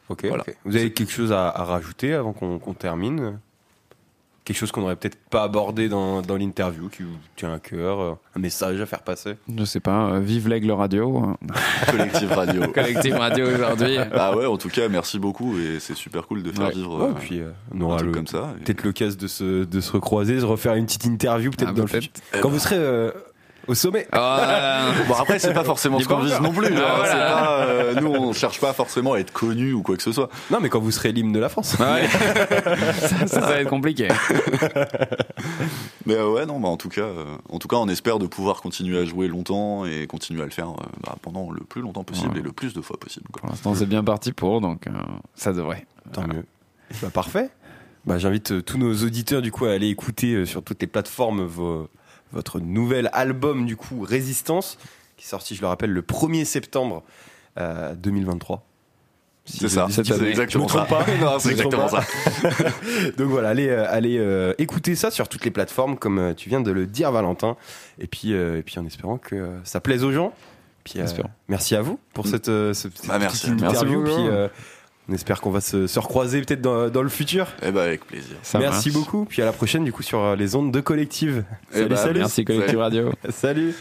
Ok. 0.09 0.25
Voilà. 0.27 0.43
ok. 0.47 0.57
Vous 0.65 0.75
avez 0.75 0.91
quelque 0.93 1.11
chose 1.11 1.31
à, 1.31 1.49
à 1.49 1.63
rajouter 1.63 2.13
avant 2.13 2.33
qu'on 2.33 2.73
termine? 2.73 3.39
Quelque 4.43 4.57
chose 4.57 4.71
qu'on 4.71 4.81
n'aurait 4.81 4.95
peut-être 4.95 5.19
pas 5.29 5.43
abordé 5.43 5.87
dans, 5.87 6.23
dans 6.23 6.35
l'interview 6.35 6.89
qui 6.89 7.03
vous 7.03 7.15
tient 7.35 7.53
à 7.53 7.59
cœur 7.59 7.99
euh, 7.99 8.13
Un 8.35 8.39
message 8.39 8.81
à 8.81 8.87
faire 8.87 9.03
passer? 9.03 9.35
Je 9.55 9.63
sais 9.65 9.79
pas, 9.79 10.13
euh, 10.13 10.19
vive 10.19 10.49
l'aigle 10.49 10.71
radio. 10.71 11.35
Collective 11.91 12.31
Radio. 12.31 12.61
Collective 12.73 13.13
radio 13.15 13.45
aujourd'hui. 13.53 13.97
Ah 14.11 14.35
ouais, 14.35 14.47
en 14.47 14.57
tout 14.57 14.69
cas, 14.69 14.89
merci 14.89 15.19
beaucoup 15.19 15.55
et 15.59 15.79
c'est 15.79 15.93
super 15.93 16.25
cool 16.25 16.41
de 16.41 16.51
faire 16.51 16.65
Ouais. 16.65 16.73
vivre 16.73 16.97
Ouais, 17.05 17.11
euh, 17.11 17.19
puis 17.19 17.39
euh, 17.39 17.51
on 17.71 17.81
un 17.81 17.81
aura 17.83 18.01
le- 18.01 18.11
comme 18.11 18.25
ça. 18.25 18.55
Et- 18.59 18.63
peut-être 18.63 18.83
l'occasion 18.83 19.17
de 19.21 19.27
se, 19.27 19.63
de 19.63 19.79
se 19.79 19.91
recroiser, 19.91 20.35
de 20.39 20.43
refaire 20.43 20.73
une 20.73 20.85
petite 20.87 21.05
interview 21.05 21.51
peut-être 21.51 21.69
Ah, 21.69 21.73
dans 21.73 21.83
le 21.83 21.87
futur. 21.87 22.11
Quand 22.41 22.49
vous 22.49 22.59
serez 22.59 22.77
euh, 22.79 23.11
au 23.67 23.75
sommet. 23.75 24.07
Ah, 24.11 24.87
Bon 25.07 25.13
après 25.15 25.39
c'est 25.39 25.53
pas 25.53 25.63
forcément 25.63 25.99
ce 25.99 26.07
qu'on 26.07 26.19
vise 26.19 26.39
non 26.41 26.51
plus. 26.51 26.67
Ah, 26.75 26.93
voilà. 26.97 27.05
C'est 27.05 27.17
pas, 27.17 27.59
euh, 27.63 27.93
nous 28.01 28.07
on 28.07 28.33
cherche 28.33 28.59
pas 28.59 28.73
forcément 28.73 29.13
à 29.13 29.19
être 29.19 29.31
connu 29.31 29.73
ou 29.73 29.81
quoi 29.83 29.95
que 29.97 30.03
ce 30.03 30.11
soit. 30.11 30.29
Non, 30.49 30.59
mais 30.61 30.69
quand 30.69 30.79
vous 30.79 30.91
serez 30.91 31.11
l'hymne 31.11 31.31
de 31.31 31.39
la 31.39 31.49
France. 31.49 31.75
ouais. 31.79 32.07
ça, 32.07 33.07
ça, 33.07 33.27
ça 33.27 33.39
va 33.41 33.59
être 33.61 33.69
compliqué. 33.69 34.07
Mais 36.05 36.15
euh, 36.15 36.29
ouais 36.31 36.45
non, 36.45 36.59
bah, 36.59 36.67
en 36.69 36.77
tout 36.77 36.89
cas, 36.89 37.01
euh, 37.01 37.25
en 37.49 37.59
tout 37.59 37.67
cas 37.67 37.75
on 37.77 37.87
espère 37.87 38.19
de 38.19 38.27
pouvoir 38.27 38.61
continuer 38.61 38.97
à 38.99 39.05
jouer 39.05 39.27
longtemps 39.27 39.85
et 39.85 40.07
continuer 40.07 40.41
à 40.41 40.45
le 40.45 40.51
faire 40.51 40.69
euh, 40.69 40.83
bah, 41.03 41.15
pendant 41.21 41.51
le 41.51 41.61
plus 41.61 41.81
longtemps 41.81 42.03
possible 42.03 42.33
Ouais. 42.33 42.39
et 42.39 42.43
le 42.43 42.51
plus 42.51 42.73
de 42.73 42.81
fois 42.81 42.97
possible. 42.99 43.25
quoi. 43.31 43.41
Pour 43.41 43.49
l'instant, 43.49 43.75
c'est 43.75 43.85
bien 43.85 44.03
parti 44.03 44.31
pour, 44.31 44.61
donc 44.61 44.87
euh, 44.87 44.91
ça 45.35 45.53
devrait. 45.53 45.85
Tant 46.13 46.27
mieux. 46.27 46.45
Bah, 47.01 47.09
parfait. 47.13 47.49
Bah, 48.05 48.17
J'invite 48.17 48.51
euh, 48.51 48.61
tous 48.61 48.77
nos 48.77 48.93
auditeurs 49.03 49.41
du 49.41 49.51
coup 49.51 49.65
à 49.65 49.71
aller 49.71 49.87
écouter 49.87 50.33
euh, 50.33 50.45
sur 50.45 50.63
toutes 50.63 50.81
les 50.81 50.87
plateformes 50.87 51.45
vos- 51.45 51.87
votre 52.33 52.59
nouvel 52.59 53.09
album 53.13 53.65
du 53.65 53.75
coup 53.75 54.01
Résistance 54.01 54.77
qui 55.17 55.25
est 55.25 55.29
sorti, 55.29 55.55
je 55.55 55.61
le 55.61 55.67
rappelle, 55.67 55.91
le 55.91 56.01
1er 56.01 56.45
septembre 56.45 57.03
euh, 57.59 57.93
2023. 57.95 58.63
Si 59.45 59.57
C'est 59.57 59.69
ça, 59.69 59.87
c'est 59.89 60.01
exactement 60.23 60.67
ça. 60.67 60.85
pas 60.85 61.05
non, 61.19 61.37
c'est 61.39 61.49
me 61.49 61.53
exactement 61.53 61.87
ça. 61.87 62.03
Donc 63.17 63.27
voilà, 63.29 63.49
allez, 63.49 63.67
euh, 63.69 63.85
allez 63.89 64.17
euh, 64.19 64.53
écouter 64.59 64.95
ça 64.95 65.11
sur 65.11 65.27
toutes 65.27 65.43
les 65.45 65.51
plateformes, 65.51 65.97
comme 65.97 66.19
euh, 66.19 66.33
tu 66.33 66.47
viens 66.49 66.61
de 66.61 66.71
le 66.71 66.85
dire, 66.85 67.11
Valentin. 67.11 67.57
Et 67.99 68.07
puis, 68.07 68.33
euh, 68.33 68.57
et 68.59 68.63
puis 68.63 68.77
en 68.79 68.85
espérant 68.85 69.17
que 69.17 69.35
euh, 69.35 69.59
ça 69.63 69.79
plaise 69.81 70.03
aux 70.03 70.11
gens. 70.11 70.33
Puis, 70.83 70.99
euh, 70.99 71.05
merci 71.47 71.75
à 71.75 71.81
vous 71.81 71.99
pour 72.13 72.25
cette, 72.27 72.49
euh, 72.49 72.73
ce- 72.73 72.89
cette 72.93 73.07
Bah, 73.07 73.19
merci. 73.19 73.47
petite 73.47 73.61
Merci 73.61 73.75
interview. 73.77 74.03
beaucoup. 74.03 74.15
Puis, 74.15 74.27
euh, 74.27 74.47
on 75.11 75.13
espère 75.13 75.41
qu'on 75.41 75.51
va 75.51 75.59
se, 75.59 75.87
se 75.87 75.99
recroiser 75.99 76.41
peut-être 76.41 76.61
dans, 76.61 76.89
dans 76.89 77.03
le 77.03 77.09
futur. 77.09 77.47
Eh 77.61 77.71
ben, 77.71 77.81
avec 77.81 78.05
plaisir. 78.05 78.37
Ça 78.43 78.59
merci 78.59 78.89
marche. 78.89 78.99
beaucoup. 78.99 79.25
Puis 79.25 79.41
à 79.41 79.45
la 79.45 79.51
prochaine, 79.51 79.83
du 79.83 79.91
coup, 79.91 80.03
sur 80.03 80.19
euh, 80.19 80.35
les 80.37 80.55
ondes 80.55 80.71
de 80.71 80.79
collective. 80.79 81.43
Eh 81.71 81.75
Salut, 81.75 81.89
bah, 81.89 81.95
salut. 81.97 82.19
Merci 82.19 82.45
Collective 82.45 82.79
Radio. 82.79 83.11
Salut. 83.29 83.75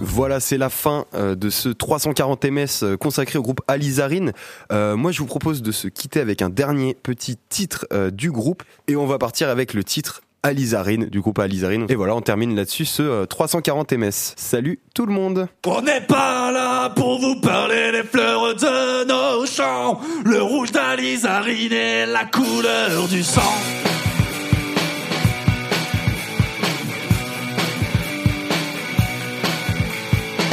Voilà, 0.00 0.38
c'est 0.38 0.58
la 0.58 0.68
fin 0.70 1.06
euh, 1.14 1.34
de 1.34 1.50
ce 1.50 1.68
340 1.68 2.44
ms 2.44 2.66
euh, 2.82 2.96
consacré 2.96 3.38
au 3.38 3.42
groupe 3.42 3.62
Alizarine. 3.66 4.32
Euh, 4.70 4.94
moi, 4.94 5.12
je 5.12 5.18
vous 5.18 5.26
propose 5.26 5.62
de 5.62 5.72
se 5.72 5.88
quitter 5.88 6.20
avec 6.20 6.42
un 6.42 6.50
dernier 6.50 6.94
petit 7.02 7.38
titre 7.48 7.86
euh, 7.92 8.10
du 8.10 8.30
groupe 8.30 8.62
et 8.86 8.96
on 8.96 9.06
va 9.06 9.18
partir 9.18 9.48
avec 9.48 9.72
le 9.72 9.82
titre 9.82 10.22
Alizarine 10.42 11.06
du 11.06 11.20
groupe 11.20 11.38
Alizarine. 11.38 11.86
Et 11.88 11.94
voilà, 11.94 12.14
on 12.14 12.22
termine 12.22 12.56
là-dessus 12.56 12.86
ce 12.86 13.02
euh, 13.02 13.26
340 13.26 13.92
ms. 13.92 14.34
Salut 14.36 14.80
tout 14.94 15.04
le 15.06 15.12
monde. 15.12 15.48
On 15.66 15.82
n'est 15.82 16.00
pas 16.00 16.50
là 16.50 16.88
pour 16.90 17.20
vous 17.20 17.40
parler 17.40 17.92
des 17.92 18.02
fleurs 18.04 18.54
de 18.54 19.04
nos 19.06 19.46
champs. 19.46 20.00
Le 20.24 20.42
rouge 20.42 20.72
d'Alizarine 20.72 21.72
est 21.72 22.06
la 22.06 22.24
couleur 22.24 23.06
du 23.08 23.22
sang. 23.22 23.40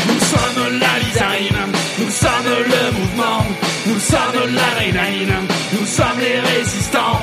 Nous 0.07 0.19
sommes 0.19 0.79
l'Alizarine, 0.79 1.71
nous 1.99 2.09
sommes 2.09 2.29
le 2.45 2.91
mouvement, 2.99 3.45
nous 3.85 3.99
sommes 3.99 4.53
l'adrénaline, 4.53 5.33
nous 5.79 5.85
sommes 5.85 6.19
les 6.19 6.39
résistants. 6.39 7.21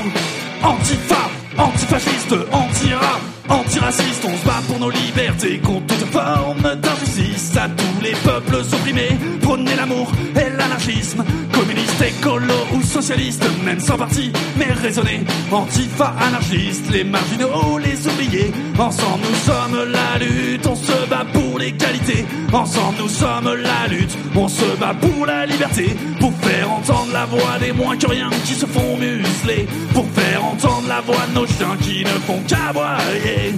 Antifa, 0.62 1.28
antifasciste, 1.58 2.34
anti-rap, 2.52 3.20
antiraciste, 3.48 4.24
on 4.24 4.36
se 4.36 4.44
bat 4.44 4.62
pour 4.66 4.78
nos 4.78 4.90
libertés 4.90 5.58
contre 5.58 5.86
toute 5.86 6.10
forme 6.10 6.74
d'injustice. 6.80 7.56
À 7.56 7.68
tous 7.68 8.02
les 8.02 8.14
peuples 8.24 8.56
opprimés, 8.56 9.16
prônez 9.42 9.76
l'amour 9.76 10.10
et 10.34 10.50
l'anarchisme. 10.56 11.24
Communiste, 11.52 12.02
écolo 12.02 12.54
ou 12.74 12.82
socialiste, 12.82 13.44
même 13.64 13.80
sans 13.80 13.96
parti, 13.96 14.32
mais 14.56 14.72
raisonnez. 14.72 15.24
Antifa, 15.52 16.14
anarchiste, 16.20 16.90
les 16.90 17.04
marginaux, 17.04 17.78
les 17.78 18.08
oubliés. 18.08 18.52
Ensemble 18.78 19.24
nous 19.28 19.52
sommes 19.52 19.90
la 19.90 20.18
lutte, 20.18 20.66
on 20.66 20.74
se 20.74 21.08
bat 21.08 21.24
pour 21.32 21.58
l'égalité. 21.58 22.24
Ensemble 22.52 22.98
nous 22.98 23.08
sommes 23.08 23.54
la 23.62 23.86
lutte, 23.88 24.16
on 24.34 24.48
se 24.48 24.64
bat 24.80 24.94
pour 25.00 25.26
la 25.26 25.46
liberté. 25.46 25.96
Pour 26.18 26.32
faire 26.38 26.70
entendre 26.70 27.12
la 27.12 27.26
voix 27.26 27.58
des 27.60 27.72
moins 27.72 27.96
que 27.96 28.06
rien 28.06 28.30
qui 28.44 28.54
se 28.54 28.66
font 28.66 28.96
museler. 28.96 29.66
Pour 29.92 30.06
faire 30.10 30.44
entendre 30.44 30.88
la 30.88 31.00
voix 31.00 31.26
de 31.28 31.34
nos 31.34 31.43
qui 31.82 32.04
ne 32.04 32.18
font 32.26 32.40
qu'aboyer. 32.46 33.54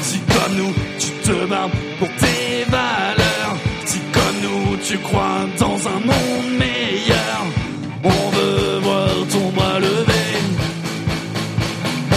Si 0.00 0.18
comme 0.20 0.56
nous, 0.56 0.72
tu 0.98 1.10
te 1.22 1.46
bats 1.46 1.68
pour 1.98 2.08
tes 2.08 2.64
valeurs. 2.70 3.56
Si 3.84 3.98
comme 4.12 4.40
nous, 4.42 4.76
tu 4.78 4.98
crois 4.98 5.46
dans 5.58 5.78
un 5.88 6.00
monde 6.00 6.50
meilleur. 6.58 7.40
On 8.04 8.30
veut 8.30 8.78
voir 8.82 9.08
ton 9.30 9.50
bras 9.50 9.78
levé. 9.78 10.24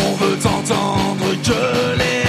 On 0.05 0.13
veut 0.24 0.38
t'entendre 0.38 1.26
gueuler. 1.43 2.24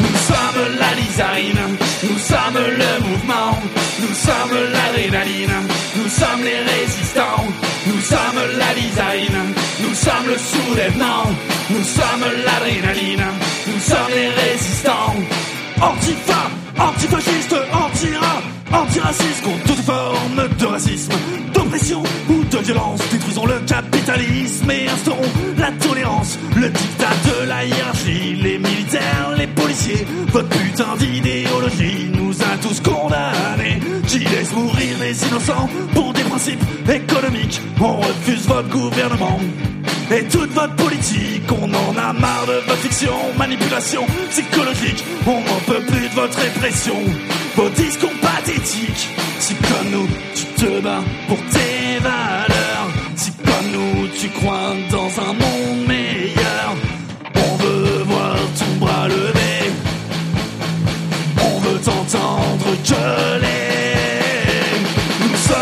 Nous 0.00 0.18
sommes 0.28 0.78
la 0.78 0.94
lizarine, 1.00 1.76
nous 2.08 2.18
sommes 2.18 2.62
le 2.82 3.08
mouvement, 3.08 3.58
nous 4.00 4.14
sommes 4.14 4.58
l'adrénaline, 4.72 5.58
nous 5.96 6.08
sommes 6.08 6.44
les 6.44 6.60
résistants, 6.72 7.44
nous 7.86 8.00
sommes 8.00 8.42
la 8.58 8.74
lizarine, 8.74 9.54
nous 9.80 9.94
sommes 9.94 10.26
le 10.28 10.38
soulèvement, 10.38 11.24
nous 11.70 11.82
sommes 11.82 12.26
l'adrénaline, 12.44 13.24
nous 13.66 13.80
sommes 13.80 14.14
les 14.14 14.28
résistants. 14.28 15.14
Antifa, 15.80 16.50
antifasciste, 16.78 17.56
anti-rap, 17.72 18.42
antiraciste 18.72 19.42
contre 19.42 19.64
toute 19.64 19.84
forme 19.84 20.48
de 20.58 20.66
racisme, 20.66 21.12
d'oppression 21.52 22.02
ou 22.28 22.44
de 22.44 22.58
violence. 22.58 23.00
Détruisons 23.10 23.46
le 23.46 23.58
capitalisme 23.66 24.70
et 24.70 24.88
instaurons 24.88 25.32
la 25.58 25.72
tolérance. 25.72 26.38
Le 26.56 26.68
dictat 26.68 27.16
de 27.24 27.48
la 27.48 27.64
hiérarchie, 27.64 28.36
les 28.42 28.58
militaires, 28.58 29.34
les 29.36 29.48
policiers, 29.48 30.06
votre 30.28 30.48
putain 30.48 30.96
d'idéologie 30.98 32.10
nous 32.14 32.34
a 32.42 32.56
tous 32.60 32.80
condamnés. 32.80 33.80
Qui 34.06 34.20
laisse 34.20 34.52
mourir 34.52 34.98
les 35.00 35.26
innocents 35.26 35.68
pour 35.94 36.11
principes 36.42 36.88
économiques. 36.88 37.60
On 37.80 37.96
refuse 37.98 38.46
votre 38.48 38.68
gouvernement. 38.68 39.38
Et 40.10 40.24
toute 40.24 40.50
votre 40.50 40.74
politique, 40.74 41.50
on 41.50 41.72
en 41.72 41.96
a 41.96 42.12
marre 42.12 42.46
de 42.46 42.66
votre 42.66 42.80
fiction, 42.80 43.12
manipulation 43.38 44.04
psychologique. 44.30 45.04
On 45.26 45.40
n'en 45.40 45.60
peut 45.66 45.82
plus 45.86 46.08
de 46.08 46.14
votre 46.14 46.38
répression, 46.38 46.96
vos 47.54 47.68
discours 47.70 48.12
pathétiques. 48.20 49.08
Si 49.38 49.54
comme 49.54 49.90
nous, 49.92 50.08
tu 50.34 50.44
te 50.60 50.80
bats 50.80 51.04
pour 51.28 51.38
tes 51.38 51.98
valeurs, 52.00 52.88
si 53.16 53.30
comme 53.32 53.70
nous, 53.72 54.08
tu 54.08 54.28
crois 54.28 54.74
dans 54.90 55.10
un 55.20 55.32
monde 55.32 55.86
meilleur, 55.86 56.74
on 57.36 57.56
veut 57.56 58.02
voir 58.04 58.36
ton 58.58 58.84
bras 58.84 59.08
levé, 59.08 59.70
on 61.40 61.58
veut 61.60 61.78
t'entendre 61.80 62.66
gueuler. 62.88 63.61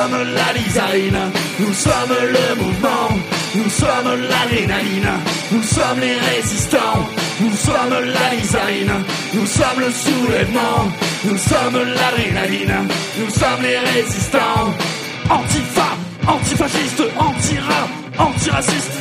Nous 0.00 0.08
sommes 0.08 0.32
la 0.34 0.52
lizarine, 0.54 1.18
nous 1.58 1.74
sommes 1.74 2.16
le 2.22 2.62
mouvement, 2.62 3.08
nous 3.54 3.68
sommes 3.68 4.20
l'adrénaline, 4.30 5.10
nous 5.52 5.62
sommes 5.62 6.00
les 6.00 6.16
résistants, 6.16 7.06
nous 7.40 7.54
sommes 7.54 8.04
la 8.06 8.34
lizarine, 8.34 8.92
nous 9.34 9.46
sommes 9.46 9.80
le 9.80 9.90
soulèvement, 9.90 10.88
nous 11.24 11.36
sommes 11.36 11.84
l'adrénaline, 11.84 12.88
nous 13.18 13.30
sommes 13.30 13.62
les 13.62 13.78
résistants. 13.78 14.72
Antifa, 15.28 15.88
antifasciste, 16.26 17.02
anti-rap, 17.18 17.90
antiraciste. 18.18 18.99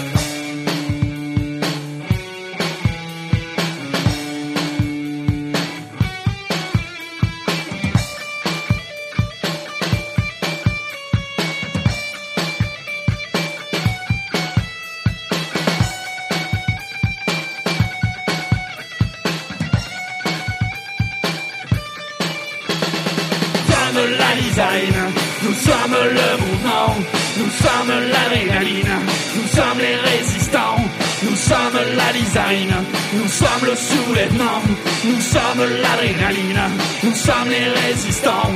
Nous 25.44 25.54
sommes 25.54 25.94
le 25.94 26.38
mouvement, 26.44 26.96
nous 27.38 27.50
sommes 27.50 27.94
l'adrénaline, 28.12 28.92
nous 29.36 29.48
sommes 29.48 29.80
les 29.80 29.96
résistants, 29.96 30.76
nous 31.24 31.36
sommes 31.36 31.80
la 31.96 32.12
lizarine, 32.12 32.76
nous 33.14 33.28
sommes 33.30 33.66
le 33.66 33.76
soulèvement, 33.76 34.62
nous 35.06 35.22
sommes 35.22 35.66
l'adrénaline, 35.82 36.62
nous 37.04 37.16
sommes 37.16 37.50
les 37.50 37.70
résistants. 37.88 38.52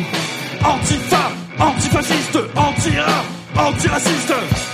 Antifa, 0.66 1.32
antifasciste, 1.60 2.40
anti-rap, 2.56 3.26
antiraciste. 3.56 4.73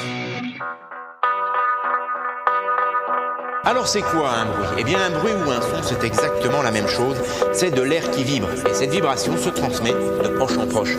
Alors 3.69 3.87
c'est 3.87 4.01
quoi 4.01 4.31
un 4.31 4.45
bruit? 4.45 4.79
Eh 4.79 4.83
bien 4.83 4.97
un 4.99 5.19
bruit 5.19 5.31
ou 5.45 5.51
un 5.51 5.61
son 5.61 5.83
c'est 5.83 6.03
exactement 6.03 6.63
la 6.63 6.71
même 6.71 6.87
chose, 6.87 7.15
c'est 7.53 7.69
de 7.69 7.83
l'air 7.83 8.09
qui 8.09 8.23
vibre 8.23 8.47
et 8.67 8.73
cette 8.73 8.89
vibration 8.89 9.37
se 9.37 9.49
transmet 9.49 9.91
de 9.91 10.27
proche 10.29 10.57
en 10.57 10.65
proche. 10.65 10.97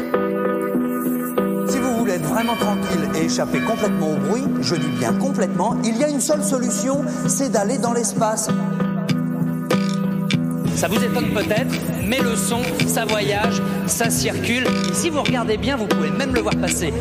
Si 1.68 1.78
vous 1.78 1.96
voulez 1.96 2.12
être 2.12 2.26
vraiment 2.26 2.54
tranquille 2.54 3.08
et 3.16 3.24
échapper 3.24 3.58
complètement 3.58 4.12
au 4.12 4.16
bruit, 4.18 4.44
je 4.60 4.76
dis 4.76 4.86
bien 4.86 5.12
complètement, 5.14 5.78
il 5.82 5.96
y 5.96 6.04
a 6.04 6.08
une 6.08 6.20
seule 6.20 6.44
solution, 6.44 7.04
c'est 7.26 7.50
d'aller 7.50 7.78
dans 7.78 7.92
l'espace. 7.92 8.48
Ça 10.76 10.86
vous 10.86 11.02
étonne 11.02 11.30
peut-être, 11.34 11.74
mais 12.06 12.20
le 12.20 12.36
son, 12.36 12.60
ça 12.86 13.04
voyage, 13.04 13.60
ça 13.86 14.10
circule. 14.10 14.64
Et 14.88 14.94
si 14.94 15.10
vous 15.10 15.22
regardez 15.22 15.56
bien, 15.56 15.76
vous 15.76 15.88
pouvez 15.88 16.12
même 16.12 16.32
le 16.32 16.40
voir 16.40 16.54
passer. 16.54 16.94